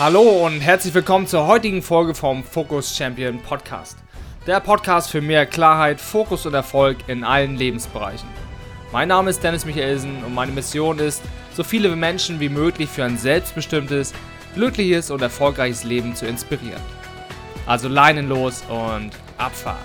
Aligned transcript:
Hallo 0.00 0.46
und 0.46 0.62
herzlich 0.62 0.94
willkommen 0.94 1.26
zur 1.26 1.46
heutigen 1.46 1.82
Folge 1.82 2.14
vom 2.14 2.42
Focus 2.42 2.96
Champion 2.96 3.38
Podcast. 3.38 3.98
Der 4.46 4.58
Podcast 4.58 5.10
für 5.10 5.20
mehr 5.20 5.44
Klarheit, 5.44 6.00
Fokus 6.00 6.46
und 6.46 6.54
Erfolg 6.54 6.96
in 7.06 7.22
allen 7.22 7.56
Lebensbereichen. 7.58 8.26
Mein 8.92 9.08
Name 9.08 9.28
ist 9.28 9.44
Dennis 9.44 9.66
Michaelsen 9.66 10.24
und 10.24 10.34
meine 10.34 10.52
Mission 10.52 10.98
ist, 10.98 11.20
so 11.52 11.62
viele 11.62 11.94
Menschen 11.96 12.40
wie 12.40 12.48
möglich 12.48 12.88
für 12.88 13.04
ein 13.04 13.18
selbstbestimmtes, 13.18 14.14
glückliches 14.54 15.10
und 15.10 15.20
erfolgreiches 15.20 15.84
Leben 15.84 16.16
zu 16.16 16.24
inspirieren. 16.24 16.80
Also 17.66 17.86
Leinen 17.88 18.30
los 18.30 18.64
und 18.70 19.10
Abfahrt. 19.36 19.76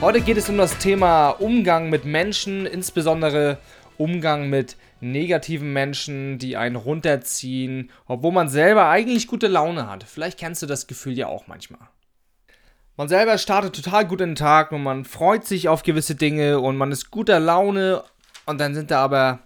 Heute 0.00 0.20
geht 0.20 0.36
es 0.36 0.48
um 0.48 0.58
das 0.58 0.78
Thema 0.78 1.30
Umgang 1.30 1.90
mit 1.90 2.04
Menschen, 2.04 2.66
insbesondere 2.66 3.58
Umgang 3.98 4.48
mit 4.48 4.76
negativen 5.00 5.72
Menschen, 5.72 6.38
die 6.38 6.56
einen 6.56 6.76
runterziehen, 6.76 7.90
obwohl 8.06 8.32
man 8.32 8.48
selber 8.48 8.88
eigentlich 8.88 9.26
gute 9.26 9.48
Laune 9.48 9.88
hat. 9.88 10.04
Vielleicht 10.04 10.38
kennst 10.38 10.62
du 10.62 10.66
das 10.66 10.86
Gefühl 10.86 11.16
ja 11.16 11.26
auch 11.26 11.46
manchmal. 11.46 11.88
Man 12.96 13.08
selber 13.08 13.38
startet 13.38 13.74
total 13.74 14.06
gut 14.06 14.20
in 14.20 14.30
den 14.30 14.36
Tag 14.36 14.72
und 14.72 14.82
man 14.82 15.04
freut 15.04 15.46
sich 15.46 15.68
auf 15.68 15.82
gewisse 15.82 16.16
Dinge 16.16 16.60
und 16.60 16.76
man 16.76 16.92
ist 16.92 17.10
guter 17.10 17.40
Laune 17.40 18.04
und 18.44 18.60
dann 18.60 18.74
sind 18.74 18.90
da 18.90 19.02
aber 19.02 19.40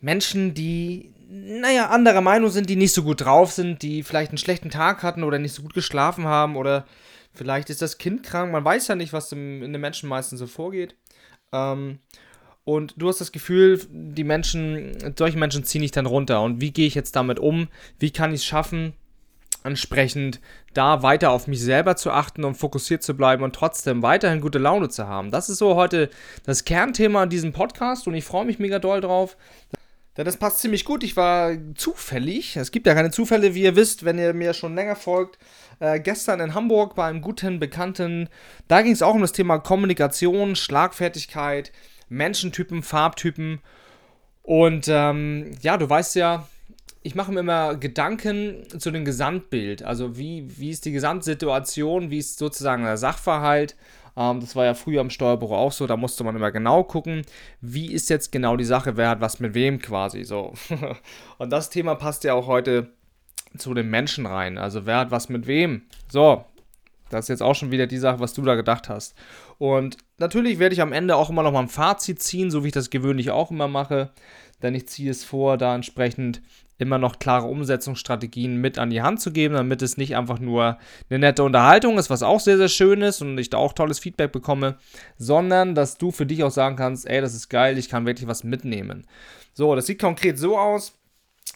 Menschen, 0.00 0.54
die, 0.54 1.12
naja, 1.28 1.90
anderer 1.90 2.22
Meinung 2.22 2.48
sind, 2.48 2.70
die 2.70 2.76
nicht 2.76 2.94
so 2.94 3.02
gut 3.02 3.22
drauf 3.22 3.52
sind, 3.52 3.82
die 3.82 4.02
vielleicht 4.02 4.30
einen 4.30 4.38
schlechten 4.38 4.70
Tag 4.70 5.02
hatten 5.02 5.22
oder 5.22 5.38
nicht 5.38 5.52
so 5.52 5.62
gut 5.62 5.74
geschlafen 5.74 6.24
haben 6.24 6.56
oder 6.56 6.86
vielleicht 7.34 7.68
ist 7.68 7.82
das 7.82 7.98
Kind 7.98 8.22
krank, 8.22 8.52
man 8.52 8.64
weiß 8.64 8.88
ja 8.88 8.94
nicht, 8.94 9.12
was 9.12 9.30
in 9.32 9.60
den 9.60 9.80
Menschen 9.80 10.08
meistens 10.08 10.38
so 10.38 10.46
vorgeht. 10.46 10.96
Ähm, 11.52 11.98
und 12.66 12.94
du 12.96 13.06
hast 13.06 13.20
das 13.20 13.30
Gefühl, 13.30 13.80
die 13.90 14.24
Menschen, 14.24 15.14
solche 15.16 15.38
Menschen 15.38 15.62
ziehen 15.62 15.82
dich 15.82 15.92
dann 15.92 16.04
runter. 16.04 16.42
Und 16.42 16.60
wie 16.60 16.72
gehe 16.72 16.88
ich 16.88 16.96
jetzt 16.96 17.14
damit 17.14 17.38
um? 17.38 17.68
Wie 18.00 18.10
kann 18.10 18.34
ich 18.34 18.40
es 18.40 18.44
schaffen, 18.44 18.92
entsprechend 19.62 20.40
da 20.74 21.00
weiter 21.04 21.30
auf 21.30 21.46
mich 21.46 21.60
selber 21.60 21.94
zu 21.94 22.10
achten 22.10 22.42
und 22.42 22.56
fokussiert 22.56 23.04
zu 23.04 23.16
bleiben 23.16 23.44
und 23.44 23.54
trotzdem 23.54 24.02
weiterhin 24.02 24.40
gute 24.40 24.58
Laune 24.58 24.88
zu 24.88 25.06
haben? 25.06 25.30
Das 25.30 25.48
ist 25.48 25.58
so 25.58 25.76
heute 25.76 26.10
das 26.44 26.64
Kernthema 26.64 27.22
in 27.22 27.30
diesem 27.30 27.52
Podcast 27.52 28.08
und 28.08 28.14
ich 28.14 28.24
freue 28.24 28.44
mich 28.44 28.58
mega 28.58 28.80
doll 28.80 29.00
drauf. 29.00 29.36
Denn 30.16 30.24
das 30.24 30.36
passt 30.36 30.58
ziemlich 30.58 30.84
gut. 30.84 31.04
Ich 31.04 31.16
war 31.16 31.52
zufällig, 31.76 32.56
es 32.56 32.72
gibt 32.72 32.88
ja 32.88 32.94
keine 32.94 33.12
Zufälle, 33.12 33.54
wie 33.54 33.62
ihr 33.62 33.76
wisst, 33.76 34.04
wenn 34.04 34.18
ihr 34.18 34.34
mir 34.34 34.54
schon 34.54 34.74
länger 34.74 34.96
folgt, 34.96 35.38
äh, 35.78 36.00
gestern 36.00 36.40
in 36.40 36.54
Hamburg 36.54 36.96
bei 36.96 37.06
einem 37.06 37.20
guten 37.20 37.60
Bekannten. 37.60 38.28
Da 38.66 38.82
ging 38.82 38.90
es 38.90 39.02
auch 39.02 39.14
um 39.14 39.20
das 39.20 39.30
Thema 39.30 39.58
Kommunikation, 39.58 40.56
Schlagfertigkeit, 40.56 41.70
Menschentypen, 42.08 42.82
Farbtypen. 42.82 43.60
Und 44.42 44.86
ähm, 44.88 45.52
ja, 45.60 45.76
du 45.76 45.88
weißt 45.88 46.16
ja, 46.16 46.46
ich 47.02 47.14
mache 47.14 47.32
mir 47.32 47.40
immer 47.40 47.76
Gedanken 47.76 48.64
zu 48.78 48.90
dem 48.90 49.04
Gesamtbild. 49.04 49.82
Also 49.82 50.16
wie, 50.16 50.46
wie 50.58 50.70
ist 50.70 50.84
die 50.84 50.92
Gesamtsituation, 50.92 52.10
wie 52.10 52.18
ist 52.18 52.38
sozusagen 52.38 52.84
der 52.84 52.96
Sachverhalt. 52.96 53.76
Ähm, 54.16 54.40
das 54.40 54.56
war 54.56 54.64
ja 54.64 54.74
früher 54.74 55.00
im 55.00 55.10
Steuerbüro 55.10 55.56
auch 55.56 55.72
so, 55.72 55.86
da 55.86 55.96
musste 55.96 56.24
man 56.24 56.34
immer 56.34 56.50
genau 56.50 56.82
gucken, 56.82 57.22
wie 57.60 57.92
ist 57.92 58.10
jetzt 58.10 58.32
genau 58.32 58.56
die 58.56 58.64
Sache, 58.64 58.96
wer 58.96 59.10
hat 59.10 59.20
was 59.20 59.38
mit 59.40 59.54
wem 59.54 59.80
quasi 59.80 60.24
so. 60.24 60.54
Und 61.38 61.50
das 61.50 61.70
Thema 61.70 61.94
passt 61.94 62.24
ja 62.24 62.34
auch 62.34 62.46
heute 62.46 62.90
zu 63.56 63.74
den 63.74 63.88
Menschen 63.88 64.26
rein. 64.26 64.58
Also 64.58 64.86
wer 64.86 64.98
hat 64.98 65.10
was 65.10 65.28
mit 65.28 65.46
wem. 65.46 65.82
So, 66.08 66.44
das 67.10 67.26
ist 67.26 67.28
jetzt 67.28 67.42
auch 67.42 67.54
schon 67.54 67.70
wieder 67.70 67.86
die 67.86 67.98
Sache, 67.98 68.20
was 68.20 68.34
du 68.34 68.42
da 68.42 68.54
gedacht 68.54 68.88
hast. 68.88 69.14
Und 69.58 69.96
natürlich 70.18 70.58
werde 70.58 70.74
ich 70.74 70.82
am 70.82 70.92
Ende 70.92 71.16
auch 71.16 71.30
immer 71.30 71.42
noch 71.42 71.52
mal 71.52 71.60
ein 71.60 71.68
Fazit 71.68 72.22
ziehen, 72.22 72.50
so 72.50 72.62
wie 72.62 72.68
ich 72.68 72.74
das 72.74 72.90
gewöhnlich 72.90 73.30
auch 73.30 73.50
immer 73.50 73.68
mache. 73.68 74.10
Denn 74.62 74.74
ich 74.74 74.88
ziehe 74.88 75.10
es 75.10 75.24
vor, 75.24 75.56
da 75.56 75.74
entsprechend 75.74 76.42
immer 76.78 76.98
noch 76.98 77.18
klare 77.18 77.46
Umsetzungsstrategien 77.46 78.60
mit 78.60 78.78
an 78.78 78.90
die 78.90 79.00
Hand 79.00 79.20
zu 79.20 79.32
geben, 79.32 79.54
damit 79.54 79.80
es 79.80 79.96
nicht 79.96 80.14
einfach 80.14 80.38
nur 80.38 80.78
eine 81.08 81.18
nette 81.18 81.42
Unterhaltung 81.42 81.98
ist, 81.98 82.10
was 82.10 82.22
auch 82.22 82.40
sehr, 82.40 82.58
sehr 82.58 82.68
schön 82.68 83.00
ist 83.00 83.22
und 83.22 83.38
ich 83.38 83.48
da 83.48 83.56
auch 83.56 83.72
tolles 83.72 83.98
Feedback 83.98 84.32
bekomme, 84.32 84.76
sondern 85.16 85.74
dass 85.74 85.96
du 85.96 86.10
für 86.10 86.26
dich 86.26 86.44
auch 86.44 86.50
sagen 86.50 86.76
kannst, 86.76 87.06
ey, 87.08 87.20
das 87.20 87.34
ist 87.34 87.48
geil, 87.48 87.78
ich 87.78 87.88
kann 87.88 88.04
wirklich 88.04 88.28
was 88.28 88.44
mitnehmen. 88.44 89.06
So, 89.54 89.74
das 89.74 89.86
sieht 89.86 90.00
konkret 90.00 90.38
so 90.38 90.58
aus. 90.58 90.98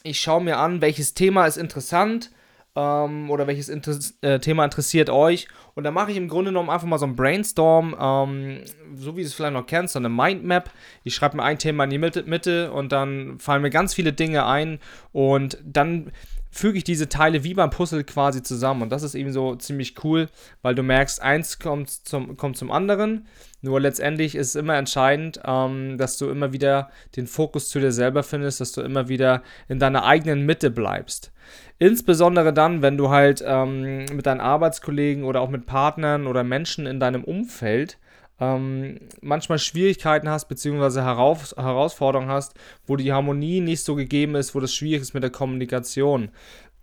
Ich 0.03 0.19
schaue 0.19 0.43
mir 0.43 0.57
an, 0.57 0.81
welches 0.81 1.13
Thema 1.13 1.45
ist 1.45 1.57
interessant 1.57 2.31
ähm, 2.75 3.29
oder 3.29 3.47
welches 3.47 3.69
Inter 3.69 3.97
äh, 4.21 4.39
Thema 4.39 4.65
interessiert 4.65 5.09
euch. 5.09 5.47
Und 5.75 5.83
da 5.83 5.91
mache 5.91 6.11
ich 6.11 6.17
im 6.17 6.27
Grunde 6.27 6.51
genommen 6.51 6.69
einfach 6.69 6.87
mal 6.87 6.97
so 6.97 7.05
ein 7.05 7.15
Brainstorm, 7.15 7.95
ähm, 7.99 8.61
so 8.95 9.15
wie 9.15 9.21
du 9.21 9.27
es 9.27 9.33
vielleicht 9.33 9.53
noch 9.53 9.65
kennst, 9.65 9.93
so 9.93 9.99
eine 9.99 10.09
Mindmap. 10.09 10.71
Ich 11.03 11.15
schreibe 11.15 11.37
mir 11.37 11.43
ein 11.43 11.59
Thema 11.59 11.83
in 11.83 11.89
die 11.89 11.97
Mitte, 11.97 12.23
Mitte 12.23 12.71
und 12.71 12.91
dann 12.91 13.39
fallen 13.39 13.61
mir 13.61 13.69
ganz 13.69 13.93
viele 13.93 14.13
Dinge 14.13 14.45
ein 14.45 14.79
und 15.11 15.57
dann 15.63 16.11
füge 16.51 16.77
ich 16.77 16.83
diese 16.83 17.09
Teile 17.09 17.43
wie 17.43 17.53
beim 17.53 17.69
Puzzle 17.69 18.03
quasi 18.03 18.43
zusammen. 18.43 18.83
Und 18.83 18.91
das 18.91 19.03
ist 19.03 19.15
eben 19.15 19.31
so 19.31 19.55
ziemlich 19.55 20.03
cool, 20.03 20.27
weil 20.61 20.75
du 20.75 20.83
merkst, 20.83 21.21
eins 21.21 21.59
kommt 21.59 21.89
zum, 21.89 22.37
kommt 22.37 22.57
zum 22.57 22.71
anderen. 22.71 23.25
Nur 23.61 23.79
letztendlich 23.79 24.35
ist 24.35 24.49
es 24.49 24.55
immer 24.55 24.75
entscheidend, 24.75 25.39
ähm, 25.45 25.97
dass 25.97 26.17
du 26.17 26.29
immer 26.29 26.51
wieder 26.51 26.89
den 27.15 27.25
Fokus 27.25 27.69
zu 27.69 27.79
dir 27.79 27.91
selber 27.91 28.23
findest, 28.23 28.59
dass 28.59 28.73
du 28.73 28.81
immer 28.81 29.07
wieder 29.07 29.43
in 29.69 29.79
deiner 29.79 30.03
eigenen 30.03 30.45
Mitte 30.45 30.69
bleibst. 30.69 31.31
Insbesondere 31.79 32.53
dann, 32.53 32.81
wenn 32.81 32.97
du 32.97 33.09
halt 33.09 33.43
ähm, 33.45 34.05
mit 34.13 34.25
deinen 34.25 34.41
Arbeitskollegen 34.41 35.23
oder 35.23 35.41
auch 35.41 35.49
mit 35.49 35.65
Partnern 35.65 36.27
oder 36.27 36.43
Menschen 36.43 36.85
in 36.85 36.99
deinem 36.99 37.23
Umfeld 37.23 37.97
ähm, 38.41 38.99
manchmal 39.21 39.59
Schwierigkeiten 39.59 40.27
hast, 40.27 40.49
beziehungsweise 40.49 41.03
Heraus 41.05 41.55
Herausforderungen 41.55 42.29
hast, 42.29 42.55
wo 42.87 42.95
die 42.95 43.13
Harmonie 43.13 43.61
nicht 43.61 43.83
so 43.83 43.95
gegeben 43.95 44.35
ist, 44.35 44.55
wo 44.55 44.59
das 44.59 44.73
schwierig 44.73 45.03
ist 45.03 45.13
mit 45.13 45.23
der 45.23 45.29
Kommunikation. 45.29 46.29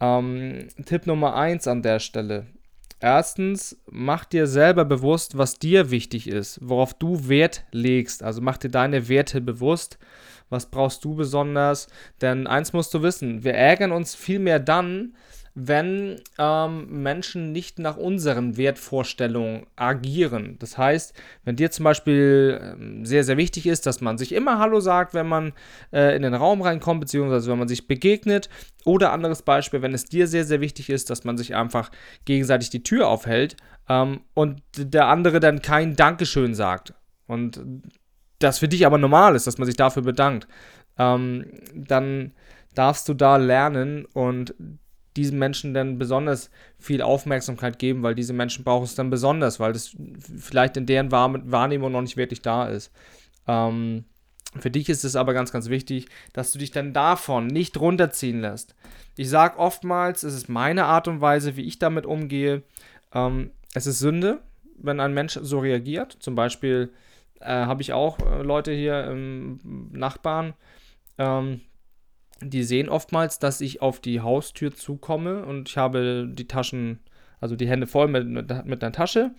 Ähm, 0.00 0.68
Tipp 0.86 1.06
Nummer 1.06 1.34
1 1.34 1.66
an 1.66 1.82
der 1.82 1.98
Stelle. 1.98 2.46
Erstens, 3.00 3.76
mach 3.90 4.24
dir 4.24 4.46
selber 4.46 4.84
bewusst, 4.84 5.36
was 5.36 5.58
dir 5.58 5.90
wichtig 5.90 6.28
ist, 6.28 6.60
worauf 6.62 6.94
du 6.94 7.28
Wert 7.28 7.64
legst. 7.72 8.22
Also 8.22 8.40
mach 8.40 8.56
dir 8.56 8.70
deine 8.70 9.08
Werte 9.08 9.40
bewusst. 9.40 9.98
Was 10.50 10.66
brauchst 10.66 11.04
du 11.04 11.14
besonders? 11.14 11.88
Denn 12.20 12.46
eins 12.46 12.72
musst 12.72 12.94
du 12.94 13.02
wissen, 13.02 13.44
wir 13.44 13.54
ärgern 13.54 13.92
uns 13.92 14.14
viel 14.14 14.38
mehr 14.38 14.58
dann, 14.58 15.14
wenn 15.60 16.20
ähm, 16.38 17.02
Menschen 17.02 17.50
nicht 17.50 17.80
nach 17.80 17.96
unseren 17.96 18.56
Wertvorstellungen 18.56 19.66
agieren. 19.74 20.56
Das 20.60 20.78
heißt, 20.78 21.14
wenn 21.44 21.56
dir 21.56 21.72
zum 21.72 21.82
Beispiel 21.82 22.60
ähm, 22.62 23.04
sehr, 23.04 23.24
sehr 23.24 23.36
wichtig 23.36 23.66
ist, 23.66 23.84
dass 23.84 24.00
man 24.00 24.18
sich 24.18 24.32
immer 24.32 24.60
Hallo 24.60 24.78
sagt, 24.78 25.14
wenn 25.14 25.26
man 25.26 25.52
äh, 25.92 26.14
in 26.14 26.22
den 26.22 26.34
Raum 26.34 26.62
reinkommt, 26.62 27.00
beziehungsweise 27.00 27.50
wenn 27.50 27.58
man 27.58 27.66
sich 27.66 27.88
begegnet. 27.88 28.48
Oder 28.84 29.10
anderes 29.10 29.42
Beispiel, 29.42 29.82
wenn 29.82 29.94
es 29.94 30.04
dir 30.04 30.28
sehr, 30.28 30.44
sehr 30.44 30.60
wichtig 30.60 30.90
ist, 30.90 31.10
dass 31.10 31.24
man 31.24 31.36
sich 31.36 31.56
einfach 31.56 31.90
gegenseitig 32.24 32.70
die 32.70 32.84
Tür 32.84 33.08
aufhält 33.08 33.56
ähm, 33.88 34.20
und 34.34 34.62
der 34.76 35.06
andere 35.06 35.40
dann 35.40 35.60
kein 35.60 35.96
Dankeschön 35.96 36.54
sagt. 36.54 36.94
Und 37.26 37.60
das 38.38 38.60
für 38.60 38.68
dich 38.68 38.86
aber 38.86 38.98
normal 38.98 39.34
ist, 39.34 39.48
dass 39.48 39.58
man 39.58 39.66
sich 39.66 39.76
dafür 39.76 40.02
bedankt. 40.02 40.46
Ähm, 40.98 41.46
dann 41.74 42.32
darfst 42.76 43.08
du 43.08 43.14
da 43.14 43.38
lernen 43.38 44.04
und 44.04 44.54
diesen 45.18 45.38
Menschen 45.38 45.74
dann 45.74 45.98
besonders 45.98 46.50
viel 46.78 47.02
Aufmerksamkeit 47.02 47.78
geben, 47.78 48.02
weil 48.02 48.14
diese 48.14 48.32
Menschen 48.32 48.64
brauchen 48.64 48.84
es 48.84 48.94
dann 48.94 49.10
besonders, 49.10 49.60
weil 49.60 49.72
das 49.72 49.96
vielleicht 50.38 50.76
in 50.76 50.86
deren 50.86 51.10
Wahrnehmung 51.10 51.92
noch 51.92 52.02
nicht 52.02 52.16
wirklich 52.16 52.40
da 52.40 52.68
ist. 52.68 52.92
Ähm, 53.46 54.04
für 54.58 54.70
dich 54.70 54.88
ist 54.88 55.04
es 55.04 55.16
aber 55.16 55.34
ganz, 55.34 55.52
ganz 55.52 55.68
wichtig, 55.68 56.08
dass 56.32 56.52
du 56.52 56.58
dich 56.58 56.70
dann 56.70 56.92
davon 56.94 57.48
nicht 57.48 57.78
runterziehen 57.78 58.40
lässt. 58.40 58.74
Ich 59.16 59.28
sage 59.28 59.58
oftmals, 59.58 60.22
es 60.22 60.34
ist 60.34 60.48
meine 60.48 60.86
Art 60.86 61.08
und 61.08 61.20
Weise, 61.20 61.56
wie 61.56 61.64
ich 61.64 61.78
damit 61.78 62.06
umgehe. 62.06 62.62
Ähm, 63.12 63.50
es 63.74 63.86
ist 63.86 63.98
Sünde, 63.98 64.40
wenn 64.78 65.00
ein 65.00 65.12
Mensch 65.12 65.38
so 65.42 65.58
reagiert. 65.58 66.16
Zum 66.20 66.34
Beispiel 66.34 66.92
äh, 67.40 67.46
habe 67.46 67.82
ich 67.82 67.92
auch 67.92 68.18
äh, 68.20 68.42
Leute 68.42 68.72
hier 68.72 69.04
im 69.04 69.58
Nachbarn, 69.92 70.54
ähm, 71.18 71.60
die 72.40 72.62
sehen 72.62 72.88
oftmals, 72.88 73.38
dass 73.38 73.60
ich 73.60 73.82
auf 73.82 74.00
die 74.00 74.20
Haustür 74.20 74.74
zukomme 74.74 75.44
und 75.44 75.68
ich 75.68 75.76
habe 75.76 76.28
die 76.28 76.46
Taschen, 76.46 77.00
also 77.40 77.56
die 77.56 77.68
Hände 77.68 77.86
voll 77.86 78.08
mit, 78.08 78.28
mit, 78.28 78.50
einer 78.82 78.92
Tasche, 78.92 79.32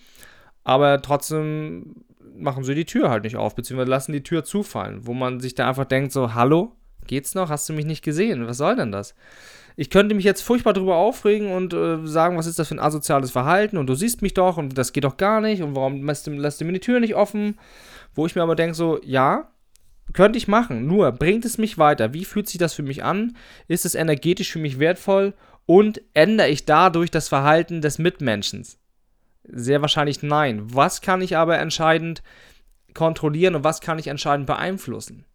aber 0.64 1.02
trotzdem 1.02 2.04
machen 2.36 2.64
sie 2.64 2.76
die 2.76 2.86
Tür 2.86 3.10
halt 3.10 3.24
nicht 3.24 3.36
auf, 3.36 3.56
beziehungsweise 3.56 3.90
lassen 3.90 4.14
die 4.14 4.24
Tür 4.24 4.44
zufallen, 4.44 5.06
wo 5.06 5.14
man 5.14 5.40
sich 5.40 5.56
da 5.56 5.68
einfach 5.68 5.86
denkt, 5.86 6.12
so, 6.12 6.34
hallo, 6.34 6.76
geht's 7.08 7.36
noch? 7.36 7.50
Hast 7.50 7.68
du 7.68 7.74
mich 7.74 7.86
nicht 7.86 8.04
gesehen? 8.04 8.48
Was 8.48 8.58
soll 8.58 8.76
denn 8.76 8.92
das? 8.92 9.16
Ich 9.76 9.90
könnte 9.90 10.14
mich 10.14 10.26
jetzt 10.26 10.42
furchtbar 10.42 10.74
darüber 10.74 10.98
aufregen 10.98 11.52
und 11.52 11.74
äh, 11.74 12.06
sagen, 12.06 12.38
was 12.38 12.48
ist 12.48 12.60
das 12.60 12.68
für 12.68 12.76
ein 12.76 12.80
asoziales 12.80 13.32
Verhalten 13.32 13.78
und 13.78 13.88
du 13.88 13.96
siehst 13.96 14.22
mich 14.22 14.34
doch 14.34 14.58
und 14.58 14.78
das 14.78 14.94
geht 14.94 15.06
doch 15.06 15.18
gar 15.18 15.42
nicht 15.42 15.62
und 15.62 15.76
warum 15.76 16.06
lässt 16.06 16.28
du, 16.28 16.32
lässt 16.32 16.60
du 16.60 16.66
mir 16.66 16.74
die 16.74 16.80
Tür 16.80 17.00
nicht 17.00 17.16
offen? 17.16 17.58
Wo 18.14 18.26
ich 18.26 18.36
mir 18.36 18.42
aber 18.42 18.56
denke, 18.56 18.76
so, 18.76 19.00
ja, 19.04 19.50
könnte 20.14 20.38
ich 20.38 20.48
machen, 20.48 20.88
nur 20.88 21.12
bringt 21.12 21.46
es 21.46 21.58
mich 21.58 21.78
weiter? 21.78 22.14
Wie 22.14 22.26
fühlt 22.26 22.48
sich 22.48 22.58
das 22.58 22.74
für 22.74 22.84
mich 22.84 23.04
an? 23.04 23.36
Ist 23.68 23.86
es 23.86 23.96
energetisch 23.96 24.52
für 24.52 24.60
mich 24.60 24.80
wertvoll? 24.80 25.34
Und 25.66 26.02
ändere 26.14 26.50
ich 26.50 26.66
dadurch 26.66 27.12
das 27.12 27.30
Verhalten 27.30 27.82
des 27.82 28.00
Mitmenschen? 28.00 28.66
Sehr 29.44 29.82
wahrscheinlich 29.82 30.24
nein. 30.24 30.74
Was 30.74 31.02
kann 31.02 31.22
ich 31.22 31.38
aber 31.38 31.60
entscheidend 31.60 32.24
kontrollieren 32.94 33.56
und 33.56 33.64
was 33.64 33.82
kann 33.82 34.00
ich 34.00 34.08
entscheidend 34.08 34.48
beeinflussen? 34.48 35.26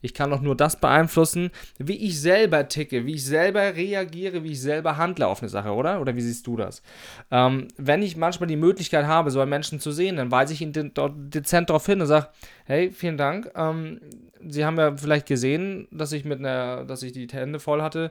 Ich 0.00 0.14
kann 0.14 0.30
doch 0.30 0.40
nur 0.40 0.56
das 0.56 0.80
beeinflussen, 0.80 1.50
wie 1.78 1.96
ich 1.96 2.20
selber 2.20 2.68
ticke, 2.68 3.06
wie 3.06 3.14
ich 3.14 3.24
selber 3.24 3.74
reagiere, 3.74 4.44
wie 4.44 4.52
ich 4.52 4.60
selber 4.60 4.96
handle 4.96 5.26
auf 5.26 5.42
eine 5.42 5.48
Sache, 5.48 5.70
oder? 5.70 6.00
Oder 6.00 6.16
wie 6.16 6.20
siehst 6.20 6.46
du 6.46 6.56
das? 6.56 6.82
Ähm, 7.30 7.68
wenn 7.76 8.02
ich 8.02 8.16
manchmal 8.16 8.48
die 8.48 8.56
Möglichkeit 8.56 9.06
habe, 9.06 9.30
so 9.30 9.40
einen 9.40 9.50
Menschen 9.50 9.80
zu 9.80 9.92
sehen, 9.92 10.16
dann 10.16 10.30
weise 10.30 10.52
ich 10.52 10.60
ihn 10.60 10.72
de 10.72 10.90
dezent 10.94 11.70
darauf 11.70 11.86
hin 11.86 12.00
und 12.00 12.06
sage, 12.06 12.28
hey, 12.64 12.90
vielen 12.90 13.16
Dank. 13.16 13.50
Ähm, 13.54 14.00
Sie 14.44 14.64
haben 14.64 14.76
ja 14.76 14.96
vielleicht 14.96 15.26
gesehen, 15.26 15.86
dass 15.90 16.12
ich 16.12 16.24
mit 16.24 16.40
einer, 16.40 16.84
dass 16.84 17.02
ich 17.02 17.12
die 17.12 17.28
Hände 17.30 17.60
voll 17.60 17.80
hatte. 17.80 18.10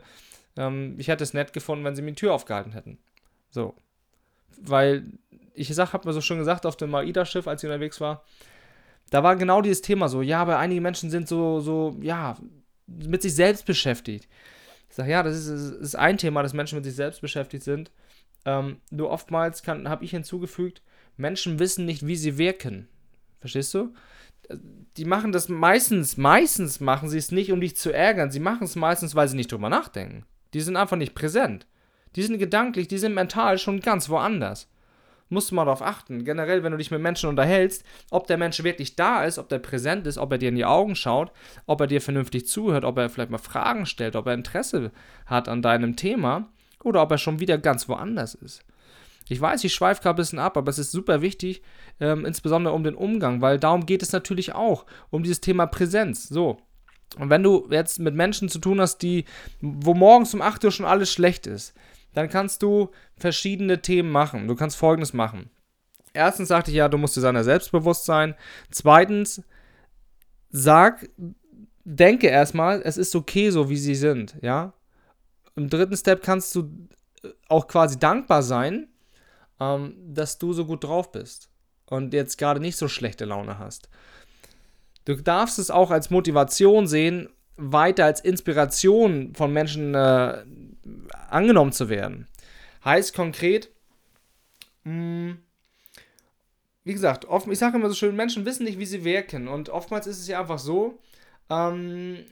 Ähm, 0.58 0.96
ich 0.98 1.08
hätte 1.08 1.24
es 1.24 1.34
nett 1.34 1.54
gefunden, 1.54 1.84
wenn 1.84 1.96
Sie 1.96 2.02
mir 2.02 2.12
die 2.12 2.16
Tür 2.16 2.34
aufgehalten 2.34 2.72
hätten. 2.72 2.98
So. 3.50 3.76
Weil 4.62 5.04
ich 5.54 5.78
habe 5.78 6.08
mir 6.08 6.14
so 6.14 6.22
schon 6.22 6.38
gesagt 6.38 6.66
auf 6.66 6.78
dem 6.78 6.94
AIDA-Schiff, 6.96 7.48
als 7.48 7.64
ich 7.64 7.70
unterwegs 7.70 8.00
war, 8.00 8.24
da 9.12 9.24
war 9.24 9.36
genau 9.36 9.62
dieses 9.62 9.82
Thema 9.82 10.10
so, 10.10 10.22
ja, 10.22 10.42
aber 10.42 10.58
einige 10.58 10.82
Menschen 10.82 11.12
sind 11.12 11.28
so, 11.28 11.60
so, 11.60 11.96
ja, 12.02 12.38
mit 12.88 13.22
sich 13.22 13.36
selbst 13.36 13.66
beschäftigt. 13.66 14.28
Ich 14.90 14.96
sage, 14.96 15.12
ja, 15.12 15.22
das 15.22 15.36
ist, 15.38 15.48
ist, 15.48 15.96
ein 15.96 16.18
Thema, 16.18 16.42
dass 16.42 16.54
Menschen 16.54 16.78
mit 16.78 16.86
sich 16.86 16.96
selbst 16.96 17.22
beschäftigt 17.22 17.64
sind. 17.64 17.92
Ähm, 18.46 18.78
nur 18.90 19.10
oftmals 19.10 19.68
habe 19.68 20.06
ich 20.06 20.12
hinzugefügt, 20.12 20.82
Menschen 21.18 21.60
wissen 21.60 21.86
nicht, 21.86 22.08
wie 22.08 22.16
sie 22.16 22.38
wirken. 22.38 22.88
Verstehst 23.42 23.74
du? 23.74 23.94
Die 24.98 25.06
machen 25.06 25.34
das 25.34 25.50
meistens, 25.50 26.16
meistens 26.16 26.80
machen 26.80 27.10
sie 27.10 27.18
es 27.18 27.32
nicht, 27.32 27.52
um 27.52 27.60
dich 27.60 27.76
zu 27.76 27.94
ärgern. 27.94 28.32
Sie 28.32 28.40
machen 28.40 28.64
es 28.64 28.76
meistens, 28.76 29.14
weil 29.14 29.28
sie 29.28 29.36
nicht 29.36 29.52
drüber 29.52 29.70
nachdenken. 29.70 30.26
Die 30.54 30.62
sind 30.62 30.78
einfach 30.78 30.98
nicht 30.98 31.16
präsent. 31.16 31.68
Die 32.16 32.24
sind 32.24 32.40
gedanklich, 32.40 32.88
die 32.88 32.98
sind 32.98 33.14
mental 33.14 33.58
schon 33.58 33.82
ganz 33.82 34.08
woanders 34.10 34.71
musst 35.32 35.52
du 35.52 35.56
mal 35.56 35.66
darauf 35.66 35.82
achten. 35.82 36.24
Generell, 36.24 36.64
wenn 36.64 36.72
du 36.72 36.78
dich 36.78 36.92
mit 36.92 37.02
Menschen 37.02 37.30
unterhältst, 37.30 37.84
ob 38.10 38.28
der 38.28 38.38
Mensch 38.38 38.64
wirklich 38.64 38.96
da 38.96 39.24
ist, 39.24 39.40
ob 39.40 39.50
der 39.50 39.60
präsent 39.60 40.06
ist, 40.08 40.18
ob 40.18 40.32
er 40.32 40.38
dir 40.38 40.50
in 40.50 40.56
die 40.56 40.66
Augen 40.66 40.96
schaut, 40.96 41.32
ob 41.66 41.82
er 41.82 41.88
dir 41.88 42.02
vernünftig 42.02 42.48
zuhört, 42.48 42.86
ob 42.86 42.98
er 42.98 43.10
vielleicht 43.10 43.32
mal 43.32 43.38
Fragen 43.38 43.86
stellt, 43.86 44.16
ob 44.16 44.28
er 44.28 44.34
Interesse 44.34 44.92
hat 45.26 45.48
an 45.48 45.62
deinem 45.62 45.96
Thema 45.96 46.50
oder 46.84 47.02
ob 47.02 47.12
er 47.12 47.18
schon 47.18 47.40
wieder 47.40 47.58
ganz 47.58 47.88
woanders 47.88 48.36
ist. 48.36 48.64
Ich 49.30 49.40
weiß, 49.40 49.64
ich 49.64 49.74
schweife 49.74 50.02
gerade 50.02 50.16
ein 50.16 50.24
bisschen 50.24 50.40
ab, 50.40 50.58
aber 50.58 50.70
es 50.70 50.80
ist 50.80 50.92
super 50.92 51.22
wichtig, 51.22 51.62
ähm, 52.00 52.26
insbesondere 52.26 52.74
um 52.74 52.84
den 52.84 52.96
Umgang, 52.96 53.42
weil 53.42 53.60
darum 53.60 53.86
geht 53.86 54.04
es 54.04 54.12
natürlich 54.12 54.54
auch, 54.54 54.86
um 55.10 55.24
dieses 55.24 55.40
Thema 55.40 55.68
Präsenz. 55.68 56.28
So. 56.28 56.58
Und 57.18 57.30
wenn 57.30 57.44
du 57.44 57.68
jetzt 57.70 58.00
mit 58.00 58.16
Menschen 58.16 58.50
zu 58.50 58.60
tun 58.60 58.82
hast, 58.82 59.00
die, 59.00 59.26
wo 59.62 59.94
morgens 59.94 60.34
um 60.34 60.42
8 60.42 60.66
Uhr 60.66 60.72
schon 60.72 60.86
alles 60.86 61.12
schlecht 61.12 61.48
ist, 61.48 61.74
dann 62.14 62.30
kannst 62.30 62.62
du 62.62 62.90
verschiedene 63.16 63.82
Themen 63.82 64.12
machen. 64.12 64.48
Du 64.48 64.56
kannst 64.56 64.78
folgendes 64.78 65.14
machen. 65.14 65.50
Erstens 66.14 66.50
sagte 66.50 66.72
ich 66.72 66.78
ja, 66.78 66.90
du 66.90 66.98
musst 66.98 67.16
dir 67.16 67.22
seiner 67.22 67.44
selbstbewusst 67.44 68.06
sein. 68.06 68.36
Zweitens, 68.70 69.44
sag, 70.50 71.10
denke 71.84 72.28
erstmal, 72.28 72.82
es 72.84 72.98
ist 72.98 73.16
okay 73.16 73.50
so, 73.50 73.70
wie 73.70 73.78
sie 73.78 73.96
sind, 73.96 74.36
ja. 74.42 74.74
Im 75.56 75.70
dritten 75.70 75.98
Step 75.98 76.22
kannst 76.24 76.56
du 76.56 76.70
äh, 77.24 77.30
auch 77.48 77.68
quasi 77.68 78.00
dankbar 78.00 78.44
sein, 78.44 78.88
ähm, 79.60 79.96
dass 80.14 80.38
du 80.38 80.54
so 80.54 80.66
gut 80.66 80.84
drauf 80.84 81.12
bist 81.12 81.50
und 81.86 82.14
jetzt 82.14 82.38
gerade 82.38 82.60
nicht 82.60 82.78
so 82.78 82.88
schlechte 82.88 83.26
Laune 83.26 83.60
hast. 83.60 83.90
Du 85.06 85.16
darfst 85.16 85.60
es 85.60 85.72
auch 85.72 85.92
als 85.92 86.10
Motivation 86.10 86.88
sehen, 86.88 87.30
weiter 87.58 88.06
als 88.06 88.22
Inspiration 88.22 89.34
von 89.36 89.52
Menschen 89.52 89.94
äh, 89.94 90.44
angenommen 91.30 91.72
zu 91.72 91.90
werden. 91.90 92.28
Heißt 92.84 93.14
konkret, 93.14 93.70
mh, 94.84 94.92
hm, 94.94 95.38
wie 96.84 96.94
gesagt, 96.94 97.26
oft, 97.26 97.48
ich 97.48 97.60
sage 97.60 97.78
immer 97.78 97.90
so 97.90 97.96
schön, 97.96 98.16
Menschen 98.16 98.46
wissen 98.46 98.64
nicht, 98.64 98.80
wie 98.80 98.86
sie 98.86 99.04
wirken. 99.04 99.48
Und 99.48 99.70
oftmals 99.70 100.08
ist 100.08 100.20
es 100.20 100.28
ja 100.28 100.40
einfach 100.40 100.58
so, 100.58 101.00
ähm, 101.50 102.26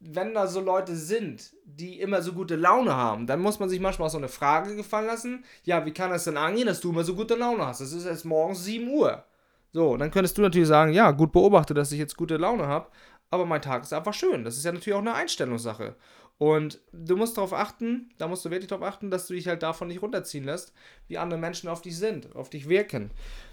wenn 0.00 0.34
da 0.34 0.46
so 0.46 0.60
Leute 0.60 0.96
sind, 0.96 1.52
die 1.64 2.00
immer 2.00 2.22
so 2.22 2.32
gute 2.32 2.56
Laune 2.56 2.94
haben, 2.94 3.26
dann 3.26 3.40
muss 3.40 3.58
man 3.58 3.68
sich 3.68 3.80
manchmal 3.80 4.10
so 4.10 4.18
eine 4.18 4.28
Frage 4.28 4.76
gefallen 4.76 5.06
lassen. 5.06 5.44
Ja, 5.64 5.84
wie 5.86 5.92
kann 5.92 6.10
das 6.10 6.24
denn 6.24 6.36
angehen, 6.36 6.66
dass 6.66 6.80
du 6.80 6.90
immer 6.90 7.04
so 7.04 7.14
gute 7.14 7.34
Laune 7.34 7.66
hast? 7.66 7.80
Es 7.80 7.92
ist 7.92 8.04
erst 8.04 8.24
morgens 8.24 8.64
7 8.64 8.88
Uhr. 8.88 9.24
So, 9.72 9.96
dann 9.96 10.10
könntest 10.10 10.38
du 10.38 10.42
natürlich 10.42 10.68
sagen, 10.68 10.92
ja, 10.92 11.10
gut 11.10 11.32
beobachtet, 11.32 11.76
dass 11.76 11.92
ich 11.92 11.98
jetzt 11.98 12.16
gute 12.16 12.36
Laune 12.36 12.66
habe, 12.66 12.88
aber 13.30 13.44
mein 13.44 13.60
Tag 13.60 13.82
ist 13.82 13.92
einfach 13.92 14.14
schön. 14.14 14.44
Das 14.44 14.56
ist 14.56 14.64
ja 14.64 14.72
natürlich 14.72 14.94
auch 14.94 15.00
eine 15.00 15.14
Einstellungssache. 15.14 15.94
Und 16.38 16.78
du 16.92 17.16
musst 17.16 17.36
darauf 17.36 17.52
achten, 17.52 18.10
da 18.16 18.28
musst 18.28 18.44
du 18.44 18.50
wirklich 18.50 18.68
darauf 18.68 18.86
achten, 18.86 19.10
dass 19.10 19.26
du 19.26 19.34
dich 19.34 19.48
halt 19.48 19.64
davon 19.64 19.88
nicht 19.88 20.02
runterziehen 20.02 20.44
lässt, 20.44 20.72
wie 21.08 21.18
andere 21.18 21.38
Menschen 21.38 21.68
auf 21.68 21.82
dich 21.82 21.98
sind, 21.98 22.34
auf 22.36 22.48
dich 22.48 22.68
wirken. 22.68 23.10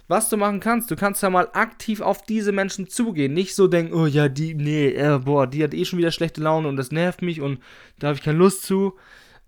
Was 0.08 0.30
du 0.30 0.38
machen 0.38 0.60
kannst, 0.60 0.92
du 0.92 0.96
kannst 0.96 1.24
ja 1.24 1.32
mal 1.32 1.50
aktiv 1.54 2.00
auf 2.00 2.22
diese 2.22 2.52
Menschen 2.52 2.88
zugehen. 2.88 3.34
Nicht 3.34 3.56
so 3.56 3.68
denken, 3.68 3.96
oh 3.96 4.06
ja, 4.06 4.30
die, 4.30 4.54
nee, 4.54 4.90
äh, 4.90 5.18
boah, 5.18 5.48
die 5.48 5.64
hat 5.64 5.74
eh 5.74 5.84
schon 5.84 5.98
wieder 5.98 6.12
schlechte 6.12 6.42
Laune 6.42 6.68
und 6.68 6.78
das 6.78 6.92
nervt 6.92 7.24
mich 7.24 7.42
und 7.42 7.60
da 7.98 8.08
habe 8.08 8.18
ich 8.18 8.24
keine 8.24 8.38
Lust 8.38 8.62
zu. 8.64 8.94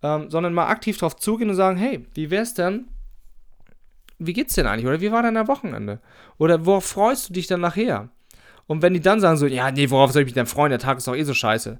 Ähm, 0.02 0.30
sondern 0.30 0.54
mal 0.54 0.68
aktiv 0.68 0.98
darauf 0.98 1.16
zugehen 1.16 1.50
und 1.50 1.56
sagen, 1.56 1.78
hey, 1.78 2.06
wie 2.14 2.30
wär's 2.30 2.54
denn? 2.54 2.88
Wie 4.20 4.34
geht's 4.34 4.54
denn 4.56 4.68
eigentlich? 4.68 4.88
Oder 4.88 5.02
wie 5.02 5.12
war 5.12 5.24
dein 5.24 5.48
Wochenende? 5.48 6.02
Oder 6.38 6.66
worauf 6.66 6.86
freust 6.86 7.30
du 7.30 7.34
dich 7.34 7.48
dann 7.48 7.62
nachher? 7.62 8.10
Und 8.68 8.82
wenn 8.82 8.94
die 8.94 9.00
dann 9.00 9.20
sagen 9.20 9.38
so, 9.38 9.48
ja, 9.48 9.72
nee, 9.72 9.90
worauf 9.90 10.12
soll 10.12 10.24
ich 10.24 10.28
mich 10.28 10.34
denn 10.34 10.46
freuen? 10.46 10.70
Der 10.70 10.80
Tag 10.80 10.98
ist 10.98 11.08
doch 11.08 11.16
eh 11.16 11.24
so 11.24 11.34
scheiße 11.34 11.80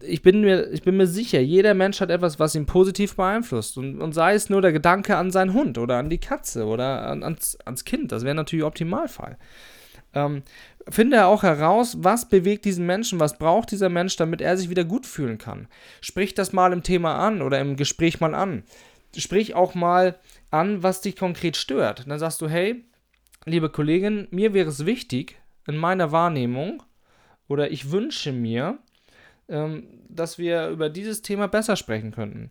ich 0.00 0.22
bin 0.22 0.40
mir, 0.40 0.70
ich 0.72 0.82
bin 0.82 0.96
mir 0.96 1.06
sicher, 1.06 1.40
jeder 1.40 1.74
Mensch 1.74 2.00
hat 2.00 2.10
etwas, 2.10 2.38
was 2.38 2.54
ihn 2.54 2.66
positiv 2.66 3.16
beeinflusst. 3.16 3.78
Und, 3.78 4.00
und 4.00 4.12
sei 4.12 4.34
es 4.34 4.50
nur 4.50 4.62
der 4.62 4.72
Gedanke 4.72 5.16
an 5.16 5.30
seinen 5.30 5.54
Hund 5.54 5.78
oder 5.78 5.98
an 5.98 6.10
die 6.10 6.18
Katze 6.18 6.66
oder 6.66 7.06
an, 7.06 7.22
ans, 7.22 7.56
ans 7.64 7.84
Kind. 7.84 8.12
Das 8.12 8.24
wäre 8.24 8.34
natürlich 8.34 8.64
Optimalfall. 8.64 9.38
Ähm, 10.14 10.42
finde 10.88 11.26
auch 11.26 11.42
heraus, 11.42 11.96
was 12.00 12.28
bewegt 12.28 12.64
diesen 12.64 12.86
Menschen, 12.86 13.20
was 13.20 13.38
braucht 13.38 13.70
dieser 13.70 13.88
Mensch, 13.88 14.16
damit 14.16 14.40
er 14.40 14.56
sich 14.56 14.70
wieder 14.70 14.84
gut 14.84 15.06
fühlen 15.06 15.38
kann. 15.38 15.68
Sprich 16.00 16.34
das 16.34 16.52
mal 16.52 16.72
im 16.72 16.82
Thema 16.82 17.16
an 17.16 17.42
oder 17.42 17.60
im 17.60 17.76
Gespräch 17.76 18.20
mal 18.20 18.34
an. 18.34 18.64
Sprich 19.16 19.54
auch 19.54 19.74
mal 19.74 20.18
an, 20.50 20.82
was 20.82 21.00
dich 21.00 21.16
konkret 21.16 21.56
stört. 21.56 22.04
Dann 22.06 22.18
sagst 22.18 22.40
du, 22.40 22.48
hey, 22.48 22.84
liebe 23.44 23.70
Kollegin, 23.70 24.28
mir 24.30 24.54
wäre 24.54 24.68
es 24.68 24.86
wichtig, 24.86 25.36
in 25.66 25.76
meiner 25.76 26.12
Wahrnehmung, 26.12 26.82
oder 27.48 27.70
ich 27.70 27.90
wünsche 27.90 28.32
mir, 28.32 28.78
dass 30.08 30.38
wir 30.38 30.68
über 30.68 30.88
dieses 30.88 31.22
Thema 31.22 31.48
besser 31.48 31.76
sprechen 31.76 32.12
könnten. 32.12 32.50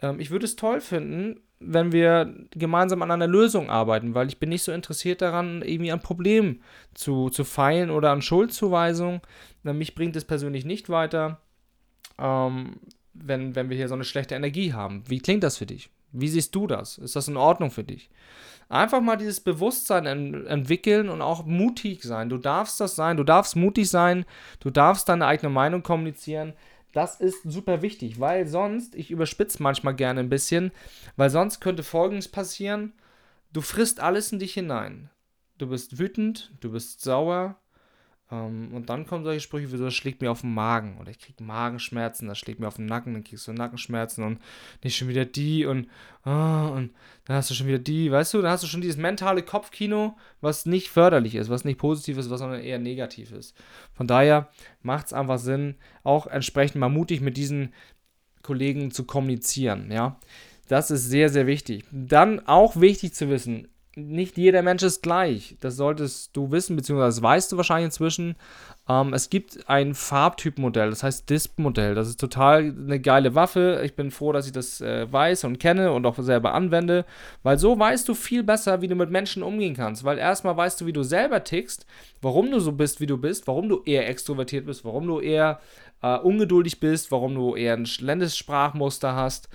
Ähm, 0.00 0.20
ich 0.20 0.30
würde 0.30 0.44
es 0.44 0.56
toll 0.56 0.80
finden, 0.80 1.40
wenn 1.60 1.92
wir 1.92 2.34
gemeinsam 2.50 3.02
an 3.02 3.10
einer 3.10 3.28
Lösung 3.28 3.70
arbeiten, 3.70 4.14
weil 4.14 4.28
ich 4.28 4.38
bin 4.38 4.48
nicht 4.48 4.64
so 4.64 4.72
interessiert 4.72 5.22
daran, 5.22 5.62
irgendwie 5.62 5.92
ein 5.92 6.02
Problem 6.02 6.60
zu, 6.94 7.30
zu 7.30 7.44
feilen 7.44 7.90
oder 7.90 8.10
an 8.10 8.22
Schuldzuweisung. 8.22 9.20
Mich 9.62 9.94
bringt 9.94 10.16
es 10.16 10.24
persönlich 10.24 10.64
nicht 10.64 10.88
weiter, 10.88 11.40
ähm, 12.18 12.80
wenn, 13.14 13.54
wenn 13.54 13.70
wir 13.70 13.76
hier 13.76 13.88
so 13.88 13.94
eine 13.94 14.04
schlechte 14.04 14.34
Energie 14.34 14.72
haben. 14.72 15.04
Wie 15.06 15.20
klingt 15.20 15.44
das 15.44 15.58
für 15.58 15.66
dich? 15.66 15.88
Wie 16.12 16.28
siehst 16.28 16.54
du 16.54 16.66
das? 16.66 16.98
Ist 16.98 17.16
das 17.16 17.28
in 17.28 17.36
Ordnung 17.36 17.70
für 17.70 17.84
dich? 17.84 18.10
Einfach 18.68 19.00
mal 19.00 19.16
dieses 19.16 19.40
Bewusstsein 19.40 20.06
en 20.06 20.46
entwickeln 20.46 21.08
und 21.08 21.20
auch 21.20 21.44
mutig 21.44 22.02
sein. 22.02 22.28
Du 22.28 22.38
darfst 22.38 22.80
das 22.80 22.96
sein, 22.96 23.16
du 23.16 23.24
darfst 23.24 23.56
mutig 23.56 23.90
sein, 23.90 24.24
du 24.60 24.70
darfst 24.70 25.08
deine 25.08 25.26
eigene 25.26 25.50
Meinung 25.50 25.82
kommunizieren. 25.82 26.54
Das 26.92 27.20
ist 27.20 27.42
super 27.44 27.82
wichtig, 27.82 28.20
weil 28.20 28.46
sonst, 28.46 28.94
ich 28.94 29.10
überspitze 29.10 29.62
manchmal 29.62 29.94
gerne 29.94 30.20
ein 30.20 30.28
bisschen, 30.28 30.72
weil 31.16 31.30
sonst 31.30 31.60
könnte 31.60 31.82
Folgendes 31.82 32.28
passieren: 32.28 32.92
Du 33.52 33.60
frisst 33.60 34.00
alles 34.00 34.32
in 34.32 34.38
dich 34.38 34.54
hinein. 34.54 35.10
Du 35.58 35.68
bist 35.68 35.98
wütend, 35.98 36.52
du 36.60 36.72
bist 36.72 37.00
sauer, 37.02 37.56
ähm, 38.32 38.70
und 38.72 38.88
dann 38.88 39.06
kommen 39.06 39.24
solche 39.24 39.40
Sprüche 39.40 39.70
wie 39.70 39.76
so, 39.76 39.84
das 39.84 39.94
schlägt 39.94 40.22
mir 40.22 40.30
auf 40.30 40.40
den 40.40 40.54
Magen 40.54 40.96
oder 40.98 41.10
ich 41.10 41.18
kriege 41.18 41.44
Magenschmerzen, 41.44 42.26
das 42.26 42.38
schlägt 42.38 42.58
mir 42.58 42.66
auf 42.66 42.76
den 42.76 42.86
Nacken, 42.86 43.12
dann 43.12 43.24
kriegst 43.24 43.46
du 43.46 43.52
Nackenschmerzen 43.52 44.24
und 44.24 44.38
nicht 44.82 44.96
schon 44.96 45.08
wieder 45.08 45.26
die 45.26 45.66
und, 45.66 45.88
oh, 46.24 46.30
und 46.30 46.90
dann 47.26 47.36
hast 47.36 47.50
du 47.50 47.54
schon 47.54 47.66
wieder 47.66 47.78
die, 47.78 48.10
weißt 48.10 48.32
du, 48.32 48.40
dann 48.40 48.50
hast 48.50 48.64
du 48.64 48.66
schon 48.66 48.80
dieses 48.80 48.96
mentale 48.96 49.42
Kopfkino, 49.42 50.16
was 50.40 50.64
nicht 50.64 50.88
förderlich 50.88 51.34
ist, 51.34 51.50
was 51.50 51.64
nicht 51.64 51.78
positiv 51.78 52.16
ist, 52.16 52.30
was 52.30 52.40
sondern 52.40 52.62
eher 52.62 52.78
negativ 52.78 53.32
ist. 53.32 53.54
Von 53.92 54.06
daher 54.06 54.48
macht 54.80 55.06
es 55.06 55.12
einfach 55.12 55.38
Sinn, 55.38 55.76
auch 56.02 56.26
entsprechend 56.26 56.80
mal 56.80 56.88
mutig 56.88 57.20
mit 57.20 57.36
diesen 57.36 57.74
Kollegen 58.42 58.90
zu 58.90 59.04
kommunizieren, 59.04 59.92
ja. 59.92 60.18
Das 60.68 60.90
ist 60.90 61.10
sehr, 61.10 61.28
sehr 61.28 61.46
wichtig. 61.46 61.84
Dann 61.90 62.46
auch 62.46 62.80
wichtig 62.80 63.12
zu 63.12 63.28
wissen, 63.28 63.68
nicht 63.94 64.38
jeder 64.38 64.62
Mensch 64.62 64.82
ist 64.82 65.02
gleich. 65.02 65.56
Das 65.60 65.76
solltest 65.76 66.34
du 66.34 66.50
wissen, 66.50 66.76
beziehungsweise 66.76 67.16
das 67.16 67.22
weißt 67.22 67.52
du 67.52 67.56
wahrscheinlich 67.58 67.86
inzwischen. 67.86 68.36
Ähm, 68.88 69.12
es 69.12 69.28
gibt 69.28 69.68
ein 69.68 69.94
Farbtypmodell, 69.94 70.90
das 70.90 71.02
heißt 71.02 71.28
DISP-Modell. 71.28 71.94
Das 71.94 72.08
ist 72.08 72.18
total 72.18 72.74
eine 72.76 73.00
geile 73.00 73.34
Waffe. 73.34 73.82
Ich 73.84 73.94
bin 73.94 74.10
froh, 74.10 74.32
dass 74.32 74.46
ich 74.46 74.52
das 74.52 74.80
äh, 74.80 75.12
weiß 75.12 75.44
und 75.44 75.58
kenne 75.58 75.92
und 75.92 76.06
auch 76.06 76.18
selber 76.18 76.54
anwende, 76.54 77.04
weil 77.42 77.58
so 77.58 77.78
weißt 77.78 78.08
du 78.08 78.14
viel 78.14 78.42
besser, 78.42 78.80
wie 78.80 78.88
du 78.88 78.94
mit 78.94 79.10
Menschen 79.10 79.42
umgehen 79.42 79.74
kannst. 79.74 80.04
Weil 80.04 80.18
erstmal 80.18 80.56
weißt 80.56 80.80
du, 80.80 80.86
wie 80.86 80.94
du 80.94 81.02
selber 81.02 81.44
tickst, 81.44 81.86
warum 82.22 82.50
du 82.50 82.60
so 82.60 82.72
bist, 82.72 83.00
wie 83.00 83.06
du 83.06 83.18
bist, 83.18 83.46
warum 83.46 83.68
du 83.68 83.82
eher 83.84 84.08
extrovertiert 84.08 84.64
bist, 84.64 84.84
warum 84.86 85.06
du 85.06 85.20
eher 85.20 85.60
äh, 86.02 86.16
ungeduldig 86.16 86.80
bist, 86.80 87.12
warum 87.12 87.34
du 87.34 87.56
eher 87.56 87.74
ein 87.74 87.86
schländes 87.86 88.38
Sprachmuster 88.38 89.14
hast. 89.14 89.50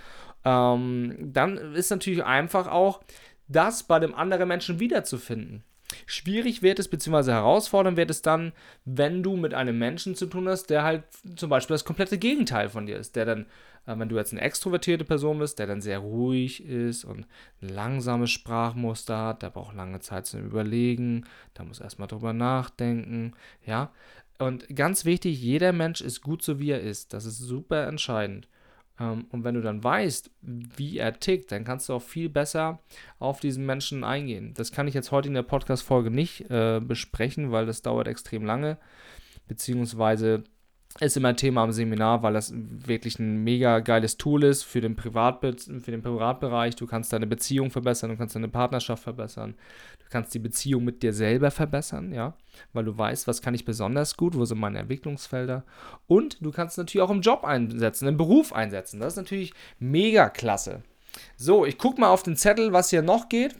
Ähm, 0.45 1.15
dann 1.33 1.57
ist 1.57 1.89
natürlich 1.89 2.23
einfach 2.23 2.67
auch, 2.67 3.01
das 3.47 3.83
bei 3.83 3.99
dem 3.99 4.13
anderen 4.13 4.47
Menschen 4.47 4.79
wiederzufinden. 4.79 5.63
Schwierig 6.05 6.61
wird 6.61 6.79
es, 6.79 6.89
beziehungsweise 6.89 7.31
herausfordernd 7.31 7.95
wird 7.97 8.09
es 8.09 8.21
dann, 8.21 8.51
wenn 8.83 9.23
du 9.23 9.37
mit 9.37 9.53
einem 9.53 9.77
Menschen 9.77 10.15
zu 10.15 10.25
tun 10.25 10.49
hast, 10.49 10.69
der 10.69 10.83
halt 10.83 11.03
zum 11.35 11.49
Beispiel 11.49 11.73
das 11.73 11.85
komplette 11.85 12.17
Gegenteil 12.17 12.69
von 12.69 12.85
dir 12.85 12.97
ist, 12.97 13.15
der 13.15 13.25
dann 13.25 13.45
äh, 13.87 13.97
wenn 13.97 14.09
du 14.09 14.17
jetzt 14.17 14.33
eine 14.33 14.41
extrovertierte 14.41 15.05
Person 15.05 15.39
bist, 15.39 15.57
der 15.57 15.65
dann 15.65 15.81
sehr 15.81 15.99
ruhig 15.99 16.63
ist 16.63 17.05
und 17.05 17.25
ein 17.61 17.69
langsames 17.69 18.29
Sprachmuster 18.29 19.17
hat, 19.17 19.41
der 19.41 19.49
braucht 19.49 19.75
lange 19.75 19.99
Zeit 19.99 20.27
zum 20.27 20.45
Überlegen, 20.45 21.25
da 21.55 21.63
muss 21.63 21.79
erstmal 21.79 22.07
drüber 22.07 22.33
nachdenken, 22.33 23.33
ja. 23.65 23.91
Und 24.39 24.75
ganz 24.75 25.03
wichtig, 25.03 25.41
jeder 25.41 25.73
Mensch 25.73 26.01
ist 26.01 26.21
gut 26.21 26.43
so 26.43 26.59
wie 26.59 26.69
er 26.69 26.81
ist. 26.81 27.11
Das 27.13 27.25
ist 27.25 27.39
super 27.39 27.87
entscheidend. 27.87 28.47
Ähm, 28.99 29.25
und 29.31 29.43
wenn 29.43 29.55
du 29.55 29.61
dann 29.61 29.83
weißt, 29.83 30.31
wie 30.41 30.97
er 30.97 31.19
tickt, 31.19 31.51
dann 31.51 31.63
kannst 31.63 31.89
du 31.89 31.93
auch 31.93 32.01
viel 32.01 32.29
besser 32.29 32.79
auf 33.19 33.39
diesen 33.39 33.65
Menschen 33.65 34.03
eingehen. 34.03 34.53
Das 34.55 34.71
kann 34.71 34.87
ich 34.87 34.93
jetzt 34.93 35.11
heute 35.11 35.27
in 35.27 35.33
der 35.33 35.43
Podcast-Folge 35.43 36.11
nicht 36.11 36.49
äh, 36.49 36.79
besprechen, 36.79 37.51
weil 37.51 37.65
das 37.65 37.81
dauert 37.81 38.07
extrem 38.07 38.45
lange. 38.45 38.77
Beziehungsweise 39.47 40.43
ist 40.99 41.17
immer 41.17 41.29
ein 41.29 41.37
Thema 41.37 41.63
am 41.63 41.71
Seminar, 41.71 42.23
weil 42.23 42.33
das 42.33 42.53
wirklich 42.55 43.19
ein 43.19 43.43
mega 43.43 43.79
geiles 43.79 44.17
Tool 44.17 44.43
ist 44.43 44.63
für 44.63 44.81
den, 44.81 44.95
Privatbe 44.95 45.55
für 45.57 45.91
den 45.91 46.01
Privatbereich. 46.01 46.75
Du 46.75 46.87
kannst 46.87 47.13
deine 47.13 47.27
Beziehung 47.27 47.71
verbessern, 47.71 48.09
du 48.11 48.17
kannst 48.17 48.35
deine 48.35 48.47
Partnerschaft 48.47 49.03
verbessern, 49.03 49.55
du 49.99 50.05
kannst 50.09 50.33
die 50.33 50.39
Beziehung 50.39 50.83
mit 50.83 51.03
dir 51.03 51.13
selber 51.13 51.51
verbessern, 51.51 52.13
ja, 52.13 52.33
weil 52.73 52.85
du 52.85 52.97
weißt, 52.97 53.27
was 53.27 53.41
kann 53.41 53.53
ich 53.53 53.65
besonders 53.65 54.17
gut, 54.17 54.35
wo 54.35 54.45
sind 54.45 54.59
meine 54.59 54.79
Entwicklungsfelder. 54.79 55.63
Und 56.07 56.43
du 56.43 56.51
kannst 56.51 56.77
natürlich 56.77 57.03
auch 57.03 57.11
im 57.11 57.21
Job 57.21 57.43
einsetzen, 57.43 58.07
im 58.07 58.17
Beruf 58.17 58.53
einsetzen. 58.53 58.99
Das 58.99 59.13
ist 59.13 59.17
natürlich 59.17 59.53
mega 59.79 60.29
klasse. 60.29 60.81
So, 61.35 61.65
ich 61.65 61.77
gucke 61.77 62.01
mal 62.01 62.09
auf 62.09 62.23
den 62.23 62.35
Zettel, 62.35 62.73
was 62.73 62.89
hier 62.89 63.01
noch 63.01 63.29
geht. 63.29 63.55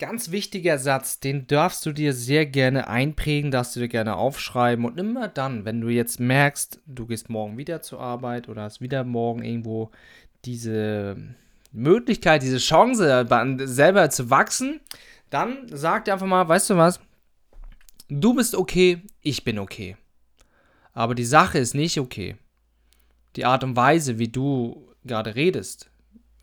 Ganz 0.00 0.30
wichtiger 0.30 0.78
Satz, 0.78 1.20
den 1.20 1.46
darfst 1.46 1.84
du 1.84 1.92
dir 1.92 2.14
sehr 2.14 2.46
gerne 2.46 2.88
einprägen, 2.88 3.50
darfst 3.50 3.76
du 3.76 3.80
dir 3.80 3.88
gerne 3.88 4.16
aufschreiben 4.16 4.86
und 4.86 4.98
immer 4.98 5.28
dann, 5.28 5.66
wenn 5.66 5.82
du 5.82 5.90
jetzt 5.90 6.18
merkst, 6.18 6.80
du 6.86 7.06
gehst 7.06 7.28
morgen 7.28 7.58
wieder 7.58 7.82
zur 7.82 8.00
Arbeit 8.00 8.48
oder 8.48 8.62
hast 8.62 8.80
wieder 8.80 9.04
morgen 9.04 9.44
irgendwo 9.44 9.90
diese 10.46 11.18
Möglichkeit, 11.72 12.42
diese 12.42 12.56
Chance, 12.56 13.26
selber 13.64 14.08
zu 14.08 14.30
wachsen, 14.30 14.80
dann 15.28 15.66
sag 15.68 16.06
dir 16.06 16.14
einfach 16.14 16.26
mal, 16.26 16.48
weißt 16.48 16.70
du 16.70 16.78
was, 16.78 16.98
du 18.08 18.32
bist 18.32 18.54
okay, 18.54 19.02
ich 19.20 19.44
bin 19.44 19.58
okay. 19.58 19.98
Aber 20.94 21.14
die 21.14 21.26
Sache 21.26 21.58
ist 21.58 21.74
nicht 21.74 22.00
okay. 22.00 22.36
Die 23.36 23.44
Art 23.44 23.64
und 23.64 23.76
Weise, 23.76 24.18
wie 24.18 24.28
du 24.28 24.94
gerade 25.04 25.34
redest, 25.34 25.89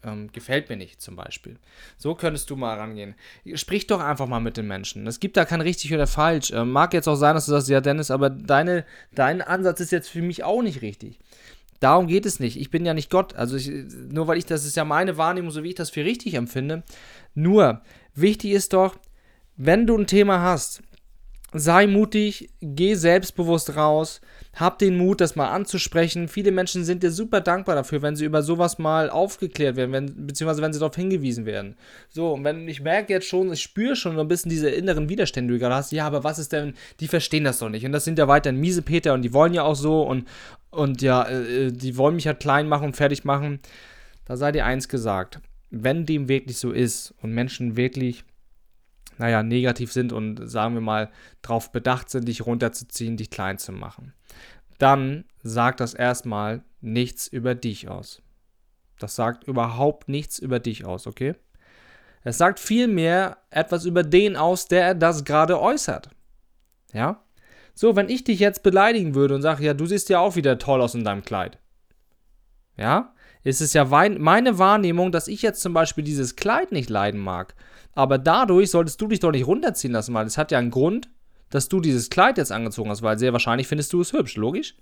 ähm, 0.08 0.32
gefällt 0.32 0.70
mir 0.70 0.78
nicht 0.78 1.02
zum 1.02 1.16
Beispiel. 1.16 1.58
So 1.98 2.16
könntest 2.16 2.50
du 2.50 2.56
mal 2.56 2.78
rangehen. 2.78 3.16
Sprich 3.54 3.88
doch 3.88 4.00
einfach 4.00 4.28
mal 4.28 4.40
mit 4.40 4.58
den 4.58 4.68
Menschen. 4.68 5.06
Es 5.06 5.20
gibt 5.20 5.38
da 5.38 5.46
kein 5.46 5.62
richtig 5.62 5.94
oder 5.94 6.08
falsch. 6.08 6.52
Ähm, 6.52 6.72
mag 6.72 6.94
jetzt 6.94 7.08
auch 7.08 7.16
sein, 7.16 7.36
dass 7.36 7.46
du 7.46 7.52
sagst, 7.52 7.70
ja 7.70 7.82
Dennis, 7.82 8.10
aber 8.12 8.30
deine, 8.30 8.86
dein 9.14 9.42
Ansatz 9.42 9.80
ist 9.80 9.92
jetzt 9.92 10.10
für 10.10 10.22
mich 10.22 10.44
auch 10.44 10.62
nicht 10.62 10.82
richtig. 10.82 11.20
Darum 11.80 12.08
geht 12.08 12.26
es 12.26 12.40
nicht. 12.40 12.60
Ich 12.60 12.72
bin 12.72 12.86
ja 12.86 12.94
nicht 12.94 13.12
Gott. 13.12 13.36
Also 13.36 13.56
ich, 13.56 13.70
nur 14.10 14.28
weil 14.28 14.38
ich, 14.38 14.46
das 14.46 14.66
ist 14.66 14.76
ja 14.76 14.86
meine 14.86 15.18
Wahrnehmung, 15.18 15.52
so 15.52 15.64
wie 15.64 15.70
ich 15.70 15.76
das 15.76 15.90
für 15.90 16.04
richtig 16.04 16.34
empfinde. 16.34 16.84
Nur, 17.36 17.82
wichtig 18.16 18.52
ist 18.52 18.74
doch, 18.74 18.96
wenn 19.58 19.86
du 19.86 19.98
ein 19.98 20.08
Thema 20.08 20.42
hast, 20.42 20.82
sei 21.54 21.88
mutig, 21.88 22.50
geh 22.62 22.96
selbstbewusst 22.96 23.76
raus, 23.76 24.20
hab 24.54 24.80
den 24.80 24.98
Mut, 24.98 25.22
das 25.22 25.36
mal 25.36 25.50
anzusprechen. 25.50 26.28
Viele 26.28 26.52
Menschen 26.52 26.84
sind 26.84 27.04
dir 27.04 27.12
super 27.12 27.40
dankbar 27.42 27.76
dafür, 27.76 28.02
wenn 28.02 28.16
sie 28.16 28.26
über 28.26 28.42
sowas 28.42 28.80
mal 28.80 29.10
aufgeklärt 29.10 29.78
werden, 29.78 29.92
wenn, 29.94 30.28
beziehungsweise 30.28 30.62
wenn 30.62 30.74
sie 30.74 30.80
darauf 30.80 30.96
hingewiesen 30.96 31.46
werden. 31.46 31.76
So, 32.10 32.34
und 32.34 32.44
wenn 32.44 32.68
ich 32.68 32.82
merke 32.82 33.14
jetzt 33.14 33.28
schon, 33.28 33.52
ich 33.54 33.62
spüre 33.62 33.96
schon 33.96 34.20
ein 34.20 34.28
bisschen 34.28 34.50
diese 34.50 34.70
inneren 34.70 35.10
Widerstände, 35.10 35.54
die 35.54 35.60
du 35.60 35.64
gerade 35.64 35.76
hast, 35.76 35.92
ja, 35.92 36.06
aber 36.06 36.24
was 36.24 36.38
ist 36.40 36.52
denn, 36.52 36.74
die 37.00 37.08
verstehen 37.08 37.46
das 37.46 37.60
doch 37.60 37.70
nicht. 37.70 37.86
Und 37.86 37.94
das 37.94 38.04
sind 38.04 38.20
ja 38.20 38.28
weiterhin 38.28 38.60
miese 38.60 38.82
Peter 38.82 39.14
und 39.14 39.22
die 39.22 39.34
wollen 39.34 39.54
ja 39.54 39.64
auch 39.64 39.76
so 39.76 40.02
und, 40.02 40.28
und 40.70 41.02
ja, 41.02 41.28
äh, 41.30 41.72
die 41.72 41.96
wollen 41.96 42.16
mich 42.16 42.28
halt 42.28 42.40
klein 42.40 42.68
machen 42.68 42.88
und 42.88 42.98
fertig 42.98 43.24
machen. 43.24 43.60
Da 44.26 44.36
sei 44.36 44.52
dir 44.52 44.66
eins 44.66 44.90
gesagt, 44.90 45.40
wenn 45.70 46.06
dem 46.06 46.28
wirklich 46.28 46.58
so 46.58 46.72
ist 46.72 47.14
und 47.22 47.32
Menschen 47.32 47.78
wirklich 47.78 48.26
naja, 49.18 49.44
negativ 49.44 49.92
sind 49.92 50.14
und 50.14 50.50
sagen 50.50 50.74
wir 50.74 50.82
mal 50.82 51.10
darauf 51.42 51.72
bedacht 51.72 52.10
sind, 52.10 52.28
dich 52.28 52.46
runterzuziehen, 52.46 53.18
dich 53.18 53.30
klein 53.30 53.58
zu 53.58 53.72
machen, 53.72 54.14
dann 54.78 55.26
sagt 55.42 55.80
das 55.80 55.94
erstmal 55.94 56.64
nichts 56.82 57.28
über 57.28 57.56
dich 57.56 57.90
aus. 57.90 58.22
Das 59.00 59.16
sagt 59.16 59.44
überhaupt 59.46 60.10
nichts 60.10 60.40
über 60.40 60.60
dich 60.60 60.86
aus, 60.86 61.08
okay? 61.08 61.36
Es 62.24 62.38
sagt 62.38 62.60
vielmehr 62.60 63.38
etwas 63.50 63.86
über 63.86 64.04
den 64.04 64.36
aus, 64.36 64.66
der 64.66 64.96
das 64.96 65.24
gerade 65.24 65.62
äußert. 65.62 66.10
Ja? 66.94 67.24
So, 67.74 67.96
wenn 67.96 68.10
ich 68.10 68.24
dich 68.24 68.40
jetzt 68.40 68.64
beleidigen 68.64 69.16
würde 69.16 69.36
und 69.36 69.42
sage, 69.42 69.64
ja, 69.64 69.74
du 69.74 69.86
siehst 69.86 70.10
ja 70.10 70.20
auch 70.20 70.36
wieder 70.36 70.58
toll 70.58 70.82
aus 70.82 70.96
in 70.96 71.04
deinem 71.04 71.24
Kleid. 71.24 71.60
Ja? 72.76 73.14
Ist 73.48 73.62
es 73.62 73.72
ja 73.72 73.86
meine 73.86 74.60
Wahrnehmung, 74.60 75.14
dass 75.14 75.30
ich 75.30 75.42
jetzt 75.42 75.62
zum 75.62 75.72
Beispiel 75.74 76.04
dieses 76.04 76.36
Kleid 76.36 76.74
nicht 76.74 76.90
leiden 76.90 77.22
mag. 77.22 77.56
Aber 77.96 78.18
dadurch 78.18 78.72
solltest 78.72 79.00
du 79.00 79.08
dich 79.08 79.22
doch 79.22 79.32
nicht 79.32 79.48
runterziehen 79.48 79.94
lassen, 79.94 80.14
weil 80.14 80.28
es 80.28 80.38
hat 80.38 80.52
ja 80.52 80.58
einen 80.58 80.70
Grund, 80.70 81.10
dass 81.50 81.70
du 81.70 81.80
dieses 81.80 82.10
Kleid 82.10 82.38
jetzt 82.38 82.52
angezogen 82.52 82.90
hast, 82.90 83.04
weil 83.04 83.18
sehr 83.18 83.32
wahrscheinlich 83.32 83.70
findest 83.70 83.94
du 83.94 84.02
es 84.02 84.12
hübsch, 84.12 84.36
logisch. 84.36 84.76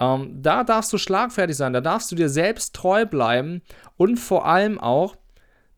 Ähm, 0.00 0.40
da 0.40 0.64
darfst 0.64 0.94
du 0.94 0.96
schlagfertig 0.96 1.58
sein, 1.58 1.74
da 1.74 1.82
darfst 1.82 2.10
du 2.10 2.16
dir 2.16 2.30
selbst 2.30 2.74
treu 2.74 3.04
bleiben 3.04 3.60
und 3.98 4.16
vor 4.16 4.46
allem 4.46 4.80
auch, 4.80 5.16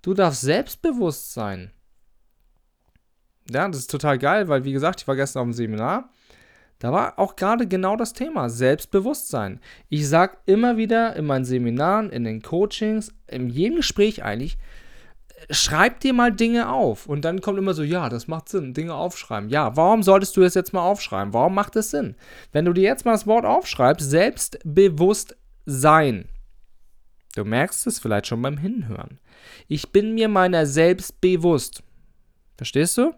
du 0.03 0.15
darfst 0.15 0.43
selbstbewusst 0.43 1.33
sein. 1.33 1.73
Ja, 3.51 3.67
das 3.67 3.81
ist 3.81 3.91
total 3.91 4.17
geil, 4.19 4.47
weil 4.47 4.63
wie 4.63 4.73
gesagt, 4.73 5.01
ich 5.01 5.09
war 5.09 5.17
gestern 5.17 5.41
auf 5.41 5.47
dem 5.49 5.55
Seminar. 5.55 6.09
Da 6.79 6.93
war 6.93 7.19
auch 7.19 7.37
gerade 7.37 7.67
genau 7.67 7.97
das 7.97 8.13
Thema, 8.13 8.51
Selbstbewusstsein. 8.51 9.61
Ich 9.89 10.09
sage 10.09 10.37
immer 10.45 10.77
wieder 10.77 11.17
in 11.17 11.25
meinen 11.25 11.45
Seminaren, 11.45 12.11
in 12.11 12.25
den 12.25 12.43
Coachings, 12.43 13.15
in 13.27 13.49
jedem 13.49 13.77
Gespräch 13.77 14.23
eigentlich, 14.25 14.59
schreib 15.51 16.01
dir 16.01 16.13
mal 16.13 16.33
Dinge 16.33 16.71
auf. 16.71 17.07
Und 17.07 17.25
dann 17.25 17.41
kommt 17.41 17.59
immer 17.59 17.75
so, 17.75 17.83
ja, 17.83 18.09
das 18.09 18.29
macht 18.29 18.49
Sinn, 18.49 18.75
Dinge 18.75 18.95
aufschreiben. 18.95 19.49
Ja, 19.49 19.77
warum 19.77 20.03
solltest 20.03 20.37
du 20.37 20.43
das 20.43 20.55
jetzt 20.55 20.73
mal 20.73 20.83
aufschreiben? 20.83 21.33
Warum 21.33 21.55
macht 21.55 21.77
es 21.77 21.91
Sinn? 21.91 22.15
Wenn 22.53 22.65
du 22.65 22.73
dir 22.73 22.85
jetzt 22.85 23.05
mal 23.05 23.13
das 23.13 23.27
Wort 23.27 23.45
aufschreibst, 23.45 24.09
selbstbewusst 24.09 25.37
sein. 25.65 26.29
Du 27.35 27.45
merkst 27.45 27.87
es 27.87 27.99
vielleicht 27.99 28.27
schon 28.27 28.41
beim 28.41 28.59
Hinhören. 28.59 29.21
Ich 29.69 29.93
bin 29.93 30.15
mir 30.15 30.29
meiner 30.29 30.67
selbst 30.67 31.21
bewusst. 31.21 31.83
Verstehst 32.57 32.97
du? 32.97 33.15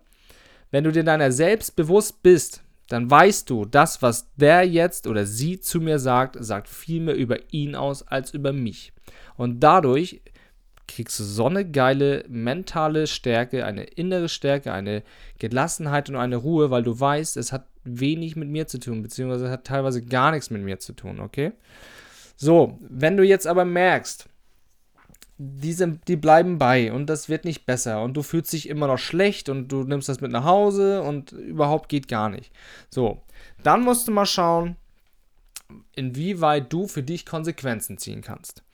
Wenn 0.70 0.84
du 0.84 0.92
dir 0.92 1.04
deiner 1.04 1.30
selbst 1.30 1.76
bewusst 1.76 2.22
bist, 2.22 2.62
dann 2.88 3.10
weißt 3.10 3.48
du, 3.50 3.64
das, 3.64 4.02
was 4.02 4.28
der 4.36 4.66
jetzt 4.66 5.06
oder 5.06 5.26
sie 5.26 5.60
zu 5.60 5.80
mir 5.80 5.98
sagt, 5.98 6.36
sagt 6.40 6.68
viel 6.68 7.02
mehr 7.02 7.16
über 7.16 7.36
ihn 7.52 7.74
aus 7.74 8.06
als 8.06 8.32
über 8.32 8.52
mich. 8.52 8.92
Und 9.36 9.60
dadurch 9.60 10.22
kriegst 10.88 11.20
du 11.20 11.24
so 11.24 11.46
eine 11.46 11.70
geile 11.70 12.24
mentale 12.28 13.06
Stärke, 13.06 13.66
eine 13.66 13.84
innere 13.84 14.28
Stärke, 14.28 14.72
eine 14.72 15.02
Gelassenheit 15.38 16.08
und 16.08 16.16
eine 16.16 16.36
Ruhe, 16.36 16.70
weil 16.70 16.82
du 16.82 16.98
weißt, 16.98 17.36
es 17.36 17.52
hat 17.52 17.66
wenig 17.84 18.36
mit 18.36 18.48
mir 18.48 18.66
zu 18.66 18.80
tun, 18.80 19.02
beziehungsweise 19.02 19.46
es 19.46 19.50
hat 19.50 19.64
teilweise 19.64 20.02
gar 20.02 20.30
nichts 20.30 20.50
mit 20.50 20.62
mir 20.62 20.78
zu 20.78 20.94
tun, 20.94 21.20
okay? 21.20 21.52
So, 22.36 22.78
wenn 22.80 23.16
du 23.16 23.22
jetzt 23.22 23.46
aber 23.46 23.64
merkst, 23.64 24.28
diese, 25.38 25.98
die 26.08 26.16
bleiben 26.16 26.58
bei 26.58 26.92
und 26.92 27.06
das 27.06 27.28
wird 27.28 27.44
nicht 27.44 27.64
besser 27.64 28.02
und 28.02 28.14
du 28.14 28.22
fühlst 28.22 28.52
dich 28.52 28.68
immer 28.68 28.88
noch 28.88 28.98
schlecht 28.98 29.48
und 29.48 29.68
du 29.68 29.84
nimmst 29.84 30.08
das 30.08 30.20
mit 30.20 30.32
nach 30.32 30.44
Hause 30.44 31.02
und 31.02 31.32
überhaupt 31.32 31.88
geht 31.88 32.08
gar 32.08 32.28
nicht. 32.28 32.52
So, 32.90 33.22
dann 33.62 33.82
musst 33.82 34.08
du 34.08 34.12
mal 34.12 34.26
schauen, 34.26 34.76
inwieweit 35.94 36.72
du 36.72 36.88
für 36.88 37.02
dich 37.04 37.24
Konsequenzen 37.24 37.98
ziehen 37.98 38.20
kannst. 38.20 38.64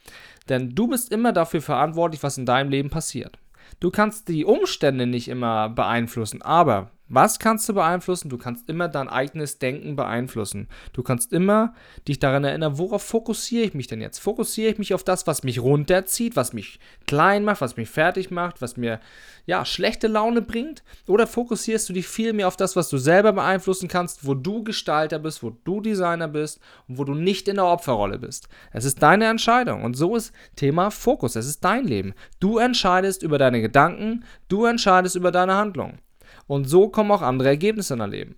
Denn 0.48 0.74
du 0.74 0.88
bist 0.88 1.12
immer 1.12 1.32
dafür 1.32 1.60
verantwortlich, 1.60 2.22
was 2.22 2.38
in 2.38 2.46
deinem 2.46 2.70
Leben 2.70 2.90
passiert. 2.90 3.38
Du 3.80 3.90
kannst 3.90 4.28
die 4.28 4.44
Umstände 4.44 5.06
nicht 5.06 5.28
immer 5.28 5.68
beeinflussen, 5.68 6.42
aber 6.42 6.90
was 7.14 7.38
kannst 7.38 7.68
du 7.68 7.74
beeinflussen? 7.74 8.28
Du 8.28 8.38
kannst 8.38 8.68
immer 8.68 8.88
dein 8.88 9.08
eigenes 9.08 9.58
Denken 9.58 9.96
beeinflussen. 9.96 10.68
Du 10.92 11.02
kannst 11.02 11.32
immer 11.32 11.74
dich 12.08 12.18
daran 12.18 12.44
erinnern, 12.44 12.78
worauf 12.78 13.02
fokussiere 13.02 13.64
ich 13.64 13.74
mich 13.74 13.86
denn 13.86 14.00
jetzt? 14.00 14.18
Fokussiere 14.18 14.72
ich 14.72 14.78
mich 14.78 14.94
auf 14.94 15.04
das, 15.04 15.26
was 15.26 15.42
mich 15.42 15.60
runterzieht, 15.60 16.36
was 16.36 16.52
mich 16.52 16.80
klein 17.06 17.44
macht, 17.44 17.60
was 17.60 17.76
mich 17.76 17.88
fertig 17.88 18.30
macht, 18.30 18.60
was 18.60 18.76
mir 18.76 19.00
ja 19.46 19.64
schlechte 19.64 20.08
Laune 20.08 20.42
bringt? 20.42 20.82
Oder 21.06 21.26
fokussierst 21.26 21.88
du 21.88 21.92
dich 21.92 22.08
viel 22.08 22.32
mehr 22.32 22.48
auf 22.48 22.56
das, 22.56 22.76
was 22.76 22.88
du 22.88 22.98
selber 22.98 23.32
beeinflussen 23.32 23.88
kannst, 23.88 24.26
wo 24.26 24.34
du 24.34 24.64
Gestalter 24.64 25.18
bist, 25.18 25.42
wo 25.42 25.50
du 25.50 25.80
Designer 25.80 26.28
bist 26.28 26.60
und 26.88 26.98
wo 26.98 27.04
du 27.04 27.14
nicht 27.14 27.48
in 27.48 27.56
der 27.56 27.66
Opferrolle 27.66 28.18
bist? 28.18 28.48
Es 28.72 28.84
ist 28.84 29.02
deine 29.02 29.26
Entscheidung 29.26 29.84
und 29.84 29.96
so 29.96 30.16
ist 30.16 30.32
Thema 30.56 30.90
Fokus. 30.90 31.36
Es 31.36 31.46
ist 31.46 31.64
dein 31.64 31.86
Leben. 31.86 32.14
Du 32.40 32.58
entscheidest 32.58 33.22
über 33.22 33.38
deine 33.38 33.60
Gedanken, 33.60 34.24
du 34.48 34.64
entscheidest 34.64 35.16
über 35.16 35.30
deine 35.30 35.54
Handlungen. 35.54 36.03
Und 36.46 36.68
so 36.68 36.88
kommen 36.88 37.10
auch 37.10 37.22
andere 37.22 37.48
Ergebnisse 37.48 37.94
in 37.94 38.00
dein 38.00 38.10
Leben. 38.10 38.36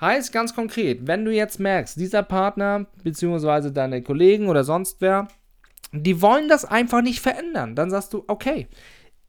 Heißt 0.00 0.32
ganz 0.32 0.54
konkret, 0.54 1.06
wenn 1.06 1.24
du 1.24 1.32
jetzt 1.32 1.58
merkst, 1.58 1.98
dieser 1.98 2.22
Partner 2.22 2.86
bzw. 3.02 3.70
deine 3.70 4.02
Kollegen 4.02 4.48
oder 4.48 4.62
sonst 4.62 5.00
wer, 5.00 5.28
die 5.92 6.20
wollen 6.20 6.48
das 6.48 6.66
einfach 6.66 7.00
nicht 7.00 7.20
verändern, 7.20 7.74
dann 7.74 7.90
sagst 7.90 8.12
du, 8.12 8.24
okay, 8.26 8.68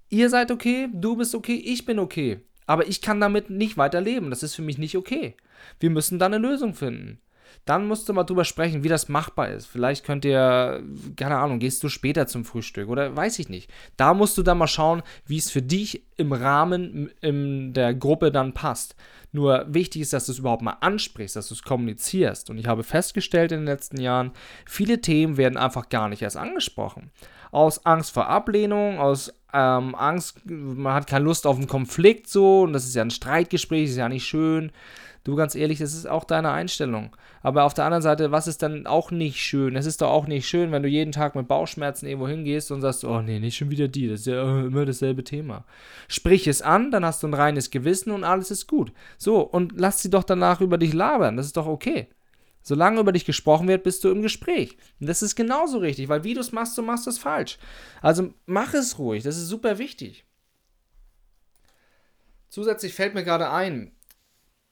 Ihr 0.10 0.30
seid 0.30 0.52
okay, 0.52 0.88
du 0.94 1.18
bist 1.18 1.36
okay, 1.36 1.56
ich 1.56 1.86
bin 1.86 2.00
okay. 2.00 2.40
Aber 2.66 2.88
ich 2.88 3.02
kann 3.02 3.20
damit 3.20 3.50
nicht 3.50 3.78
weiterleben. 3.78 4.30
Das 4.30 4.44
ist 4.44 4.56
für 4.56 4.62
mich 4.62 4.78
nicht 4.78 4.96
okay. 4.96 5.36
Wir 5.80 5.90
müssen 5.90 6.20
da 6.20 6.26
eine 6.26 6.38
Lösung 6.38 6.74
finden. 6.74 7.20
Dann 7.66 7.88
musst 7.88 8.08
du 8.08 8.14
mal 8.14 8.24
drüber 8.24 8.46
sprechen, 8.46 8.84
wie 8.84 8.90
das 8.90 9.10
machbar 9.10 9.50
ist. 9.50 9.66
Vielleicht 9.66 10.06
könnt 10.06 10.26
ihr, 10.26 10.84
keine 11.16 11.38
Ahnung, 11.38 11.60
gehst 11.60 11.84
du 11.84 11.90
später 11.90 12.28
zum 12.28 12.46
Frühstück 12.46 12.90
oder 12.90 13.16
weiß 13.16 13.40
ich 13.40 13.50
nicht. 13.50 13.70
Da 13.98 14.14
musst 14.14 14.38
du 14.38 14.44
dann 14.44 14.58
mal 14.58 14.68
schauen, 14.68 15.04
wie 15.26 15.38
es 15.38 15.52
für 15.52 15.62
dich 15.62 16.04
im 16.16 16.34
Rahmen 16.34 17.12
in 17.22 17.74
der 17.74 17.94
Gruppe 17.94 18.32
dann 18.32 18.54
passt. 18.54 18.96
Nur 19.32 19.66
wichtig 19.68 20.02
ist, 20.02 20.14
dass 20.14 20.26
du 20.26 20.32
es 20.32 20.40
überhaupt 20.40 20.62
mal 20.62 20.78
ansprichst, 20.80 21.36
dass 21.36 21.50
du 21.50 21.54
es 21.54 21.62
kommunizierst. 21.62 22.50
Und 22.50 22.58
ich 22.58 22.68
habe 22.68 22.84
festgestellt 22.84 23.52
in 23.52 23.60
den 23.60 23.68
letzten 23.68 24.00
Jahren, 24.00 24.32
viele 24.66 25.02
Themen 25.02 25.38
werden 25.38 25.58
einfach 25.58 25.90
gar 25.90 26.10
nicht 26.10 26.22
erst 26.22 26.38
angesprochen. 26.38 27.12
Aus 27.52 27.86
Angst 27.86 28.12
vor 28.12 28.28
Ablehnung, 28.28 29.00
aus 29.00 29.34
ähm, 29.54 29.96
Angst, 29.96 30.40
man 30.46 30.94
hat 30.94 31.08
keine 31.08 31.26
Lust 31.26 31.48
auf 31.48 31.58
einen 31.58 31.68
Konflikt 31.68 32.28
so 32.28 32.62
und 32.62 32.74
das 32.74 32.86
ist 32.86 32.96
ja 32.96 33.02
ein 33.02 33.12
Streitgespräch, 33.12 33.90
ist 33.90 33.98
ja 33.98 34.10
nicht 34.10 34.26
schön. 34.26 34.72
Du, 35.28 35.36
ganz 35.36 35.56
ehrlich, 35.56 35.80
das 35.80 35.94
ist 35.94 36.08
auch 36.08 36.24
deine 36.24 36.52
Einstellung. 36.52 37.14
Aber 37.42 37.66
auf 37.66 37.74
der 37.74 37.84
anderen 37.84 38.02
Seite, 38.02 38.32
was 38.32 38.48
ist 38.48 38.64
dann 38.64 38.88
auch 38.88 39.12
nicht 39.12 39.44
schön? 39.44 39.76
Es 39.76 39.86
ist 39.86 40.02
doch 40.02 40.10
auch 40.10 40.26
nicht 40.26 40.48
schön, 40.48 40.72
wenn 40.72 40.84
du 40.84 40.88
jeden 40.88 41.12
Tag 41.12 41.36
mit 41.36 41.50
Bauchschmerzen 41.50 42.06
irgendwo 42.06 42.30
hingehst 42.30 42.72
und 42.72 42.80
sagst, 42.80 43.04
oh 43.04 43.22
nee, 43.22 43.38
nicht 43.38 43.58
schon 43.58 43.70
wieder 43.70 43.90
die, 43.90 44.08
das 44.08 44.22
ist 44.22 44.28
ja 44.28 44.42
immer 44.62 44.86
dasselbe 44.86 45.26
Thema. 45.26 45.66
Sprich 46.08 46.48
es 46.48 46.62
an, 46.62 46.92
dann 46.92 47.04
hast 47.04 47.24
du 47.24 47.28
ein 47.28 47.34
reines 47.34 47.72
Gewissen 47.72 48.12
und 48.12 48.24
alles 48.24 48.52
ist 48.52 48.68
gut. 48.68 48.94
So, 49.18 49.42
und 49.42 49.74
lass 49.76 50.02
sie 50.02 50.10
doch 50.10 50.24
danach 50.24 50.62
über 50.62 50.78
dich 50.78 50.94
labern, 50.94 51.36
das 51.36 51.48
ist 51.48 51.58
doch 51.58 51.68
okay. 51.68 52.08
Solange 52.62 53.02
über 53.02 53.12
dich 53.12 53.26
gesprochen 53.26 53.68
wird, 53.68 53.84
bist 53.84 54.06
du 54.06 54.10
im 54.10 54.22
Gespräch. 54.22 54.78
Und 55.02 55.08
das 55.08 55.22
ist 55.22 55.36
genauso 55.36 55.80
richtig, 55.80 56.08
weil 56.08 56.24
wie 56.24 56.36
du 56.36 56.40
es 56.40 56.54
machst, 56.54 56.78
du 56.78 56.84
machst 56.84 57.06
es 57.06 57.18
falsch. 57.18 57.58
Also 58.02 58.34
mach 58.46 58.74
es 58.74 58.98
ruhig, 58.98 59.24
das 59.24 59.36
ist 59.36 59.48
super 59.48 59.78
wichtig. 59.78 60.24
Zusätzlich 62.48 62.94
fällt 62.94 63.14
mir 63.14 63.26
gerade 63.26 63.52
ein, 63.52 63.92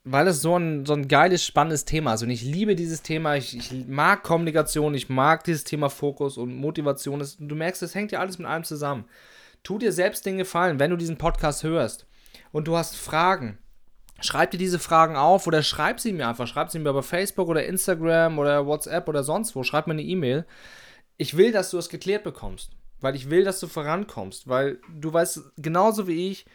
weil 0.07 0.27
es 0.27 0.41
so 0.41 0.55
ein, 0.57 0.85
so 0.85 0.93
ein 0.93 1.07
geiles, 1.07 1.43
spannendes 1.43 1.83
Thema 1.83 2.13
ist. 2.13 2.21
Und 2.21 2.29
ich 2.29 2.43
liebe 2.43 2.75
dieses 2.75 3.01
Thema. 3.01 3.35
Ich, 3.35 3.57
ich 3.57 3.87
mag 3.87 4.21
Kommunikation, 4.21 4.93
ich 4.93 5.09
mag 5.09 5.43
dieses 5.43 5.63
Thema 5.63 5.89
Fokus 5.89 6.37
und 6.37 6.55
Motivation. 6.55 7.19
Das, 7.19 7.37
du 7.39 7.55
merkst, 7.55 7.81
es 7.81 7.95
hängt 7.95 8.11
ja 8.11 8.19
alles 8.19 8.37
mit 8.37 8.47
allem 8.47 8.63
zusammen. 8.63 9.05
Tu 9.63 9.79
dir 9.79 9.91
selbst 9.91 10.25
den 10.27 10.37
Gefallen, 10.37 10.79
wenn 10.79 10.91
du 10.91 10.95
diesen 10.95 11.17
Podcast 11.17 11.63
hörst 11.63 12.05
und 12.51 12.67
du 12.67 12.77
hast 12.77 12.95
Fragen. 12.95 13.57
Schreib 14.21 14.51
dir 14.51 14.59
diese 14.59 14.77
Fragen 14.77 15.15
auf 15.15 15.47
oder 15.47 15.63
schreib 15.63 15.99
sie 15.99 16.13
mir 16.13 16.29
einfach. 16.29 16.47
Schreib 16.47 16.69
sie 16.69 16.79
mir 16.79 16.93
bei 16.93 17.01
Facebook 17.01 17.49
oder 17.49 17.65
Instagram 17.65 18.37
oder 18.37 18.67
WhatsApp 18.67 19.09
oder 19.09 19.23
sonst 19.23 19.55
wo. 19.55 19.63
Schreib 19.63 19.87
mir 19.87 19.93
eine 19.93 20.03
E-Mail. 20.03 20.45
Ich 21.17 21.35
will, 21.35 21.51
dass 21.51 21.71
du 21.71 21.79
es 21.79 21.89
geklärt 21.89 22.23
bekommst. 22.23 22.69
Weil 23.01 23.15
ich 23.15 23.31
will, 23.31 23.43
dass 23.43 23.59
du 23.59 23.67
vorankommst. 23.67 24.47
Weil 24.47 24.79
du 24.87 25.11
weißt 25.11 25.53
genauso 25.57 26.07
wie 26.07 26.29
ich, 26.29 26.45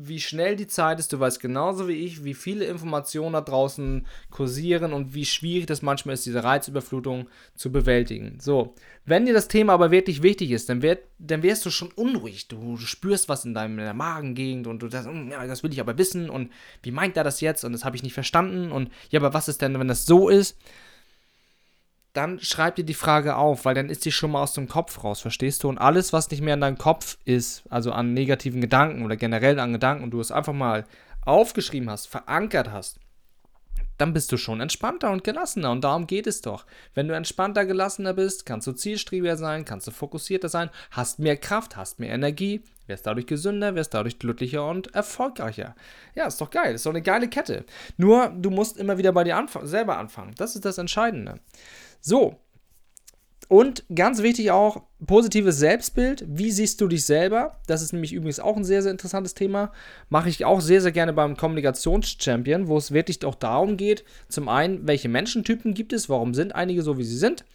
wie 0.00 0.20
schnell 0.20 0.54
die 0.54 0.68
Zeit 0.68 1.00
ist. 1.00 1.12
Du 1.12 1.18
weißt 1.18 1.40
genauso 1.40 1.88
wie 1.88 2.04
ich, 2.04 2.22
wie 2.22 2.34
viele 2.34 2.64
Informationen 2.66 3.32
da 3.32 3.40
draußen 3.40 4.06
kursieren 4.30 4.92
und 4.92 5.12
wie 5.12 5.26
schwierig 5.26 5.66
das 5.66 5.82
manchmal 5.82 6.14
ist, 6.14 6.24
diese 6.24 6.44
Reizüberflutung 6.44 7.28
zu 7.56 7.72
bewältigen. 7.72 8.38
So, 8.40 8.74
wenn 9.04 9.26
dir 9.26 9.34
das 9.34 9.48
Thema 9.48 9.72
aber 9.72 9.90
wirklich 9.90 10.22
wichtig 10.22 10.52
ist, 10.52 10.68
dann, 10.68 10.82
werd, 10.82 11.00
dann 11.18 11.42
wärst 11.42 11.66
du 11.66 11.70
schon 11.70 11.90
unruhig. 11.90 12.46
Du, 12.46 12.76
du 12.76 12.86
spürst 12.86 13.28
was 13.28 13.44
in 13.44 13.54
deiner 13.54 13.92
Magengegend 13.92 14.68
und 14.68 14.80
du 14.80 14.88
sagst, 14.88 15.08
hm, 15.08 15.32
ja, 15.32 15.44
das 15.46 15.64
will 15.64 15.72
ich 15.72 15.80
aber 15.80 15.98
wissen 15.98 16.30
und 16.30 16.52
wie 16.84 16.92
meint 16.92 17.16
er 17.16 17.24
das 17.24 17.40
jetzt 17.40 17.64
und 17.64 17.72
das 17.72 17.84
habe 17.84 17.96
ich 17.96 18.04
nicht 18.04 18.14
verstanden 18.14 18.70
und 18.70 18.92
ja, 19.10 19.18
aber 19.18 19.34
was 19.34 19.48
ist 19.48 19.60
denn, 19.60 19.78
wenn 19.78 19.88
das 19.88 20.06
so 20.06 20.28
ist? 20.28 20.56
Dann 22.18 22.40
schreib 22.40 22.74
dir 22.74 22.84
die 22.84 22.94
Frage 22.94 23.36
auf, 23.36 23.64
weil 23.64 23.74
dann 23.74 23.88
ist 23.88 24.04
die 24.04 24.10
schon 24.10 24.32
mal 24.32 24.42
aus 24.42 24.52
dem 24.52 24.68
Kopf 24.68 25.04
raus, 25.04 25.20
verstehst 25.20 25.62
du? 25.62 25.68
Und 25.68 25.78
alles, 25.78 26.12
was 26.12 26.30
nicht 26.30 26.42
mehr 26.42 26.54
in 26.54 26.60
deinem 26.60 26.76
Kopf 26.76 27.16
ist, 27.24 27.62
also 27.70 27.92
an 27.92 28.12
negativen 28.12 28.60
Gedanken 28.60 29.04
oder 29.04 29.16
generell 29.16 29.60
an 29.60 29.72
Gedanken, 29.72 30.02
und 30.02 30.10
du 30.10 30.20
es 30.20 30.32
einfach 30.32 30.52
mal 30.52 30.84
aufgeschrieben 31.24 31.88
hast, 31.88 32.08
verankert 32.08 32.72
hast, 32.72 32.98
dann 33.98 34.12
bist 34.12 34.32
du 34.32 34.36
schon 34.36 34.60
entspannter 34.60 35.10
und 35.10 35.22
gelassener. 35.22 35.70
Und 35.70 35.82
darum 35.82 36.08
geht 36.08 36.26
es 36.26 36.40
doch. 36.40 36.66
Wenn 36.94 37.06
du 37.06 37.14
entspannter, 37.14 37.66
gelassener 37.66 38.14
bist, 38.14 38.46
kannst 38.46 38.66
du 38.66 38.72
zielstrebiger 38.72 39.36
sein, 39.36 39.64
kannst 39.64 39.86
du 39.86 39.90
fokussierter 39.92 40.48
sein, 40.48 40.70
hast 40.90 41.20
mehr 41.20 41.36
Kraft, 41.36 41.76
hast 41.76 42.00
mehr 42.00 42.10
Energie, 42.10 42.62
wirst 42.86 43.06
dadurch 43.06 43.26
gesünder, 43.26 43.74
wirst 43.74 43.94
dadurch 43.94 44.18
glücklicher 44.18 44.68
und 44.68 44.94
erfolgreicher. 44.94 45.74
Ja, 46.14 46.26
ist 46.26 46.40
doch 46.40 46.50
geil. 46.50 46.74
Ist 46.74 46.86
doch 46.86 46.90
eine 46.90 47.02
geile 47.02 47.28
Kette. 47.28 47.64
Nur, 47.96 48.28
du 48.28 48.50
musst 48.50 48.76
immer 48.76 48.98
wieder 48.98 49.12
bei 49.12 49.24
dir 49.24 49.36
anf 49.36 49.58
selber 49.62 49.98
anfangen. 49.98 50.34
Das 50.36 50.54
ist 50.54 50.64
das 50.64 50.78
Entscheidende. 50.78 51.40
So. 52.00 52.36
Und 53.48 53.84
ganz 53.94 54.22
wichtig 54.22 54.50
auch, 54.50 54.82
positives 55.06 55.58
Selbstbild. 55.58 56.24
Wie 56.28 56.50
siehst 56.50 56.80
du 56.80 56.88
dich 56.88 57.06
selber? 57.06 57.60
Das 57.66 57.80
ist 57.80 57.92
nämlich 57.92 58.12
übrigens 58.12 58.40
auch 58.40 58.56
ein 58.56 58.64
sehr, 58.64 58.82
sehr 58.82 58.92
interessantes 58.92 59.32
Thema. 59.32 59.72
Mache 60.10 60.28
ich 60.28 60.44
auch 60.44 60.60
sehr, 60.60 60.82
sehr 60.82 60.92
gerne 60.92 61.14
beim 61.14 61.36
Kommunikationschampion, 61.36 62.68
wo 62.68 62.76
es 62.76 62.92
wirklich 62.92 63.24
auch 63.24 63.34
darum 63.34 63.78
geht, 63.78 64.04
zum 64.28 64.50
einen, 64.50 64.86
welche 64.86 65.08
Menschentypen 65.08 65.72
gibt 65.72 65.94
es, 65.94 66.10
warum 66.10 66.34
sind 66.34 66.54
einige 66.54 66.82
so, 66.82 66.98
wie 66.98 67.04
sie 67.04 67.16
sind. 67.16 67.46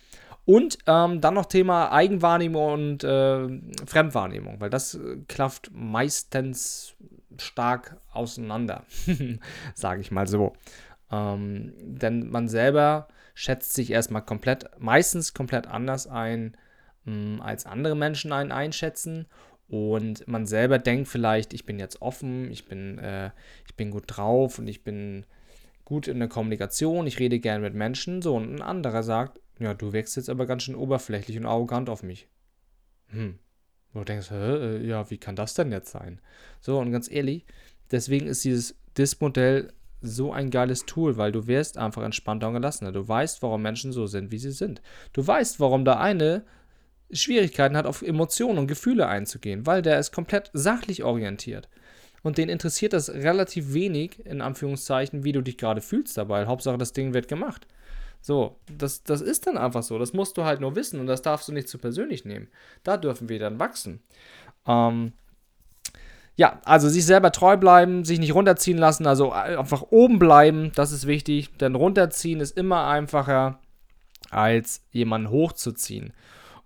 Und 0.45 0.79
ähm, 0.88 1.21
dann 1.21 1.36
noch 1.36 1.45
Thema 1.45 1.91
Eigenwahrnehmung 1.91 2.73
und 2.73 3.03
äh, 3.03 3.47
Fremdwahrnehmung, 3.86 4.60
weil 4.60 4.69
das 4.69 4.95
äh, 4.95 5.17
klafft 5.27 5.71
meistens 5.73 6.95
stark 7.38 7.97
auseinander, 8.12 8.84
sage 9.73 10.01
ich 10.01 10.12
mal 10.12 10.27
so. 10.27 10.53
Ähm, 11.12 11.73
denn 11.79 12.29
man 12.29 12.49
selber 12.49 13.08
schätzt 13.34 13.74
sich 13.74 13.91
erstmal 13.91 14.24
komplett, 14.24 14.69
meistens 14.80 15.34
komplett 15.34 15.67
anders 15.67 16.08
ein, 16.08 16.56
mm, 17.06 17.41
als 17.41 17.65
andere 17.65 17.96
Menschen 17.96 18.32
einen 18.32 18.52
einschätzen. 18.52 19.28
Und 19.67 20.28
man 20.28 20.46
selber 20.46 20.78
denkt 20.78 21.08
vielleicht, 21.08 21.54
ich 21.54 21.65
bin 21.65 21.80
jetzt 21.80 22.02
offen, 22.02 22.52
ich 22.52 22.65
bin, 22.65 23.00
äh, 23.00 23.32
ich 23.65 23.76
bin 23.76 23.91
gut 23.91 24.04
drauf 24.08 24.60
und 24.60 24.67
ich 24.67 24.84
bin 24.84 25.26
gut 25.86 26.08
in 26.08 26.19
der 26.19 26.28
Kommunikation, 26.28 27.08
ich 27.08 27.19
rede 27.19 27.39
gerne 27.39 27.62
mit 27.62 27.74
Menschen. 27.74 28.22
So, 28.22 28.36
und 28.36 28.56
ein 28.56 28.62
anderer 28.62 29.04
sagt, 29.04 29.39
ja, 29.60 29.74
du 29.74 29.93
wirkst 29.93 30.15
jetzt 30.15 30.30
aber 30.30 30.46
ganz 30.46 30.63
schön 30.63 30.76
oberflächlich 30.76 31.38
und 31.38 31.46
arrogant 31.46 31.89
auf 31.89 32.04
mich. 32.04 32.28
Hm. 33.08 33.39
Und 33.93 34.00
du 34.00 34.06
denkst, 34.06 34.32
Hä, 34.32 34.36
äh, 34.36 34.86
ja, 34.86 35.10
wie 35.10 35.17
kann 35.17 35.36
das 35.36 35.54
denn 35.54 35.72
jetzt 35.72 35.91
sein? 35.91 36.19
So, 36.60 36.80
und 36.80 36.91
ganz 36.91 37.10
ehrlich, 37.10 37.46
deswegen 37.91 38.28
ist 38.28 38.43
dieses 38.43 38.76
DIS-Modell 38.98 39.72
so 40.04 40.32
ein 40.32 40.52
geiles 40.52 40.86
Tool, 40.86 41.18
weil 41.18 41.32
du 41.32 41.48
wirst 41.48 41.78
einfach 41.78 42.04
entspannter 42.04 42.48
und 42.48 42.54
gelassener. 42.54 42.92
Du 42.92 43.08
weißt, 43.08 43.42
warum 43.42 43.62
Menschen 43.62 43.92
so 43.92 44.06
sind, 44.06 44.32
wie 44.32 44.38
sie 44.38 44.52
sind. 44.52 44.82
Du 45.13 45.26
weißt, 45.26 45.60
warum 45.60 45.86
der 45.86 46.00
eine 46.00 46.44
Schwierigkeiten 47.12 47.78
hat, 47.78 47.86
auf 47.86 48.02
Emotionen 48.02 48.60
und 48.60 48.68
Gefühle 48.68 49.08
einzugehen, 49.08 49.66
weil 49.66 49.82
der 49.82 50.00
ist 50.00 50.12
komplett 50.12 50.50
sachlich 50.54 51.04
orientiert. 51.04 51.70
Und 52.22 52.38
den 52.38 52.50
interessiert 52.50 52.94
das 52.94 53.10
relativ 53.10 53.74
wenig, 53.74 54.26
in 54.26 54.42
Anführungszeichen, 54.42 55.24
wie 55.24 55.34
du 55.34 55.42
dich 55.42 55.58
gerade 55.58 55.82
fühlst 55.82 56.18
dabei. 56.18 56.46
Hauptsache, 56.46 56.78
das 56.78 56.94
Ding 56.94 57.13
wird 57.13 57.28
gemacht. 57.28 57.68
So, 58.22 58.56
das, 58.78 59.04
das 59.04 59.20
ist 59.20 59.48
dann 59.48 59.58
einfach 59.58 59.84
so. 59.84 60.00
Das 60.00 60.13
musst 60.13 60.38
du 60.38 60.46
halt 60.46 60.62
nur 60.62 60.76
wissen 60.76 61.02
und 61.02 61.08
das 61.08 61.22
darfst 61.22 61.50
du 61.50 61.52
nicht 61.52 61.68
zu 61.68 61.78
persönlich 61.78 62.24
nehmen. 62.24 62.48
Da 62.84 62.96
dürfen 62.96 63.28
wir 63.28 63.39
dann 63.39 63.60
wachsen. 63.60 64.02
Ähm, 64.66 65.12
ja, 66.36 66.60
also 66.65 66.89
sich 66.89 67.06
selber 67.06 67.32
treu 67.32 67.58
bleiben, 67.58 68.06
sich 68.06 68.19
nicht 68.19 68.34
runterziehen 68.34 68.78
lassen, 68.78 69.06
also 69.06 69.32
einfach 69.32 69.84
oben 69.91 70.19
bleiben, 70.19 70.72
das 70.76 70.91
ist 70.91 71.06
wichtig, 71.06 71.56
denn 71.58 71.76
runterziehen 71.76 72.39
ist 72.39 72.58
immer 72.58 72.88
einfacher 72.88 73.60
als 74.32 74.82
jemanden 74.91 75.30
hochzuziehen. 75.30 76.13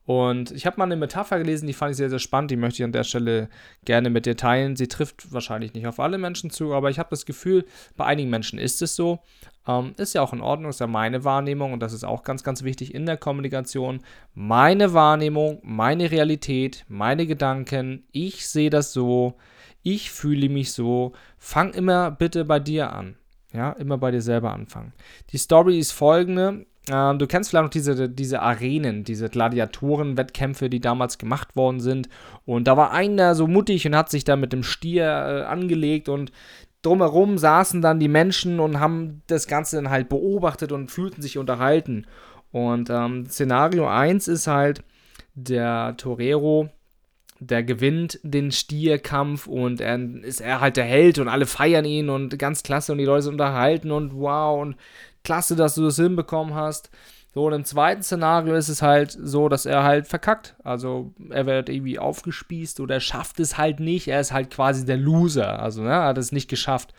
Und 0.06 0.52
ich 0.52 0.66
habe 0.66 0.78
mal 0.78 0.86
eine 0.86 0.96
Metapher 0.96 1.38
gelesen, 1.38 1.68
die 1.68 1.74
fand 1.74 1.92
ich 1.92 1.98
sehr, 1.98 2.10
sehr 2.10 2.20
spannend, 2.20 2.50
die 2.50 2.56
möchte 2.56 2.82
ich 2.82 2.86
an 2.86 2.94
der 2.94 3.04
Stelle 3.04 3.50
gerne 3.84 4.10
mit 4.10 4.26
dir 4.26 4.38
teilen. 4.38 4.78
Sie 4.78 4.88
trifft 4.88 5.34
wahrscheinlich 5.34 5.74
nicht 5.74 5.86
auf 5.86 6.00
alle 6.00 6.18
Menschen 6.18 6.50
zu, 6.50 6.74
aber 6.74 6.90
ich 6.90 6.98
habe 6.98 7.10
das 7.10 7.26
Gefühl, 7.26 7.66
bei 7.98 8.06
einigen 8.06 8.30
Menschen 8.30 8.58
ist 8.58 8.82
es 8.82 8.96
so. 8.96 9.20
Ähm, 9.68 9.96
ist 9.98 10.16
ja 10.16 10.22
auch 10.22 10.32
in 10.32 10.40
Ordnung, 10.40 10.70
ist 10.70 10.80
ja 10.80 10.88
meine 10.88 11.26
Wahrnehmung 11.26 11.74
und 11.74 11.82
das 11.82 11.92
ist 11.92 12.06
auch 12.06 12.24
ganz, 12.24 12.46
ganz 12.46 12.64
wichtig 12.64 12.96
in 12.96 13.06
der 13.06 13.18
Kommunikation. 13.18 14.00
Meine 14.34 14.94
Wahrnehmung, 14.94 15.60
meine 15.62 16.10
Realität, 16.10 16.86
meine 16.88 17.28
Gedanken, 17.28 18.06
ich 18.14 18.48
sehe 18.48 18.70
das 18.70 18.94
so, 18.94 19.36
ich 19.94 20.12
fühle 20.12 20.50
mich 20.50 20.74
so. 20.74 21.14
Fang 21.38 21.74
immer 21.74 22.12
bitte 22.12 22.46
bei 22.46 22.60
dir 22.60 22.92
an. 22.94 23.16
Ja, 23.54 23.72
immer 23.72 23.98
bei 23.98 24.12
dir 24.12 24.22
selber 24.22 24.54
anfangen. 24.54 24.94
Die 25.32 25.38
Story 25.38 25.80
ist 25.80 25.94
folgende. 25.94 26.66
Ähm, 26.90 27.18
du 27.20 27.28
kennst 27.28 27.50
vielleicht 27.50 27.64
noch 27.64 27.70
diese, 27.70 28.10
diese 28.10 28.42
Arenen, 28.42 29.06
diese 29.06 29.30
Gladiatoren-Wettkämpfe, 29.30 30.70
die 30.70 30.82
damals 30.82 31.18
gemacht 31.18 31.56
worden 31.56 31.80
sind. 31.80 32.10
Und 32.46 32.68
da 32.68 32.76
war 32.76 32.92
einer 32.92 33.36
so 33.36 33.48
mutig 33.48 33.88
und 33.88 33.96
hat 33.96 34.10
sich 34.10 34.26
da 34.26 34.36
mit 34.36 34.52
dem 34.52 34.64
Stier 34.64 35.06
äh, 35.06 35.44
angelegt 35.44 36.10
und 36.10 36.32
drumherum 36.82 37.38
saßen 37.38 37.82
dann 37.82 38.00
die 38.00 38.10
Menschen 38.10 38.60
und 38.60 38.80
haben 38.80 39.22
das 39.28 39.48
Ganze 39.48 39.78
dann 39.78 39.90
halt 39.90 40.10
beobachtet 40.10 40.72
und 40.74 40.92
fühlten 40.92 41.22
sich 41.22 41.38
unterhalten. 41.38 42.06
Und 42.52 42.90
ähm, 42.90 43.26
Szenario 43.28 43.88
1 43.88 44.28
ist 44.28 44.48
halt, 44.48 44.84
der 45.38 45.96
Torero 45.98 46.70
der 47.40 47.64
gewinnt 47.64 48.20
den 48.24 48.52
Stierkampf 48.52 49.48
und 49.48 49.82
er 49.82 50.00
ist 50.24 50.42
er 50.42 50.62
halt 50.62 50.78
der 50.78 50.86
Held 50.86 51.20
und 51.20 51.28
alle 51.28 51.46
feiern 51.46 51.86
ihn 51.86 52.10
und 52.10 52.38
ganz 52.40 52.64
klasse 52.64 52.92
und 52.92 52.98
die 52.98 53.06
Leute 53.06 53.24
sind 53.24 53.34
unterhalten 53.34 53.92
und 53.92 54.14
wow 54.16 54.60
und 54.60 54.76
klasse, 55.24 55.56
dass 55.56 55.76
du 55.76 55.84
das 55.84 55.98
hinbekommen 55.98 56.56
hast. 56.56 56.90
So, 57.34 57.46
und 57.46 57.54
im 57.54 57.66
zweiten 57.66 58.02
Szenario 58.02 58.56
ist 58.56 58.70
es 58.70 58.82
halt 58.82 59.12
so, 59.12 59.48
dass 59.48 59.68
er 59.68 59.84
halt 59.84 60.08
verkackt. 60.08 60.56
Also 60.64 61.14
er 61.30 61.46
wird 61.46 61.70
irgendwie 61.70 62.00
aufgespießt 62.00 62.80
oder 62.80 63.00
schafft 63.00 63.40
es 63.40 63.60
halt 63.60 63.80
nicht. 63.80 64.08
Er 64.08 64.20
ist 64.20 64.34
halt 64.34 64.50
quasi 64.50 64.86
der 64.86 64.98
Loser. 64.98 65.60
Also, 65.60 65.84
ne, 65.84 65.94
hat 65.94 66.18
es 66.18 66.32
nicht 66.32 66.50
geschafft. 66.50 66.96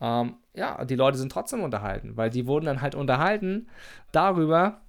Ähm, 0.00 0.36
ja, 0.54 0.82
die 0.86 0.94
Leute 0.94 1.18
sind 1.18 1.30
trotzdem 1.30 1.62
unterhalten, 1.62 2.16
weil 2.16 2.30
die 2.30 2.46
wurden 2.46 2.64
dann 2.64 2.80
halt 2.80 2.94
unterhalten 2.94 3.68
darüber, 4.10 4.80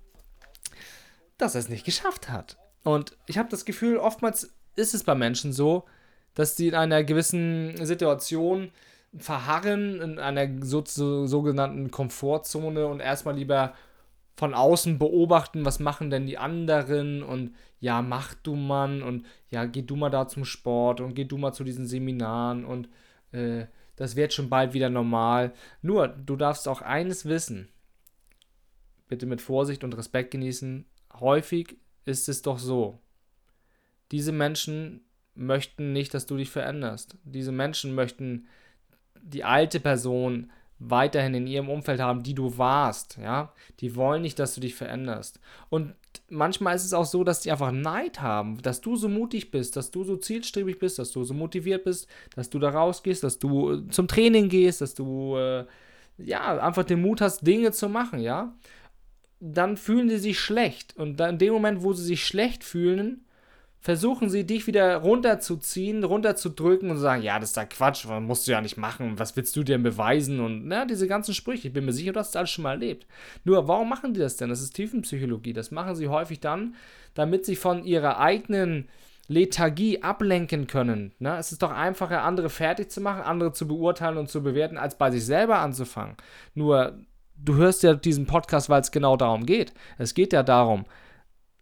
dass 1.38 1.55
er 1.55 1.60
es 1.60 1.69
nicht 1.69 1.86
geschafft 1.86 2.29
hat. 2.29 2.58
Und 2.84 3.17
ich 3.25 3.38
habe 3.38 3.49
das 3.49 3.65
Gefühl, 3.65 3.97
oftmals 3.97 4.55
ist 4.75 4.93
es 4.93 5.03
bei 5.03 5.15
Menschen 5.15 5.53
so, 5.53 5.85
dass 6.33 6.57
sie 6.57 6.67
in 6.67 6.75
einer 6.75 7.03
gewissen 7.03 7.85
Situation 7.85 8.71
verharren, 9.17 10.01
in 10.01 10.19
einer 10.19 10.47
so, 10.63 10.83
so, 10.85 11.25
sogenannten 11.25 11.91
Komfortzone 11.91 12.85
und 12.88 12.99
erstmal 12.99 13.35
lieber 13.35 13.73
von 14.35 14.53
außen 14.53 14.99
beobachten, 14.99 15.63
was 15.63 15.79
machen 15.79 16.09
denn 16.09 16.27
die 16.27 16.38
anderen 16.38 17.23
und 17.23 17.55
ja, 17.79 18.01
mach 18.01 18.33
du 18.33 18.55
Mann 18.55 19.01
und 19.01 19.25
ja, 19.49 19.65
geh 19.65 19.81
du 19.81 19.95
mal 19.95 20.09
da 20.09 20.27
zum 20.27 20.43
Sport 20.43 20.99
und 20.99 21.13
geh 21.13 21.23
du 21.23 21.38
mal 21.38 21.53
zu 21.53 21.63
diesen 21.63 21.88
Seminaren 21.88 22.65
und 22.65 22.89
äh, 23.31 23.65
das 23.95 24.17
wird 24.17 24.33
schon 24.33 24.49
bald 24.49 24.73
wieder 24.73 24.89
normal. 24.89 25.53
Nur, 25.81 26.09
du 26.09 26.35
darfst 26.35 26.67
auch 26.67 26.81
eines 26.81 27.25
wissen. 27.25 27.69
Bitte 29.07 29.25
mit 29.25 29.41
Vorsicht 29.41 29.83
und 29.83 29.95
Respekt 29.95 30.31
genießen. 30.31 30.85
Häufig 31.19 31.77
ist 32.03 32.27
es 32.27 32.41
doch 32.41 32.59
so. 32.59 32.99
Diese 34.11 34.31
Menschen 34.31 35.01
möchten 35.35 35.93
nicht, 35.93 36.13
dass 36.13 36.25
du 36.25 36.37
dich 36.37 36.49
veränderst. 36.49 37.17
Diese 37.23 37.51
Menschen 37.51 37.93
möchten 37.93 38.47
die 39.21 39.43
alte 39.43 39.79
Person 39.79 40.51
weiterhin 40.79 41.33
in 41.33 41.47
ihrem 41.47 41.69
Umfeld 41.69 41.99
haben, 42.01 42.23
die 42.23 42.33
du 42.33 42.57
warst, 42.57 43.17
ja. 43.21 43.53
Die 43.79 43.95
wollen 43.95 44.21
nicht, 44.21 44.39
dass 44.39 44.55
du 44.55 44.61
dich 44.61 44.75
veränderst. 44.75 45.39
Und 45.69 45.95
manchmal 46.29 46.75
ist 46.75 46.83
es 46.83 46.93
auch 46.93 47.05
so, 47.05 47.23
dass 47.23 47.41
die 47.41 47.51
einfach 47.51 47.71
Neid 47.71 48.21
haben, 48.21 48.61
dass 48.61 48.81
du 48.81 48.95
so 48.95 49.07
mutig 49.07 49.51
bist, 49.51 49.77
dass 49.77 49.91
du 49.91 50.03
so 50.03 50.17
zielstrebig 50.17 50.79
bist, 50.79 50.99
dass 50.99 51.11
du 51.11 51.23
so 51.23 51.33
motiviert 51.33 51.85
bist, 51.85 52.07
dass 52.35 52.49
du 52.49 52.59
da 52.59 52.69
rausgehst, 52.69 53.23
dass 53.23 53.39
du 53.39 53.73
äh, 53.73 53.87
zum 53.89 54.07
Training 54.07 54.49
gehst, 54.49 54.81
dass 54.81 54.95
du 54.95 55.37
äh, 55.37 55.65
ja 56.17 56.59
einfach 56.59 56.83
den 56.83 57.01
Mut 57.01 57.21
hast, 57.21 57.45
Dinge 57.47 57.71
zu 57.71 57.89
machen, 57.89 58.19
ja. 58.19 58.53
Dann 59.39 59.77
fühlen 59.77 60.09
sie 60.09 60.17
sich 60.17 60.39
schlecht 60.39 60.95
und 60.97 61.17
dann 61.19 61.31
in 61.31 61.37
dem 61.39 61.53
Moment, 61.53 61.83
wo 61.83 61.93
sie 61.93 62.03
sich 62.03 62.25
schlecht 62.25 62.63
fühlen, 62.63 63.24
versuchen 63.85 64.29
sie 64.31 64.47
dich 64.47 64.65
wieder 64.65 64.95
runterzuziehen, 64.95 66.03
runterzudrücken 66.03 66.89
und 66.89 66.97
sagen, 66.97 67.21
ja, 67.21 67.37
das 67.37 67.49
ist 67.49 67.57
da 67.57 67.65
Quatsch, 67.65 68.07
musst 68.07 68.47
du 68.47 68.51
ja 68.51 68.59
nicht 68.59 68.77
machen, 68.77 69.19
was 69.19 69.37
willst 69.37 69.55
du 69.55 69.63
denn 69.63 69.83
beweisen 69.83 70.39
und 70.39 70.67
na, 70.67 70.85
diese 70.85 71.07
ganzen 71.07 71.35
Sprüche, 71.35 71.67
ich 71.67 71.73
bin 71.75 71.85
mir 71.85 71.93
sicher, 71.93 72.11
du 72.11 72.19
hast 72.19 72.33
das 72.33 72.39
alles 72.39 72.49
schon 72.49 72.63
mal 72.63 72.71
erlebt. 72.71 73.05
Nur, 73.43 73.67
warum 73.67 73.87
machen 73.87 74.15
die 74.15 74.19
das 74.19 74.37
denn? 74.37 74.49
Das 74.49 74.59
ist 74.59 74.73
Tiefenpsychologie, 74.73 75.53
das 75.53 75.69
machen 75.69 75.93
sie 75.93 76.07
häufig 76.07 76.39
dann, 76.39 76.73
damit 77.13 77.45
sie 77.45 77.55
von 77.55 77.83
ihrer 77.83 78.19
eigenen 78.19 78.89
Lethargie 79.27 80.01
ablenken 80.01 80.65
können. 80.65 81.13
Ne? 81.19 81.37
Es 81.37 81.51
ist 81.51 81.61
doch 81.61 81.71
einfacher, 81.71 82.23
andere 82.23 82.49
fertig 82.49 82.89
zu 82.89 83.01
machen, 83.01 83.21
andere 83.21 83.53
zu 83.53 83.67
beurteilen 83.67 84.17
und 84.17 84.31
zu 84.31 84.41
bewerten, 84.41 84.79
als 84.79 84.97
bei 84.97 85.11
sich 85.11 85.23
selber 85.23 85.59
anzufangen. 85.59 86.15
Nur, 86.55 86.97
du 87.37 87.53
hörst 87.53 87.83
ja 87.83 87.93
diesen 87.93 88.25
Podcast, 88.25 88.67
weil 88.67 88.81
es 88.81 88.89
genau 88.89 89.15
darum 89.15 89.45
geht. 89.45 89.75
Es 89.99 90.15
geht 90.15 90.33
ja 90.33 90.41
darum, 90.41 90.85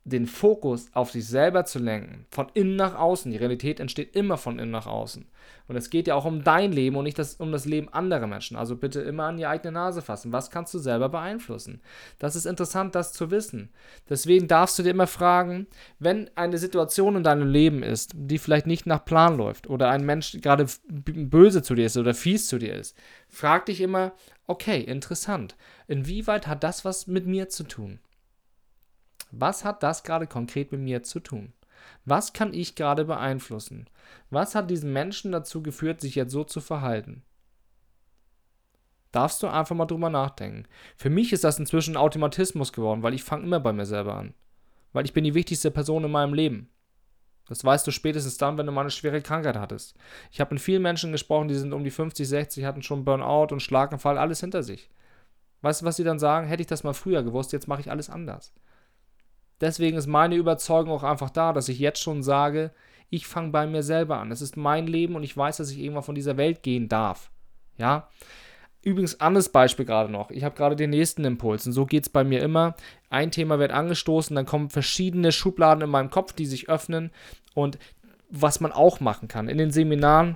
den 0.06 0.28
Fokus 0.28 0.88
auf 0.94 1.12
sich 1.12 1.26
selber 1.26 1.64
zu 1.64 1.80
lenken, 1.80 2.26
von 2.30 2.48
innen 2.54 2.76
nach 2.76 2.96
außen. 2.96 3.32
Die 3.32 3.38
Realität 3.38 3.80
entsteht 3.80 4.16
immer 4.16 4.38
von 4.38 4.60
innen 4.60 4.72
nach 4.72 4.86
außen. 4.86 5.26
Und 5.70 5.76
es 5.78 5.90
geht 5.90 6.08
ja 6.08 6.16
auch 6.16 6.26
um 6.26 6.44
dein 6.44 6.74
Leben 6.74 6.98
und 6.98 7.06
nicht 7.06 7.18
das, 7.18 7.36
um 7.36 7.54
das 7.54 7.64
Leben 7.64 7.88
anderer 7.88 8.28
Menschen. 8.28 8.58
Also 8.58 8.76
bitte 8.76 9.00
immer 9.00 9.24
an 9.24 9.38
die 9.38 9.46
eigene 9.46 9.72
Nase 9.72 10.02
fassen. 10.02 10.34
Was 10.34 10.52
kannst 10.52 10.74
du 10.74 10.80
selber 10.80 11.08
beeinflussen? 11.08 11.82
Das 12.20 12.36
ist 12.36 12.46
interessant, 12.46 12.96
das 12.96 13.14
zu 13.14 13.32
wissen. 13.32 13.70
Deswegen 14.10 14.50
darfst 14.50 14.78
du 14.78 14.84
dir 14.84 14.90
immer 14.90 15.08
fragen, 15.08 15.68
wenn 16.00 16.30
eine 16.36 16.58
Situation 16.58 17.16
in 17.16 17.24
deinem 17.24 17.48
Leben 17.48 17.82
ist, 17.82 18.12
die 18.14 18.40
vielleicht 18.40 18.68
nicht 18.68 18.86
nach 18.86 19.06
Plan 19.06 19.38
läuft 19.38 19.70
oder 19.70 19.90
ein 19.90 20.06
Mensch 20.06 20.38
gerade 20.42 20.66
böse 20.90 21.62
zu 21.62 21.76
dir 21.76 21.86
ist 21.86 21.96
oder 21.96 22.14
fies 22.14 22.48
zu 22.48 22.60
dir 22.60 22.76
ist, 22.76 22.98
frag 23.30 23.68
dich 23.68 23.80
immer, 23.80 24.12
okay, 24.48 24.82
interessant. 24.82 25.56
Inwieweit 25.88 26.46
hat 26.48 26.64
das 26.64 26.84
was 26.84 27.08
mit 27.08 27.26
mir 27.26 27.48
zu 27.48 27.64
tun? 27.64 28.00
Was 29.36 29.66
hat 29.66 29.82
das 29.82 30.04
gerade 30.04 30.28
konkret 30.28 30.72
mit 30.72 30.82
mir 30.82 31.02
zu 31.02 31.20
tun? 31.20 31.54
Was 32.06 32.34
kann 32.34 32.54
ich 32.54 32.76
gerade 32.76 33.04
beeinflussen? 33.06 33.90
Was 34.30 34.54
hat 34.54 34.70
diesen 34.70 34.94
Menschen 34.94 35.32
dazu 35.32 35.64
geführt, 35.64 36.02
sich 36.02 36.14
jetzt 36.14 36.32
so 36.32 36.44
zu 36.44 36.62
verhalten? 36.62 37.24
Darfst 39.12 39.42
du 39.42 39.48
einfach 39.48 39.76
mal 39.76 39.88
drüber 39.88 40.12
nachdenken. 40.12 40.68
Für 40.96 41.10
mich 41.10 41.34
ist 41.34 41.44
das 41.44 41.58
inzwischen 41.58 41.98
Automatismus 41.98 42.74
geworden, 42.74 43.02
weil 43.02 43.16
ich 43.16 43.24
fange 43.24 43.44
immer 43.44 43.60
bei 43.60 43.74
mir 43.74 43.88
selber 43.88 44.16
an. 44.16 44.36
Weil 44.92 45.06
ich 45.06 45.14
bin 45.14 45.24
die 45.24 45.34
wichtigste 45.34 45.72
Person 45.72 46.04
in 46.04 46.12
meinem 46.12 46.36
Leben. 46.36 46.70
Das 47.48 47.66
weißt 47.66 47.88
du 47.88 47.92
spätestens 47.92 48.38
dann, 48.38 48.60
wenn 48.60 48.68
du 48.68 48.72
mal 48.72 48.82
eine 48.82 48.92
schwere 48.92 49.22
Krankheit 49.22 49.58
hattest. 49.58 49.96
Ich 50.32 50.42
habe 50.42 50.54
mit 50.54 50.62
vielen 50.62 50.84
Menschen 50.84 51.12
gesprochen, 51.12 51.48
die 51.48 51.56
sind 51.56 51.74
um 51.74 51.84
die 51.84 51.92
50, 51.92 52.28
60, 52.28 52.66
hatten 52.66 52.84
schon 52.84 53.04
Burnout 53.04 53.48
und 53.52 53.62
Schlaganfall, 53.62 54.20
alles 54.20 54.42
hinter 54.42 54.62
sich. 54.62 54.92
Weißt 55.62 55.82
du, 55.82 55.86
was 55.86 55.96
sie 55.96 56.04
dann 56.04 56.20
sagen? 56.20 56.46
Hätte 56.46 56.62
ich 56.62 56.68
das 56.68 56.84
mal 56.84 56.94
früher 56.94 57.24
gewusst, 57.24 57.52
jetzt 57.52 57.68
mache 57.68 57.82
ich 57.82 57.90
alles 57.90 58.12
anders. 58.12 58.54
Deswegen 59.64 59.98
ist 59.98 60.08
meine 60.08 60.36
Überzeugung 60.36 60.92
auch 60.92 61.04
einfach 61.04 61.30
da, 61.30 61.54
dass 61.54 61.70
ich 61.70 61.80
jetzt 61.80 62.02
schon 62.02 62.22
sage, 62.22 62.72
ich 63.10 63.28
fange 63.28 63.52
bei 63.52 63.66
mir 63.66 63.82
selber 63.82 64.20
an. 64.20 64.30
Es 64.30 64.42
ist 64.42 64.58
mein 64.58 64.88
Leben 64.88 65.16
und 65.16 65.24
ich 65.24 65.38
weiß, 65.38 65.58
dass 65.58 65.72
ich 65.72 65.80
irgendwann 65.80 66.04
von 66.04 66.16
dieser 66.16 66.36
Welt 66.36 66.64
gehen 66.64 66.90
darf. 66.90 67.32
Ja. 67.78 68.10
Übrigens, 68.82 69.22
anderes 69.22 69.48
Beispiel 69.48 69.86
gerade 69.86 70.12
noch. 70.12 70.32
Ich 70.32 70.44
habe 70.44 70.56
gerade 70.56 70.76
den 70.76 70.90
nächsten 70.90 71.24
Impuls 71.24 71.66
und 71.66 71.72
so 71.72 71.86
geht 71.86 72.04
es 72.04 72.10
bei 72.10 72.26
mir 72.26 72.42
immer. 72.42 72.76
Ein 73.10 73.32
Thema 73.32 73.58
wird 73.58 73.72
angestoßen, 73.72 74.36
dann 74.36 74.46
kommen 74.46 74.70
verschiedene 74.70 75.32
Schubladen 75.32 75.82
in 75.82 75.90
meinem 75.90 76.10
Kopf, 76.10 76.34
die 76.34 76.46
sich 76.46 76.68
öffnen 76.68 77.12
und 77.54 77.80
was 78.30 78.60
man 78.60 78.74
auch 78.74 79.00
machen 79.00 79.30
kann. 79.30 79.48
In 79.48 79.58
den 79.58 79.72
Seminaren 79.72 80.36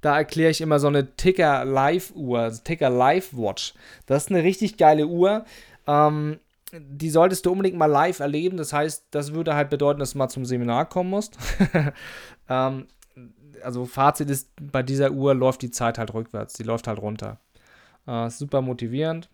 da 0.00 0.16
erkläre 0.16 0.50
ich 0.50 0.60
immer 0.60 0.78
so 0.78 0.88
eine 0.88 1.14
Ticker 1.16 1.64
Live 1.64 2.12
Uhr, 2.14 2.52
Ticker 2.64 2.90
Live 2.90 3.36
Watch. 3.36 3.74
Das 4.06 4.24
ist 4.24 4.30
eine 4.30 4.42
richtig 4.42 4.76
geile 4.76 5.06
Uhr. 5.06 5.44
Ähm, 5.86 6.38
die 6.72 7.10
solltest 7.10 7.46
du 7.46 7.52
unbedingt 7.52 7.76
mal 7.76 7.86
live 7.86 8.20
erleben. 8.20 8.56
Das 8.56 8.72
heißt, 8.72 9.06
das 9.10 9.32
würde 9.32 9.54
halt 9.54 9.70
bedeuten, 9.70 10.00
dass 10.00 10.12
du 10.12 10.18
mal 10.18 10.28
zum 10.28 10.44
Seminar 10.44 10.88
kommen 10.88 11.10
musst. 11.10 11.38
ähm, 12.48 12.88
also 13.62 13.86
Fazit 13.86 14.30
ist, 14.30 14.50
bei 14.60 14.82
dieser 14.82 15.12
Uhr 15.12 15.34
läuft 15.34 15.62
die 15.62 15.70
Zeit 15.70 15.98
halt 15.98 16.12
rückwärts. 16.12 16.54
Die 16.54 16.64
läuft 16.64 16.86
halt 16.88 17.00
runter. 17.00 17.40
Äh, 18.06 18.30
super 18.30 18.62
motivierend. 18.62 19.28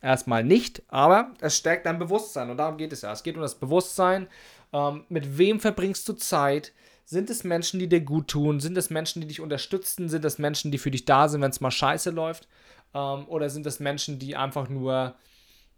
Erstmal 0.00 0.42
nicht, 0.42 0.82
aber 0.88 1.32
es 1.40 1.56
stärkt 1.56 1.86
dein 1.86 2.00
Bewusstsein 2.00 2.50
und 2.50 2.56
darum 2.56 2.76
geht 2.76 2.92
es 2.92 3.02
ja. 3.02 3.12
Es 3.12 3.22
geht 3.22 3.36
um 3.36 3.42
das 3.42 3.54
Bewusstsein. 3.54 4.26
Ähm, 4.72 5.04
mit 5.08 5.38
wem 5.38 5.60
verbringst 5.60 6.08
du 6.08 6.14
Zeit? 6.14 6.72
Sind 7.04 7.30
es 7.30 7.44
Menschen, 7.44 7.78
die 7.78 7.88
dir 7.88 8.00
gut 8.00 8.28
tun? 8.28 8.58
Sind 8.58 8.76
es 8.76 8.90
Menschen, 8.90 9.20
die 9.20 9.28
dich 9.28 9.40
unterstützen? 9.40 10.08
Sind 10.08 10.24
es 10.24 10.38
Menschen, 10.38 10.72
die 10.72 10.78
für 10.78 10.90
dich 10.90 11.04
da 11.04 11.28
sind, 11.28 11.40
wenn 11.40 11.50
es 11.50 11.60
mal 11.60 11.70
scheiße 11.70 12.10
läuft? 12.10 12.48
Ähm, 12.94 13.28
oder 13.28 13.48
sind 13.48 13.64
es 13.66 13.78
Menschen, 13.78 14.18
die 14.18 14.34
einfach 14.34 14.68
nur, 14.68 15.14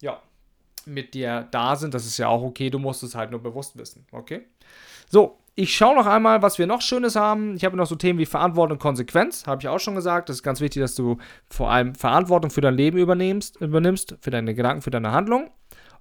ja, 0.00 0.22
mit 0.86 1.14
dir 1.14 1.48
da 1.50 1.76
sind. 1.76 1.94
Das 1.94 2.06
ist 2.06 2.18
ja 2.18 2.28
auch 2.28 2.42
okay, 2.42 2.70
du 2.70 2.78
musst 2.78 3.02
es 3.02 3.14
halt 3.14 3.30
nur 3.30 3.42
bewusst 3.42 3.76
wissen. 3.76 4.06
Okay? 4.12 4.42
So, 5.08 5.38
ich 5.56 5.74
schaue 5.76 5.94
noch 5.94 6.06
einmal, 6.06 6.42
was 6.42 6.58
wir 6.58 6.66
noch 6.66 6.80
Schönes 6.80 7.14
haben. 7.14 7.54
Ich 7.54 7.64
habe 7.64 7.76
noch 7.76 7.86
so 7.86 7.94
Themen 7.94 8.18
wie 8.18 8.26
Verantwortung 8.26 8.76
und 8.76 8.82
Konsequenz, 8.82 9.46
habe 9.46 9.62
ich 9.62 9.68
auch 9.68 9.78
schon 9.78 9.94
gesagt. 9.94 10.28
Das 10.28 10.36
ist 10.36 10.42
ganz 10.42 10.60
wichtig, 10.60 10.82
dass 10.82 10.96
du 10.96 11.18
vor 11.48 11.70
allem 11.70 11.94
Verantwortung 11.94 12.50
für 12.50 12.60
dein 12.60 12.74
Leben 12.74 12.98
übernimmst, 12.98 13.60
übernimmst, 13.60 14.16
für 14.20 14.30
deine 14.30 14.54
Gedanken, 14.54 14.82
für 14.82 14.90
deine 14.90 15.12
Handlung 15.12 15.50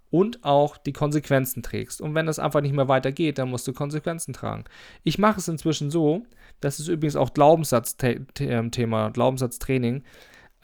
und 0.10 0.43
auch 0.43 0.78
die 0.78 0.93
Konsequenzen 0.93 1.62
trägst. 1.63 2.02
Und 2.02 2.15
wenn 2.15 2.26
das 2.26 2.39
einfach 2.39 2.62
nicht 2.62 2.76
mehr 2.76 2.88
weitergeht, 2.88 3.38
dann 3.38 3.50
musst 3.50 3.67
du 3.67 3.74
Konsequenzen 3.74 4.34
tragen. 4.34 4.63
Ich 5.04 5.19
mache 5.19 5.39
es 5.39 5.48
inzwischen 5.48 5.91
so, 5.91 6.24
das 6.60 6.80
ist 6.80 6.88
übrigens 6.88 7.15
auch 7.15 7.34
Glaubenssatzthema, 7.34 9.10
Glaubenssatztraining. 9.10 10.04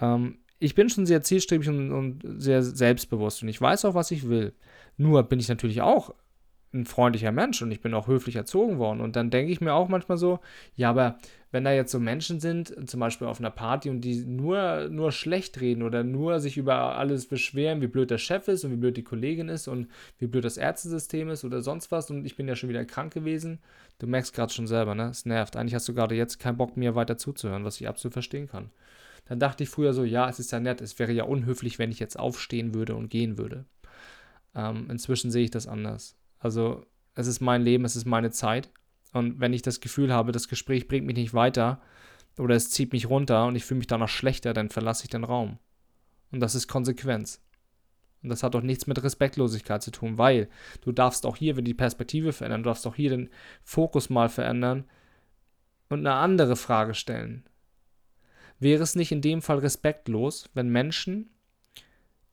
Ähm, 0.01 0.37
ich 0.59 0.75
bin 0.75 0.89
schon 0.89 1.05
sehr 1.05 1.21
zielstrebig 1.21 1.69
und, 1.69 1.91
und, 1.91 2.41
sehr 2.41 2.61
selbstbewusst 2.63 3.41
und 3.43 3.49
ich 3.49 3.61
weiß 3.61 3.85
auch, 3.85 3.95
was 3.95 4.11
ich 4.11 4.27
will. 4.27 4.53
Nur 4.97 5.23
bin 5.23 5.39
ich 5.39 5.47
natürlich 5.47 5.81
auch 5.81 6.13
ein 6.73 6.85
freundlicher 6.85 7.31
Mensch 7.31 7.61
und 7.61 7.71
ich 7.71 7.81
bin 7.81 7.93
auch 7.93 8.07
höflich 8.07 8.35
erzogen 8.35 8.77
worden. 8.77 9.01
Und 9.01 9.15
dann 9.15 9.31
denke 9.31 9.51
ich 9.51 9.59
mir 9.59 9.73
auch 9.73 9.87
manchmal 9.87 10.17
so, 10.17 10.39
ja, 10.75 10.89
aber 10.91 11.17
wenn 11.51 11.63
da 11.63 11.71
jetzt 11.71 11.91
so 11.91 11.99
Menschen 11.99 12.39
sind, 12.39 12.87
zum 12.87 12.99
Beispiel 12.99 13.25
auf 13.25 13.39
einer 13.39 13.49
Party 13.49 13.89
und 13.89 14.01
die 14.01 14.23
nur, 14.23 14.87
nur 14.89 15.11
schlecht 15.11 15.59
reden 15.61 15.81
oder 15.81 16.03
nur 16.03 16.39
sich 16.39 16.57
über 16.57 16.95
alles 16.95 17.25
beschweren, 17.25 17.81
wie 17.81 17.87
blöd 17.87 18.11
der 18.11 18.19
Chef 18.19 18.47
ist 18.47 18.65
und 18.65 18.71
wie 18.71 18.77
blöd 18.77 18.97
die 18.97 19.03
Kollegin 19.03 19.49
ist 19.49 19.67
und 19.67 19.87
wie 20.19 20.27
blöd 20.27 20.45
das 20.45 20.57
Ärztesystem 20.57 21.29
ist 21.29 21.43
oder 21.43 21.61
sonst 21.61 21.91
was 21.91 22.11
und 22.11 22.23
ich 22.25 22.35
bin 22.35 22.47
ja 22.47 22.55
schon 22.55 22.69
wieder 22.69 22.85
krank 22.85 23.13
gewesen, 23.13 23.57
du 23.97 24.05
merkst 24.05 24.35
gerade 24.35 24.53
schon 24.53 24.67
selber, 24.67 24.93
ne? 24.93 25.09
Es 25.09 25.25
nervt. 25.25 25.55
Eigentlich 25.55 25.73
hast 25.73 25.87
du 25.87 25.95
gerade 25.95 26.13
jetzt 26.13 26.37
keinen 26.37 26.57
Bock, 26.57 26.77
mir 26.77 26.93
weiter 26.93 27.17
zuzuhören, 27.17 27.65
was 27.65 27.81
ich 27.81 27.87
absolut 27.87 28.13
verstehen 28.13 28.47
kann. 28.47 28.69
Dann 29.29 29.39
dachte 29.39 29.63
ich 29.63 29.69
früher 29.69 29.93
so, 29.93 30.03
ja, 30.03 30.27
es 30.27 30.39
ist 30.39 30.51
ja 30.51 30.59
nett, 30.59 30.81
es 30.81 30.97
wäre 30.97 31.11
ja 31.11 31.23
unhöflich, 31.23 31.77
wenn 31.77 31.91
ich 31.91 31.99
jetzt 31.99 32.17
aufstehen 32.17 32.73
würde 32.73 32.95
und 32.95 33.09
gehen 33.09 33.37
würde. 33.37 33.65
Ähm, 34.55 34.89
inzwischen 34.89 35.29
sehe 35.29 35.43
ich 35.43 35.51
das 35.51 35.67
anders. 35.67 36.15
Also 36.39 36.87
es 37.13 37.27
ist 37.27 37.39
mein 37.39 37.61
Leben, 37.61 37.85
es 37.85 37.95
ist 37.95 38.05
meine 38.05 38.31
Zeit. 38.31 38.71
Und 39.13 39.39
wenn 39.39 39.53
ich 39.53 39.61
das 39.61 39.81
Gefühl 39.81 40.11
habe, 40.11 40.31
das 40.31 40.47
Gespräch 40.47 40.87
bringt 40.87 41.05
mich 41.05 41.15
nicht 41.15 41.35
weiter 41.35 41.79
oder 42.39 42.55
es 42.55 42.71
zieht 42.71 42.91
mich 42.91 43.07
runter 43.07 43.45
und 43.45 43.55
ich 43.55 43.65
fühle 43.65 43.77
mich 43.77 43.87
danach 43.87 44.09
schlechter, 44.09 44.53
dann 44.53 44.69
verlasse 44.69 45.03
ich 45.03 45.11
den 45.11 45.23
Raum. 45.23 45.59
Und 46.31 46.39
das 46.39 46.55
ist 46.55 46.67
Konsequenz. 46.67 47.39
Und 48.23 48.29
das 48.29 48.41
hat 48.41 48.55
doch 48.55 48.63
nichts 48.63 48.87
mit 48.87 49.01
Respektlosigkeit 49.01 49.83
zu 49.83 49.91
tun, 49.91 50.17
weil 50.17 50.49
du 50.81 50.91
darfst 50.91 51.27
auch 51.27 51.37
hier 51.37 51.53
die 51.53 51.75
Perspektive 51.75 52.33
verändern, 52.33 52.63
du 52.63 52.69
darfst 52.69 52.87
auch 52.87 52.95
hier 52.95 53.11
den 53.11 53.29
Fokus 53.63 54.09
mal 54.09 54.27
verändern 54.27 54.85
und 55.89 55.99
eine 55.99 56.13
andere 56.13 56.55
Frage 56.55 56.95
stellen. 56.95 57.43
Wäre 58.59 58.83
es 58.83 58.95
nicht 58.95 59.11
in 59.11 59.21
dem 59.21 59.41
Fall 59.41 59.59
respektlos, 59.59 60.49
wenn 60.53 60.69
Menschen 60.69 61.29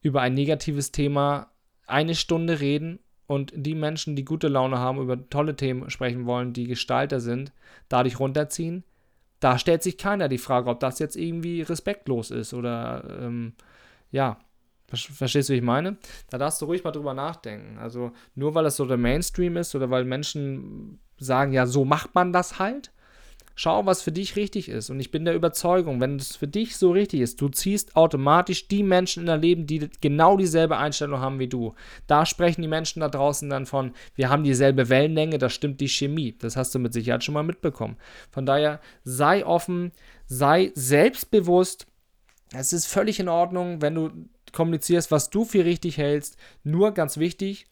über 0.03 0.21
ein 0.21 0.35
negatives 0.35 0.93
Thema 0.93 1.51
eine 1.87 2.15
Stunde 2.15 2.61
reden 2.61 2.99
und 3.27 3.53
die 3.55 3.75
Menschen, 3.75 4.17
die 4.17 4.25
gute 4.25 4.49
Laune 4.49 4.79
haben, 4.79 5.01
über 5.01 5.29
tolle 5.31 5.57
Themen 5.57 5.89
sprechen 5.91 6.27
wollen, 6.27 6.53
die 6.53 6.67
Gestalter 6.67 7.21
sind, 7.21 7.53
dadurch 7.89 8.19
runterziehen? 8.19 8.85
Da 9.41 9.59
stellt 9.59 9.83
sich 9.83 9.99
keiner 9.99 10.29
die 10.29 10.39
Frage, 10.39 10.71
ob 10.71 10.81
das 10.81 10.99
jetzt 10.99 11.17
irgendwie 11.17 11.63
respektlos 11.63 12.31
ist 12.31 12.55
oder 12.55 13.19
ähm, 13.21 13.53
ja, 14.11 14.39
Verstehst 14.89 15.49
du, 15.49 15.53
wie 15.53 15.59
ich 15.59 15.65
meine? 15.65 15.97
Da 16.31 16.39
darfst 16.39 16.63
du 16.63 16.67
ruhig 16.67 16.85
mal 16.85 16.93
drüber 16.93 17.13
nachdenken. 17.13 17.79
Also 17.79 18.13
nur 18.37 18.55
weil 18.55 18.63
das 18.63 18.77
so 18.77 18.87
der 18.87 18.97
Mainstream 18.97 19.57
ist 19.57 19.75
oder 19.75 19.91
weil 19.91 20.05
Menschen 20.05 21.01
sagen, 21.19 21.53
ja, 21.53 21.67
so 21.67 21.85
macht 21.85 22.15
man 22.15 22.33
das 22.33 22.61
halt. 22.61 22.93
Schau, 23.59 23.87
was 23.87 24.03
für 24.03 24.13
dich 24.13 24.37
richtig 24.37 24.69
ist. 24.69 24.91
Und 24.91 25.01
ich 25.01 25.11
bin 25.11 25.25
der 25.25 25.35
Überzeugung, 25.35 25.99
wenn 25.99 26.17
es 26.17 26.37
für 26.37 26.47
dich 26.47 26.77
so 26.77 26.91
richtig 26.91 27.21
ist, 27.21 27.41
du 27.41 27.49
ziehst 27.49 27.97
automatisch 27.97 28.69
die 28.69 28.83
Menschen 28.83 29.21
in 29.21 29.27
dein 29.29 29.41
Leben, 29.41 29.67
die 29.67 29.89
genau 30.03 30.37
dieselbe 30.37 30.77
Einstellung 30.77 31.21
haben 31.21 31.39
wie 31.39 31.49
du. 31.49 31.75
Da 32.07 32.27
sprechen 32.27 32.61
die 32.61 32.69
Menschen 32.69 33.01
da 33.01 33.09
draußen 33.09 33.49
dann 33.49 33.65
von, 33.65 33.93
wir 34.15 34.29
haben 34.29 34.45
dieselbe 34.45 34.91
Wellenlänge, 34.91 35.39
da 35.39 35.49
stimmt 35.49 35.81
die 35.81 35.89
Chemie. 35.89 36.37
Das 36.39 36.55
hast 36.55 36.75
du 36.75 36.79
mit 36.79 36.93
Sicherheit 36.93 37.25
schon 37.25 37.33
mal 37.33 37.43
mitbekommen. 37.43 37.97
Von 38.31 38.45
daher 38.45 38.79
sei 39.05 39.47
offen, 39.47 39.91
sei 40.27 40.71
selbstbewusst. 40.75 41.87
Es 42.53 42.75
ist 42.75 42.85
völlig 42.85 43.19
in 43.21 43.31
Ordnung, 43.31 43.81
wenn 43.81 43.95
du 43.95 44.11
kommunizierst, 44.53 45.11
was 45.11 45.31
du 45.31 45.47
für 45.47 45.65
richtig 45.65 45.97
hältst. 45.97 46.37
Nur 46.63 46.93
ganz 46.93 47.17
wichtig, 47.17 47.67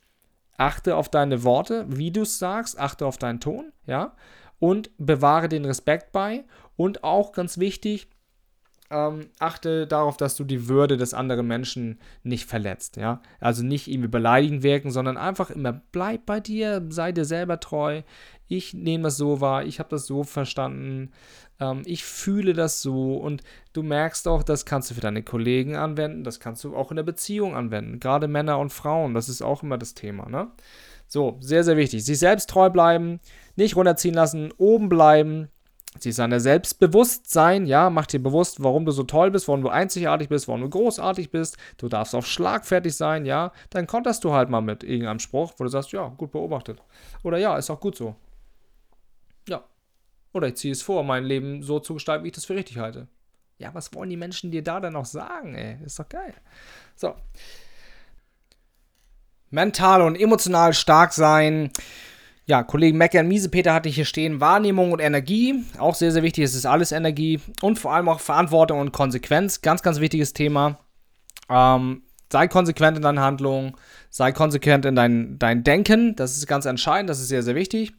achte 0.56 0.96
auf 0.96 1.10
deine 1.10 1.44
Worte, 1.44 1.84
wie 1.88 2.10
du 2.10 2.22
es 2.22 2.38
sagst, 2.38 2.78
achte 2.78 3.04
auf 3.04 3.18
deinen 3.18 3.40
Ton, 3.40 3.72
ja, 3.86 4.14
und 4.64 4.90
bewahre 4.96 5.50
den 5.50 5.66
Respekt 5.66 6.10
bei. 6.10 6.42
Und 6.74 7.04
auch 7.04 7.32
ganz 7.32 7.58
wichtig, 7.58 8.08
ähm, 8.90 9.28
achte 9.38 9.86
darauf, 9.86 10.16
dass 10.16 10.36
du 10.36 10.44
die 10.44 10.68
Würde 10.68 10.96
des 10.96 11.12
anderen 11.12 11.46
Menschen 11.46 11.98
nicht 12.22 12.46
verletzt, 12.46 12.96
ja. 12.96 13.20
Also 13.40 13.62
nicht 13.62 13.88
ihm 13.88 14.10
beleidigend 14.10 14.62
wirken, 14.62 14.90
sondern 14.90 15.18
einfach 15.18 15.50
immer 15.50 15.74
bleib 15.92 16.24
bei 16.24 16.40
dir, 16.40 16.82
sei 16.88 17.12
dir 17.12 17.26
selber 17.26 17.60
treu. 17.60 18.00
Ich 18.48 18.72
nehme 18.72 19.04
das 19.04 19.18
so 19.18 19.42
wahr, 19.42 19.66
ich 19.66 19.80
habe 19.80 19.90
das 19.90 20.06
so 20.06 20.24
verstanden 20.24 21.10
ähm, 21.60 21.82
ich 21.84 22.04
fühle 22.04 22.52
das 22.52 22.82
so 22.82 23.16
und 23.16 23.42
du 23.72 23.82
merkst 23.82 24.26
auch, 24.28 24.42
das 24.42 24.64
kannst 24.64 24.90
du 24.90 24.94
für 24.94 25.00
deine 25.00 25.22
Kollegen 25.22 25.76
anwenden, 25.76 26.24
das 26.24 26.40
kannst 26.40 26.64
du 26.64 26.76
auch 26.76 26.90
in 26.90 26.96
der 26.96 27.04
Beziehung 27.04 27.54
anwenden. 27.54 28.00
Gerade 28.00 28.28
Männer 28.28 28.58
und 28.58 28.72
Frauen, 28.72 29.14
das 29.14 29.28
ist 29.28 29.42
auch 29.42 29.62
immer 29.62 29.78
das 29.78 29.94
Thema. 29.94 30.28
Ne? 30.28 30.48
So, 31.14 31.36
sehr, 31.38 31.62
sehr 31.62 31.76
wichtig. 31.76 32.04
Sich 32.04 32.18
selbst 32.18 32.50
treu 32.50 32.70
bleiben, 32.70 33.20
nicht 33.54 33.76
runterziehen 33.76 34.16
lassen, 34.16 34.52
oben 34.58 34.88
bleiben, 34.88 35.46
sich 35.96 36.16
seiner 36.16 36.40
selbst 36.40 36.80
bewusst 36.80 37.30
sein, 37.30 37.66
ja, 37.66 37.88
mach 37.88 38.06
dir 38.06 38.20
bewusst, 38.20 38.64
warum 38.64 38.84
du 38.84 38.90
so 38.90 39.04
toll 39.04 39.30
bist, 39.30 39.46
warum 39.46 39.62
du 39.62 39.68
einzigartig 39.68 40.28
bist, 40.28 40.48
warum 40.48 40.62
du 40.62 40.70
großartig 40.70 41.30
bist. 41.30 41.56
Du 41.76 41.88
darfst 41.88 42.16
auch 42.16 42.24
schlagfertig 42.24 42.96
sein, 42.96 43.26
ja. 43.26 43.52
Dann 43.70 43.86
konterst 43.86 44.24
du 44.24 44.32
halt 44.32 44.50
mal 44.50 44.60
mit 44.60 44.82
irgendeinem 44.82 45.20
Spruch, 45.20 45.52
wo 45.56 45.62
du 45.62 45.70
sagst, 45.70 45.92
ja, 45.92 46.08
gut 46.08 46.32
beobachtet. 46.32 46.82
Oder 47.22 47.38
ja, 47.38 47.56
ist 47.58 47.70
auch 47.70 47.78
gut 47.78 47.94
so. 47.94 48.16
Oder 50.32 50.48
ich 50.48 50.56
ziehe 50.56 50.72
es 50.72 50.82
vor, 50.82 51.04
mein 51.04 51.22
Leben 51.22 51.62
so 51.62 51.78
zu 51.78 51.94
gestalten, 51.94 52.24
wie 52.24 52.28
ich 52.30 52.34
das 52.34 52.44
für 52.44 52.56
richtig 52.56 52.78
halte. 52.78 53.06
Ja, 53.58 53.72
was 53.72 53.94
wollen 53.94 54.10
die 54.10 54.16
Menschen 54.16 54.50
dir 54.50 54.64
da 54.64 54.80
dann 54.80 54.94
noch 54.94 55.04
sagen, 55.04 55.54
ey? 55.54 55.78
Ist 55.84 56.00
doch 56.00 56.08
geil. 56.08 56.34
So. 56.96 57.14
Mental 59.54 60.02
und 60.02 60.20
emotional 60.20 60.74
stark 60.74 61.12
sein. 61.12 61.70
Ja, 62.46 62.62
Kollegen 62.62 62.98
Mecker 62.98 63.20
und 63.20 63.28
Miesepeter 63.28 63.72
hatte 63.72 63.88
ich 63.88 63.94
hier 63.94 64.04
stehen. 64.04 64.40
Wahrnehmung 64.40 64.92
und 64.92 65.00
Energie. 65.00 65.64
Auch 65.78 65.94
sehr, 65.94 66.12
sehr 66.12 66.22
wichtig. 66.22 66.44
Es 66.44 66.54
ist 66.54 66.66
alles 66.66 66.92
Energie. 66.92 67.40
Und 67.62 67.78
vor 67.78 67.94
allem 67.94 68.08
auch 68.08 68.20
Verantwortung 68.20 68.80
und 68.80 68.92
Konsequenz. 68.92 69.62
Ganz, 69.62 69.82
ganz 69.82 70.00
wichtiges 70.00 70.34
Thema. 70.34 70.78
Ähm, 71.48 72.02
sei 72.30 72.48
konsequent 72.48 72.98
in 72.98 73.02
deinen 73.02 73.20
Handlungen. 73.20 73.72
Sei 74.10 74.32
konsequent 74.32 74.84
in 74.84 74.94
dein, 74.94 75.38
dein 75.38 75.64
Denken. 75.64 76.16
Das 76.16 76.36
ist 76.36 76.46
ganz 76.46 76.66
entscheidend. 76.66 77.08
Das 77.08 77.20
ist 77.20 77.28
sehr, 77.28 77.42
sehr 77.42 77.54
wichtig. 77.54 77.94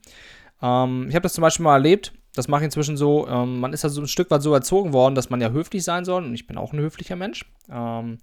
Ähm, 0.62 1.08
ich 1.10 1.16
habe 1.16 1.24
das 1.24 1.34
zum 1.34 1.42
Beispiel 1.42 1.64
mal 1.64 1.74
erlebt 1.74 2.14
das 2.36 2.48
mache 2.48 2.62
ich 2.62 2.66
inzwischen 2.66 2.98
so, 2.98 3.28
ähm, 3.28 3.60
man 3.60 3.74
ist 3.74 3.84
ja 3.84 3.90
so 3.90 4.02
ein 4.02 4.08
Stück 4.08 4.30
weit 4.30 4.42
so 4.42 4.54
erzogen 4.54 4.94
worden, 4.94 5.16
dass 5.16 5.30
man 5.30 5.42
ja 5.42 5.50
höflich 5.50 5.84
sein 5.84 6.06
soll 6.06 6.24
und 6.24 6.34
ich 6.34 6.48
bin 6.48 6.58
auch 6.58 6.74
ein 6.74 6.80
höflicher 6.80 7.16
Mensch. 7.16 7.46
Ähm, 7.70 8.18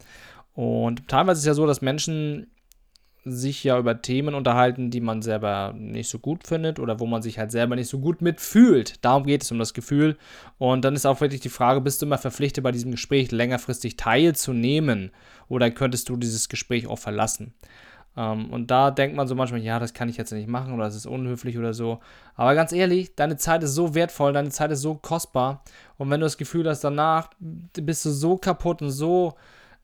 und 0.54 1.08
teilweise 1.08 1.38
ist 1.38 1.40
es 1.40 1.46
ja 1.46 1.54
so, 1.54 1.66
dass 1.66 1.80
Menschen 1.80 2.51
sich 3.24 3.62
ja 3.62 3.78
über 3.78 4.02
Themen 4.02 4.34
unterhalten, 4.34 4.90
die 4.90 5.00
man 5.00 5.22
selber 5.22 5.74
nicht 5.76 6.08
so 6.08 6.18
gut 6.18 6.46
findet 6.46 6.80
oder 6.80 6.98
wo 6.98 7.06
man 7.06 7.22
sich 7.22 7.38
halt 7.38 7.52
selber 7.52 7.76
nicht 7.76 7.88
so 7.88 8.00
gut 8.00 8.20
mitfühlt. 8.20 9.04
Darum 9.04 9.24
geht 9.24 9.42
es 9.42 9.52
um 9.52 9.58
das 9.58 9.74
Gefühl. 9.74 10.16
Und 10.58 10.84
dann 10.84 10.94
ist 10.94 11.06
auch 11.06 11.20
wirklich 11.20 11.40
die 11.40 11.48
Frage, 11.48 11.80
bist 11.80 12.02
du 12.02 12.06
immer 12.06 12.18
verpflichtet, 12.18 12.64
bei 12.64 12.72
diesem 12.72 12.90
Gespräch 12.90 13.30
längerfristig 13.30 13.96
teilzunehmen 13.96 15.12
oder 15.48 15.70
könntest 15.70 16.08
du 16.08 16.16
dieses 16.16 16.48
Gespräch 16.48 16.88
auch 16.88 16.98
verlassen? 16.98 17.54
Ähm, 18.16 18.50
und 18.50 18.70
da 18.70 18.90
denkt 18.90 19.16
man 19.16 19.28
so 19.28 19.34
manchmal, 19.34 19.60
ja, 19.60 19.78
das 19.78 19.94
kann 19.94 20.08
ich 20.08 20.16
jetzt 20.16 20.32
nicht 20.32 20.48
machen 20.48 20.74
oder 20.74 20.84
das 20.84 20.96
ist 20.96 21.06
unhöflich 21.06 21.58
oder 21.58 21.74
so. 21.74 22.00
Aber 22.34 22.54
ganz 22.54 22.72
ehrlich, 22.72 23.14
deine 23.14 23.36
Zeit 23.36 23.62
ist 23.62 23.74
so 23.74 23.94
wertvoll, 23.94 24.32
deine 24.32 24.50
Zeit 24.50 24.72
ist 24.72 24.82
so 24.82 24.96
kostbar. 24.96 25.62
Und 25.96 26.10
wenn 26.10 26.20
du 26.20 26.26
das 26.26 26.38
Gefühl 26.38 26.68
hast, 26.68 26.82
danach 26.82 27.30
bist 27.38 28.04
du 28.04 28.10
so 28.10 28.36
kaputt 28.36 28.82
und 28.82 28.90
so, 28.90 29.34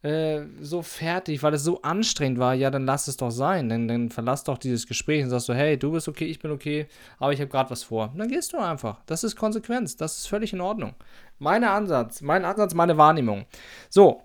äh, 0.02 0.42
so 0.60 0.82
fertig, 0.82 1.42
weil 1.42 1.54
es 1.54 1.64
so 1.64 1.82
anstrengend 1.82 2.38
war, 2.38 2.54
ja, 2.54 2.70
dann 2.70 2.86
lass 2.86 3.08
es 3.08 3.16
doch 3.16 3.30
sein. 3.30 3.68
Dann, 3.68 3.88
dann 3.88 4.10
verlass 4.10 4.44
doch 4.44 4.58
dieses 4.58 4.86
Gespräch 4.86 5.24
und 5.24 5.30
sagst 5.30 5.46
so, 5.46 5.54
hey, 5.54 5.78
du 5.78 5.92
bist 5.92 6.08
okay, 6.08 6.26
ich 6.26 6.38
bin 6.38 6.50
okay, 6.50 6.86
aber 7.18 7.32
ich 7.32 7.40
habe 7.40 7.50
gerade 7.50 7.70
was 7.70 7.82
vor. 7.82 8.10
Und 8.12 8.18
dann 8.18 8.28
gehst 8.28 8.52
du 8.52 8.58
einfach. 8.58 9.00
Das 9.06 9.24
ist 9.24 9.36
Konsequenz. 9.36 9.96
Das 9.96 10.18
ist 10.18 10.28
völlig 10.28 10.52
in 10.52 10.60
Ordnung. 10.60 10.94
Mein 11.38 11.64
Ansatz, 11.64 12.20
mein 12.20 12.44
Ansatz, 12.44 12.74
meine 12.74 12.96
Wahrnehmung. 12.96 13.46
So, 13.88 14.22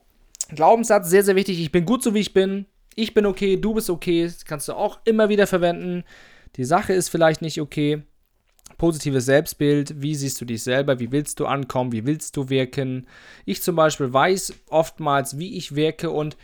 Glaubenssatz, 0.49 1.09
sehr, 1.09 1.23
sehr 1.23 1.35
wichtig. 1.35 1.59
Ich 1.59 1.71
bin 1.71 1.85
gut 1.85 2.03
so, 2.03 2.13
wie 2.13 2.19
ich 2.19 2.33
bin 2.33 2.65
ich 2.95 3.13
bin 3.13 3.25
okay, 3.25 3.57
du 3.57 3.73
bist 3.73 3.89
okay, 3.89 4.23
das 4.23 4.45
kannst 4.45 4.67
du 4.67 4.73
auch 4.73 4.99
immer 5.05 5.29
wieder 5.29 5.47
verwenden. 5.47 6.03
Die 6.55 6.65
Sache 6.65 6.93
ist 6.93 7.09
vielleicht 7.09 7.41
nicht 7.41 7.59
okay. 7.59 8.03
Positives 8.77 9.25
Selbstbild, 9.25 10.01
wie 10.01 10.15
siehst 10.15 10.39
du 10.41 10.45
dich 10.45 10.63
selber, 10.63 10.99
wie 10.99 11.11
willst 11.11 11.39
du 11.39 11.45
ankommen, 11.45 11.91
wie 11.91 12.05
willst 12.05 12.37
du 12.37 12.49
wirken. 12.49 13.07
Ich 13.45 13.61
zum 13.61 13.75
Beispiel 13.75 14.11
weiß 14.11 14.53
oftmals, 14.69 15.37
wie 15.37 15.57
ich 15.57 15.75
wirke 15.75 16.09
und 16.09 16.37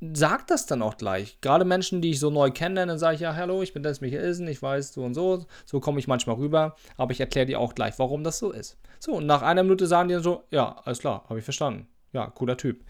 sag 0.00 0.46
das 0.46 0.66
dann 0.66 0.82
auch 0.82 0.96
gleich. 0.96 1.40
Gerade 1.40 1.64
Menschen, 1.64 2.02
die 2.02 2.10
ich 2.10 2.20
so 2.20 2.30
neu 2.30 2.50
kenne, 2.50 2.86
dann 2.86 2.98
sage 2.98 3.14
ich, 3.16 3.20
ja, 3.22 3.34
hallo, 3.34 3.62
ich 3.62 3.72
bin 3.72 3.82
Dennis 3.82 4.00
Michelsen, 4.00 4.46
ich 4.48 4.60
weiß 4.60 4.92
so 4.92 5.04
und 5.04 5.14
so, 5.14 5.46
so 5.64 5.80
komme 5.80 5.98
ich 5.98 6.08
manchmal 6.08 6.36
rüber, 6.36 6.76
aber 6.96 7.12
ich 7.12 7.20
erkläre 7.20 7.46
dir 7.46 7.60
auch 7.60 7.74
gleich, 7.74 7.98
warum 7.98 8.22
das 8.22 8.38
so 8.38 8.52
ist. 8.52 8.78
So, 8.98 9.12
und 9.12 9.26
nach 9.26 9.42
einer 9.42 9.62
Minute 9.62 9.86
sagen 9.86 10.08
die 10.08 10.14
dann 10.14 10.22
so, 10.22 10.44
ja, 10.50 10.76
alles 10.84 10.98
klar, 10.98 11.24
habe 11.28 11.38
ich 11.38 11.44
verstanden. 11.44 11.86
Ja, 12.12 12.26
cooler 12.26 12.56
Typ. 12.56 12.84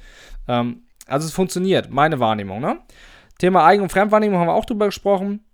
Ähm, 0.48 0.82
also 1.06 1.26
es 1.26 1.32
funktioniert, 1.32 1.90
meine 1.90 2.20
Wahrnehmung. 2.20 2.60
Ne? 2.60 2.78
Thema 3.38 3.64
Eigen- 3.64 3.82
und 3.82 3.92
Fremdwahrnehmung 3.92 4.38
haben 4.38 4.48
wir 4.48 4.54
auch 4.54 4.64
drüber 4.64 4.86
gesprochen. 4.86 5.44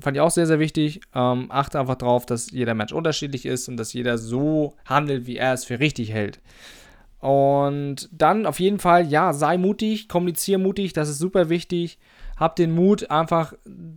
Fand 0.00 0.16
ich 0.16 0.20
auch 0.20 0.30
sehr, 0.30 0.46
sehr 0.46 0.58
wichtig. 0.58 1.00
Ähm, 1.14 1.46
achte 1.50 1.80
einfach 1.80 1.96
darauf, 1.96 2.26
dass 2.26 2.50
jeder 2.50 2.74
Mensch 2.74 2.92
unterschiedlich 2.92 3.46
ist 3.46 3.68
und 3.68 3.76
dass 3.76 3.92
jeder 3.92 4.18
so 4.18 4.74
handelt, 4.84 5.26
wie 5.26 5.36
er 5.36 5.52
es 5.54 5.64
für 5.64 5.80
richtig 5.80 6.12
hält. 6.12 6.40
Und 7.20 8.08
dann 8.12 8.46
auf 8.46 8.60
jeden 8.60 8.78
Fall, 8.78 9.06
ja, 9.06 9.32
sei 9.32 9.58
mutig, 9.58 10.08
kommuniziere 10.08 10.60
mutig, 10.60 10.92
das 10.92 11.08
ist 11.08 11.18
super 11.18 11.48
wichtig. 11.48 11.98
Hab 12.36 12.54
den 12.54 12.70
Mut, 12.70 13.10
einfach 13.10 13.54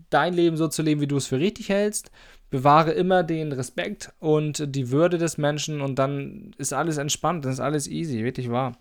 dein 0.10 0.34
Leben 0.34 0.58
so 0.58 0.68
zu 0.68 0.82
leben, 0.82 1.02
wie 1.02 1.08
du 1.08 1.18
es 1.18 1.28
für 1.28 1.38
richtig 1.38 1.70
hältst. 1.70 2.10
Bewahre 2.50 2.92
immer 2.92 3.24
den 3.24 3.52
Respekt 3.52 4.12
und 4.20 4.76
die 4.76 4.90
Würde 4.90 5.20
des 5.20 5.38
Menschen 5.38 5.82
und 5.82 6.00
dann 6.00 6.52
ist 6.58 6.74
alles 6.74 6.98
entspannt, 6.98 7.46
dann 7.46 7.54
ist 7.54 7.60
alles 7.60 7.88
easy, 7.88 8.24
wirklich 8.24 8.50
wahr. 8.50 8.76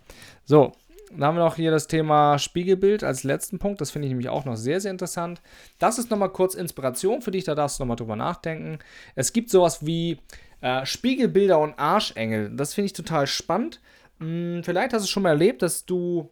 So, 0.45 0.73
dann 1.11 1.25
haben 1.25 1.37
wir 1.37 1.45
noch 1.45 1.57
hier 1.57 1.73
das 1.73 1.89
Thema 1.89 2.39
Spiegelbild 2.39 3.03
als 3.03 3.25
letzten 3.25 3.59
Punkt. 3.59 3.81
Das 3.81 3.91
finde 3.91 4.07
ich 4.07 4.11
nämlich 4.11 4.29
auch 4.29 4.45
noch 4.45 4.57
sehr, 4.57 4.81
sehr 4.81 4.93
interessant. 4.93 5.43
Das 5.79 5.99
ist 5.99 6.11
nochmal 6.11 6.31
kurz 6.31 6.55
Inspiration 6.55 7.21
für 7.21 7.33
dich, 7.33 7.45
da 7.45 7.55
darfst 7.55 7.79
du 7.79 7.83
nochmal 7.83 7.97
drüber 7.97 8.17
nachdenken. 8.17 8.79
Es 9.17 9.33
gibt 9.33 9.51
sowas 9.51 9.85
wie 9.85 10.19
äh, 10.61 10.87
Spiegelbilder 10.87 11.59
und 11.59 11.79
Arschengel. 11.79 12.55
Das 12.55 12.75
finde 12.75 12.87
ich 12.87 12.93
total 12.93 13.27
spannend. 13.27 13.81
Hm, 14.21 14.63
vielleicht 14.65 14.93
hast 14.93 15.05
du 15.05 15.09
schon 15.09 15.25
mal 15.25 15.31
erlebt, 15.31 15.63
dass 15.63 15.85
du 15.85 16.31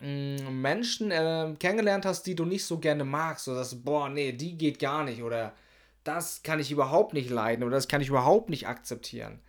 hm, 0.00 0.60
Menschen 0.60 1.10
äh, 1.10 1.54
kennengelernt 1.58 2.04
hast, 2.04 2.24
die 2.26 2.34
du 2.34 2.44
nicht 2.44 2.66
so 2.66 2.78
gerne 2.78 3.04
magst. 3.04 3.48
Oder 3.48 3.58
dass, 3.58 3.74
boah, 3.82 4.10
nee, 4.10 4.32
die 4.32 4.58
geht 4.58 4.78
gar 4.78 5.04
nicht. 5.04 5.22
Oder 5.22 5.54
das 6.04 6.42
kann 6.42 6.60
ich 6.60 6.70
überhaupt 6.70 7.14
nicht 7.14 7.30
leiden. 7.30 7.64
Oder 7.64 7.76
das 7.76 7.88
kann 7.88 8.02
ich 8.02 8.08
überhaupt 8.08 8.50
nicht 8.50 8.68
akzeptieren. 8.68 9.40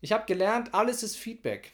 Ich 0.00 0.10
habe 0.10 0.24
gelernt, 0.26 0.74
alles 0.74 1.04
ist 1.04 1.16
Feedback 1.16 1.72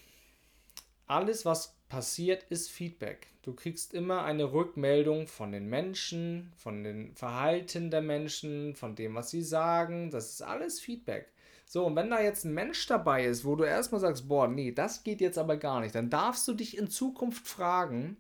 alles, 1.08 1.44
was 1.44 1.76
passiert, 1.88 2.44
ist 2.44 2.70
Feedback. 2.70 3.28
Du 3.42 3.54
kriegst 3.54 3.94
immer 3.94 4.24
eine 4.24 4.52
Rückmeldung 4.52 5.26
von 5.26 5.52
den 5.52 5.68
Menschen, 5.68 6.52
von 6.56 6.84
den 6.84 7.14
Verhalten 7.14 7.90
der 7.90 8.02
Menschen, 8.02 8.74
von 8.74 8.94
dem, 8.94 9.14
was 9.14 9.30
sie 9.30 9.42
sagen. 9.42 10.10
Das 10.10 10.30
ist 10.30 10.42
alles 10.42 10.80
Feedback. 10.80 11.32
So, 11.66 11.86
und 11.86 11.96
wenn 11.96 12.10
da 12.10 12.20
jetzt 12.20 12.44
ein 12.44 12.54
Mensch 12.54 12.86
dabei 12.86 13.24
ist, 13.24 13.44
wo 13.44 13.56
du 13.56 13.64
erstmal 13.64 14.00
sagst, 14.00 14.28
boah, 14.28 14.48
nee, 14.48 14.72
das 14.72 15.04
geht 15.04 15.20
jetzt 15.20 15.38
aber 15.38 15.56
gar 15.56 15.80
nicht, 15.80 15.94
dann 15.94 16.10
darfst 16.10 16.46
du 16.48 16.54
dich 16.54 16.76
in 16.76 16.88
Zukunft 16.88 17.46
fragen, 17.46 18.16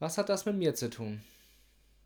Was 0.00 0.16
hat 0.16 0.30
das 0.30 0.46
mit 0.46 0.56
mir 0.56 0.74
zu 0.74 0.88
tun? 0.88 1.22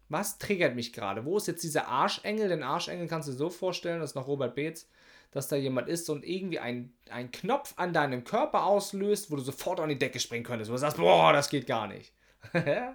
Was 0.09 0.39
triggert 0.39 0.75
mich 0.75 0.93
gerade? 0.93 1.25
Wo 1.25 1.37
ist 1.37 1.47
jetzt 1.47 1.63
dieser 1.63 1.89
Arschengel? 1.89 2.49
Den 2.49 2.63
Arschengel 2.63 3.07
kannst 3.07 3.29
du 3.29 3.33
dir 3.33 3.39
so 3.39 3.51
vorstellen, 3.51 4.01
das 4.01 4.11
ist 4.11 4.17
noch 4.17 4.27
Robert 4.27 4.55
Beetz, 4.57 4.89
dass 5.35 5.49
da 5.49 5.57
jemand 5.57 5.89
ist 5.89 6.09
und 6.09 6.25
irgendwie 6.25 6.61
ein, 6.61 6.95
ein 7.11 7.33
Knopf 7.33 7.75
an 7.77 7.93
deinem 7.93 8.23
Körper 8.23 8.65
auslöst, 8.65 9.31
wo 9.31 9.37
du 9.37 9.43
sofort 9.43 9.81
an 9.81 9.89
die 9.89 9.99
Decke 9.99 10.21
springen 10.21 10.45
könntest, 10.45 10.71
wo 10.71 10.75
du 10.75 10.79
sagst, 10.79 10.97
boah, 10.97 11.33
das 11.33 11.51
geht 11.51 11.67
gar 11.67 11.87
nicht. 11.87 12.15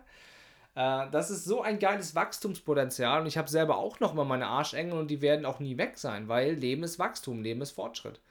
Äh, 0.75 1.09
das 1.09 1.31
ist 1.31 1.45
so 1.45 1.63
ein 1.63 1.79
geiles 1.79 2.13
Wachstumspotenzial 2.13 3.21
und 3.21 3.27
ich 3.27 3.39
habe 3.39 3.49
selber 3.49 3.77
auch 3.77 3.99
noch 3.99 4.13
mal 4.13 4.23
meine 4.23 4.45
Arschengel 4.45 4.99
und 4.99 5.09
die 5.09 5.19
werden 5.19 5.47
auch 5.47 5.59
nie 5.59 5.79
weg 5.79 5.97
sein, 5.97 6.27
weil 6.27 6.53
Leben 6.53 6.83
ist 6.83 6.99
Wachstum, 6.99 7.41
Leben 7.41 7.61
ist 7.61 7.71
Fortschritt. 7.71 8.21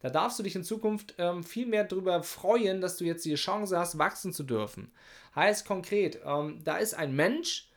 Da 0.00 0.08
darfst 0.08 0.38
du 0.38 0.44
dich 0.44 0.54
in 0.54 0.62
Zukunft 0.62 1.16
ähm, 1.18 1.42
viel 1.42 1.66
mehr 1.66 1.82
darüber 1.82 2.22
freuen, 2.22 2.80
dass 2.80 2.98
du 2.98 3.04
jetzt 3.04 3.24
die 3.24 3.34
Chance 3.34 3.76
hast, 3.76 3.98
wachsen 3.98 4.32
zu 4.32 4.44
dürfen. 4.44 4.92
Heißt 5.34 5.66
konkret, 5.66 6.20
ähm, 6.24 6.60
da 6.62 6.76
ist 6.76 6.94
ein 6.94 7.16
Mensch, 7.16 7.68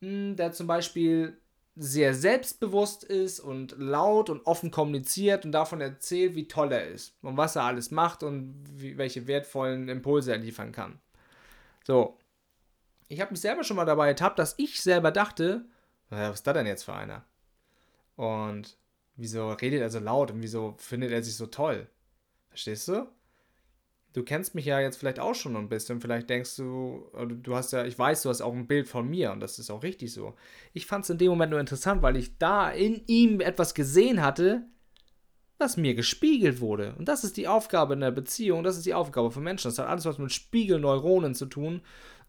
mh, 0.00 0.08
hm, 0.08 0.36
der 0.36 0.52
zum 0.52 0.68
Beispiel 0.68 1.40
sehr 1.76 2.14
selbstbewusst 2.14 3.04
ist 3.04 3.38
und 3.38 3.76
laut 3.78 4.30
und 4.30 4.46
offen 4.46 4.70
kommuniziert 4.70 5.44
und 5.44 5.52
davon 5.52 5.82
erzählt, 5.82 6.34
wie 6.34 6.48
toll 6.48 6.72
er 6.72 6.88
ist 6.88 7.14
und 7.22 7.36
was 7.36 7.54
er 7.54 7.64
alles 7.64 7.90
macht 7.90 8.22
und 8.22 8.64
wie, 8.66 8.96
welche 8.96 9.26
wertvollen 9.26 9.88
Impulse 9.90 10.32
er 10.32 10.38
liefern 10.38 10.72
kann. 10.72 10.98
So, 11.84 12.18
ich 13.08 13.20
habe 13.20 13.30
mich 13.32 13.40
selber 13.40 13.62
schon 13.62 13.76
mal 13.76 13.84
dabei 13.84 14.08
ertappt, 14.08 14.38
dass 14.38 14.54
ich 14.56 14.80
selber 14.82 15.10
dachte, 15.10 15.66
was 16.08 16.36
ist 16.36 16.46
das 16.46 16.54
denn 16.54 16.66
jetzt 16.66 16.84
für 16.84 16.94
einer? 16.94 17.24
Und 18.16 18.78
wieso 19.16 19.50
redet 19.50 19.82
er 19.82 19.90
so 19.90 19.98
laut 19.98 20.30
und 20.30 20.42
wieso 20.42 20.74
findet 20.78 21.12
er 21.12 21.22
sich 21.22 21.36
so 21.36 21.46
toll? 21.46 21.88
Verstehst 22.48 22.88
du? 22.88 23.06
Du 24.16 24.22
kennst 24.22 24.54
mich 24.54 24.64
ja 24.64 24.80
jetzt 24.80 24.96
vielleicht 24.96 25.20
auch 25.20 25.34
schon 25.34 25.56
ein 25.56 25.68
bisschen. 25.68 26.00
Vielleicht 26.00 26.30
denkst 26.30 26.56
du, 26.56 27.06
du 27.42 27.54
hast 27.54 27.72
ja, 27.72 27.84
ich 27.84 27.98
weiß, 27.98 28.22
du 28.22 28.30
hast 28.30 28.40
auch 28.40 28.54
ein 28.54 28.66
Bild 28.66 28.88
von 28.88 29.06
mir 29.06 29.30
und 29.30 29.40
das 29.40 29.58
ist 29.58 29.70
auch 29.70 29.82
richtig 29.82 30.10
so. 30.12 30.34
Ich 30.72 30.86
fand 30.86 31.04
es 31.04 31.10
in 31.10 31.18
dem 31.18 31.28
Moment 31.28 31.50
nur 31.50 31.60
interessant, 31.60 32.00
weil 32.00 32.16
ich 32.16 32.38
da 32.38 32.70
in 32.70 33.02
ihm 33.06 33.40
etwas 33.40 33.74
gesehen 33.74 34.22
hatte, 34.22 34.62
was 35.58 35.76
mir 35.76 35.94
gespiegelt 35.94 36.60
wurde. 36.62 36.94
Und 36.98 37.08
das 37.08 37.24
ist 37.24 37.36
die 37.36 37.46
Aufgabe 37.46 37.92
in 37.92 38.00
der 38.00 38.10
Beziehung, 38.10 38.62
das 38.62 38.78
ist 38.78 38.86
die 38.86 38.94
Aufgabe 38.94 39.30
von 39.30 39.42
Menschen. 39.42 39.68
Das 39.68 39.78
hat 39.78 39.88
alles 39.88 40.06
was 40.06 40.16
mit 40.16 40.32
Spiegelneuronen 40.32 41.34
zu 41.34 41.44
tun 41.44 41.82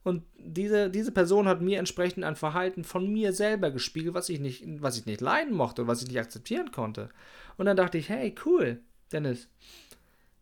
und 0.08 0.23
diese, 0.38 0.89
diese 0.89 1.12
Person 1.12 1.50
hat 1.50 1.62
mir 1.62 1.80
entsprechend 1.80 2.23
ein 2.23 2.38
Verhalten 2.38 2.86
von 2.86 3.12
mir 3.12 3.34
selber 3.34 3.71
gespiegelt, 3.71 4.13
was 4.13 4.30
ich 4.30 4.39
nicht, 4.39 4.63
was 4.82 4.97
ich 4.97 5.06
nicht 5.06 5.19
leiden 5.19 5.54
mochte 5.54 5.82
und 5.82 5.89
was 5.89 6.02
ich 6.02 6.08
nicht 6.08 6.19
akzeptieren 6.19 6.71
konnte. 6.71 7.10
Und 7.58 7.65
dann 7.65 7.76
dachte 7.76 7.97
ich, 7.97 8.08
hey, 8.08 8.34
cool, 8.45 8.80
Dennis. 9.12 9.50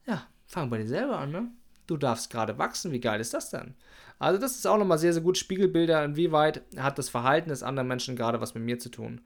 Ja, 0.06 0.28
fang 0.56 0.70
bei 0.70 0.78
dir 0.78 0.88
selber 0.88 1.20
an, 1.20 1.32
ne? 1.32 1.48
Du 1.86 1.98
darfst 1.98 2.32
gerade 2.32 2.58
wachsen, 2.58 2.92
wie 2.92 3.00
geil 3.00 3.20
ist 3.20 3.34
das 3.34 3.52
denn? 3.52 3.76
Also, 4.18 4.40
das 4.40 4.56
ist 4.56 4.66
auch 4.66 4.78
nochmal 4.78 4.98
sehr, 4.98 5.14
sehr 5.14 5.22
gut 5.22 5.38
Spiegelbilder, 5.38 6.04
inwieweit 6.04 6.64
hat 6.78 6.98
das 6.98 7.10
Verhalten 7.10 7.50
des 7.50 7.62
anderen 7.62 7.88
Menschen 7.88 8.16
gerade 8.16 8.42
was 8.42 8.56
mit 8.56 8.64
mir 8.64 8.80
zu 8.80 8.90
tun. 8.90 9.22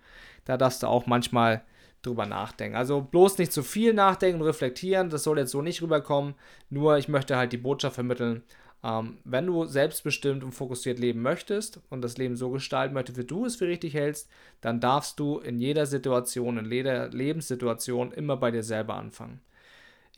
Da 0.45 0.57
darfst 0.57 0.83
du 0.83 0.87
auch 0.87 1.05
manchmal 1.05 1.61
drüber 2.01 2.25
nachdenken. 2.25 2.77
Also 2.77 3.01
bloß 3.01 3.37
nicht 3.37 3.51
zu 3.51 3.61
viel 3.61 3.93
nachdenken 3.93 4.41
und 4.41 4.47
reflektieren, 4.47 5.09
das 5.09 5.23
soll 5.23 5.37
jetzt 5.37 5.51
so 5.51 5.61
nicht 5.61 5.81
rüberkommen. 5.81 6.33
Nur 6.69 6.97
ich 6.97 7.09
möchte 7.09 7.35
halt 7.35 7.51
die 7.51 7.57
Botschaft 7.57 7.95
vermitteln, 7.95 8.43
ähm, 8.83 9.17
wenn 9.25 9.45
du 9.45 9.65
selbstbestimmt 9.65 10.43
und 10.43 10.53
fokussiert 10.53 10.97
leben 10.97 11.21
möchtest 11.21 11.81
und 11.89 12.01
das 12.01 12.17
Leben 12.17 12.37
so 12.37 12.49
gestalten 12.51 12.93
möchtest, 12.93 13.17
wie 13.17 13.25
du 13.25 13.45
es 13.45 13.57
für 13.57 13.67
richtig 13.67 13.93
hältst, 13.93 14.29
dann 14.61 14.79
darfst 14.79 15.19
du 15.19 15.39
in 15.39 15.59
jeder 15.59 15.85
Situation, 15.85 16.57
in 16.57 16.71
jeder 16.71 17.09
Lebenssituation 17.09 18.13
immer 18.13 18.37
bei 18.37 18.51
dir 18.51 18.63
selber 18.63 18.95
anfangen. 18.95 19.41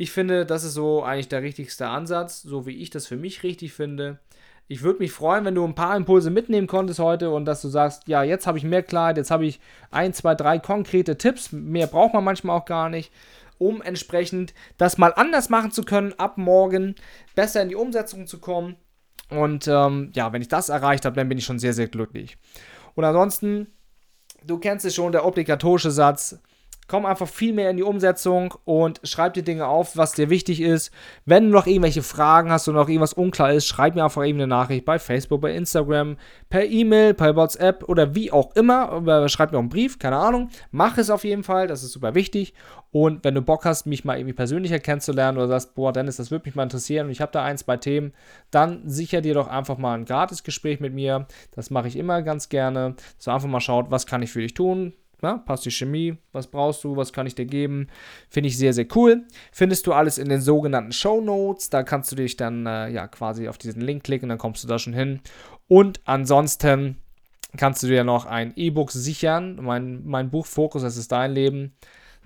Ich 0.01 0.11
finde, 0.11 0.47
das 0.47 0.63
ist 0.63 0.73
so 0.73 1.03
eigentlich 1.03 1.27
der 1.27 1.43
richtigste 1.43 1.87
Ansatz, 1.87 2.41
so 2.41 2.65
wie 2.65 2.75
ich 2.75 2.89
das 2.89 3.05
für 3.05 3.17
mich 3.17 3.43
richtig 3.43 3.73
finde. 3.73 4.17
Ich 4.67 4.81
würde 4.81 4.97
mich 4.97 5.11
freuen, 5.11 5.45
wenn 5.45 5.53
du 5.53 5.63
ein 5.63 5.75
paar 5.75 5.95
Impulse 5.95 6.31
mitnehmen 6.31 6.65
konntest 6.65 6.99
heute 6.99 7.29
und 7.29 7.45
dass 7.45 7.61
du 7.61 7.67
sagst, 7.67 8.07
ja, 8.07 8.23
jetzt 8.23 8.47
habe 8.47 8.57
ich 8.57 8.63
mehr 8.63 8.81
Klarheit, 8.81 9.17
jetzt 9.17 9.29
habe 9.29 9.45
ich 9.45 9.59
ein, 9.91 10.11
zwei, 10.11 10.33
drei 10.33 10.57
konkrete 10.57 11.19
Tipps. 11.19 11.51
Mehr 11.51 11.85
braucht 11.85 12.15
man 12.15 12.23
manchmal 12.23 12.57
auch 12.57 12.65
gar 12.65 12.89
nicht 12.89 13.11
um 13.59 13.79
entsprechend 13.83 14.55
das 14.79 14.97
mal 14.97 15.13
anders 15.15 15.49
machen 15.49 15.69
zu 15.69 15.83
können, 15.83 16.13
ab 16.17 16.39
morgen 16.39 16.95
besser 17.35 17.61
in 17.61 17.69
die 17.69 17.75
Umsetzung 17.75 18.25
zu 18.25 18.39
kommen. 18.39 18.77
Und 19.29 19.67
ähm, 19.67 20.11
ja, 20.15 20.33
wenn 20.33 20.41
ich 20.41 20.47
das 20.47 20.69
erreicht 20.69 21.05
habe, 21.05 21.15
dann 21.15 21.29
bin 21.29 21.37
ich 21.37 21.45
schon 21.45 21.59
sehr, 21.59 21.73
sehr 21.73 21.87
glücklich. 21.87 22.39
Und 22.95 23.03
ansonsten, 23.03 23.67
du 24.47 24.57
kennst 24.57 24.83
es 24.83 24.95
schon, 24.95 25.11
der 25.11 25.27
obligatorische 25.27 25.91
Satz, 25.91 26.41
komm 26.91 27.05
einfach 27.05 27.29
viel 27.29 27.53
mehr 27.53 27.69
in 27.69 27.77
die 27.77 27.83
Umsetzung 27.83 28.53
und 28.65 28.99
schreib 29.05 29.33
die 29.33 29.43
Dinge 29.43 29.65
auf, 29.65 29.95
was 29.95 30.11
dir 30.11 30.29
wichtig 30.29 30.59
ist. 30.59 30.91
Wenn 31.23 31.45
du 31.45 31.51
noch 31.51 31.65
irgendwelche 31.65 32.03
Fragen 32.03 32.51
hast 32.51 32.67
und 32.67 32.75
noch 32.75 32.89
irgendwas 32.89 33.13
unklar 33.13 33.53
ist, 33.53 33.65
schreib 33.65 33.95
mir 33.95 34.03
einfach 34.03 34.25
eben 34.25 34.39
eine 34.39 34.47
Nachricht 34.47 34.83
bei 34.83 34.99
Facebook, 34.99 35.39
bei 35.39 35.55
Instagram, 35.55 36.17
per 36.49 36.65
E-Mail, 36.65 37.13
per 37.13 37.37
WhatsApp 37.37 37.87
oder 37.87 38.13
wie 38.13 38.29
auch 38.33 38.53
immer. 38.57 39.29
Schreib 39.29 39.53
mir 39.53 39.57
auch 39.57 39.61
einen 39.61 39.69
Brief, 39.69 39.99
keine 39.99 40.17
Ahnung. 40.17 40.49
Mach 40.71 40.97
es 40.97 41.09
auf 41.09 41.23
jeden 41.23 41.43
Fall, 41.43 41.67
das 41.67 41.81
ist 41.81 41.93
super 41.93 42.13
wichtig. 42.13 42.53
Und 42.91 43.23
wenn 43.23 43.35
du 43.35 43.41
Bock 43.41 43.63
hast, 43.63 43.85
mich 43.85 44.03
mal 44.03 44.17
irgendwie 44.17 44.33
persönlicher 44.33 44.79
kennenzulernen 44.79 45.37
oder 45.37 45.47
sagst, 45.47 45.75
boah, 45.75 45.93
Dennis, 45.93 46.17
das 46.17 46.29
würde 46.29 46.43
mich 46.45 46.55
mal 46.55 46.63
interessieren 46.63 47.05
und 47.05 47.13
ich 47.13 47.21
habe 47.21 47.31
da 47.31 47.41
ein, 47.41 47.57
zwei 47.57 47.77
Themen, 47.77 48.11
dann 48.49 48.81
sicher 48.85 49.21
dir 49.21 49.33
doch 49.33 49.47
einfach 49.47 49.77
mal 49.77 49.97
ein 49.97 50.03
Gratis-Gespräch 50.03 50.81
mit 50.81 50.93
mir. 50.93 51.25
Das 51.51 51.69
mache 51.69 51.87
ich 51.87 51.95
immer 51.95 52.21
ganz 52.21 52.49
gerne. 52.49 52.95
Dass 53.15 53.23
du 53.23 53.31
einfach 53.31 53.47
mal 53.47 53.61
schaut, 53.61 53.91
was 53.91 54.05
kann 54.05 54.21
ich 54.21 54.31
für 54.33 54.41
dich 54.41 54.55
tun 54.55 54.91
na, 55.21 55.37
passt 55.37 55.65
die 55.65 55.71
Chemie, 55.71 56.17
was 56.31 56.47
brauchst 56.47 56.83
du, 56.83 56.95
was 56.95 57.13
kann 57.13 57.27
ich 57.27 57.35
dir 57.35 57.45
geben. 57.45 57.87
Finde 58.29 58.49
ich 58.49 58.57
sehr, 58.57 58.73
sehr 58.73 58.87
cool. 58.95 59.23
Findest 59.51 59.87
du 59.87 59.93
alles 59.93 60.17
in 60.17 60.29
den 60.29 60.41
sogenannten 60.41 60.91
Show 60.91 61.21
Notes. 61.21 61.69
Da 61.69 61.83
kannst 61.83 62.11
du 62.11 62.15
dich 62.15 62.37
dann 62.37 62.65
äh, 62.65 62.89
ja 62.89 63.07
quasi 63.07 63.47
auf 63.47 63.57
diesen 63.57 63.81
Link 63.81 64.03
klicken, 64.03 64.29
dann 64.29 64.37
kommst 64.37 64.63
du 64.63 64.67
da 64.67 64.79
schon 64.79 64.93
hin. 64.93 65.21
Und 65.67 66.01
ansonsten 66.05 66.97
kannst 67.57 67.83
du 67.83 67.87
dir 67.87 68.03
noch 68.03 68.25
ein 68.25 68.53
E-Book 68.55 68.91
sichern. 68.91 69.59
Mein, 69.61 70.05
mein 70.05 70.29
Buch 70.29 70.45
Fokus, 70.45 70.81
das 70.81 70.97
ist 70.97 71.11
dein 71.11 71.31
Leben. 71.31 71.73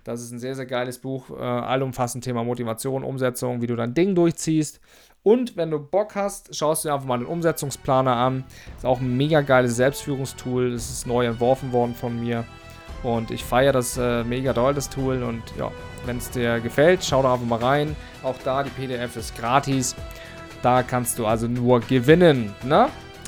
Das 0.03 0.21
ist 0.21 0.31
ein 0.31 0.39
sehr, 0.39 0.55
sehr 0.55 0.67
geiles 0.67 0.99
Buch. 0.99 1.31
Äh, 1.31 1.41
allumfassend 1.41 2.23
Thema 2.23 2.43
Motivation, 2.43 3.03
Umsetzung, 3.03 3.61
wie 3.61 3.67
du 3.67 3.75
dein 3.75 3.93
Ding 3.93 4.15
durchziehst. 4.15 4.79
Und 5.23 5.57
wenn 5.57 5.71
du 5.71 5.79
Bock 5.79 6.13
hast, 6.13 6.55
schaust 6.55 6.83
du 6.83 6.89
dir 6.89 6.93
einfach 6.93 7.07
mal 7.07 7.17
den 7.17 7.25
Umsetzungsplaner 7.25 8.15
an. 8.15 8.43
Ist 8.77 8.85
auch 8.85 9.01
ein 9.01 9.17
mega 9.17 9.41
geiles 9.41 9.75
Selbstführungstool. 9.75 10.71
Das 10.71 10.91
ist 10.91 11.07
neu 11.07 11.25
entworfen 11.25 11.71
worden 11.71 11.95
von 11.95 12.19
mir. 12.19 12.45
Und 13.05 13.29
ich 13.29 13.43
feiere 13.43 13.71
das 13.71 13.97
äh, 13.97 14.23
mega 14.23 14.51
doll, 14.51 14.73
das 14.73 14.89
Tool. 14.89 15.21
Und 15.21 15.43
ja, 15.59 15.69
wenn 16.07 16.17
es 16.17 16.31
dir 16.31 16.59
gefällt, 16.59 17.05
schau 17.05 17.21
da 17.21 17.33
einfach 17.33 17.45
mal 17.45 17.59
rein. 17.59 17.95
Auch 18.23 18.35
da, 18.43 18.63
die 18.63 18.71
PDF 18.71 19.15
ist 19.15 19.37
gratis. 19.37 19.95
Da 20.63 20.81
kannst 20.81 21.19
du 21.19 21.27
also 21.27 21.47
nur 21.47 21.81
gewinnen. 21.81 22.55
Ne? 22.63 22.87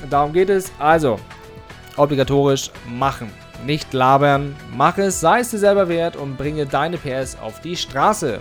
Darum 0.10 0.34
geht 0.34 0.50
es. 0.50 0.72
Also, 0.80 1.20
obligatorisch 1.96 2.72
machen. 2.88 3.30
Nicht 3.68 3.94
labern. 3.94 4.56
Mach 4.76 4.98
es, 4.98 5.20
sei 5.20 5.42
es 5.42 5.52
dir 5.52 5.60
selber 5.60 5.88
wert 5.90 6.16
und 6.16 6.38
bringe 6.38 6.66
deine 6.66 6.98
PS 6.98 7.38
auf 7.40 7.62
die 7.62 7.76
Straße. 7.76 8.40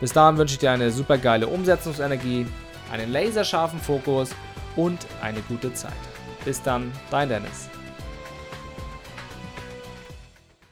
Bis 0.00 0.14
dahin 0.14 0.38
wünsche 0.38 0.54
ich 0.54 0.60
dir 0.60 0.70
eine 0.70 0.90
super 0.90 1.18
geile 1.18 1.46
Umsetzungsenergie, 1.46 2.46
einen 2.90 3.12
laserscharfen 3.12 3.80
Fokus 3.80 4.30
und 4.76 5.06
eine 5.20 5.40
gute 5.42 5.74
Zeit. 5.74 5.92
Bis 6.46 6.62
dann, 6.62 6.90
dein 7.10 7.28
Dennis. 7.28 7.68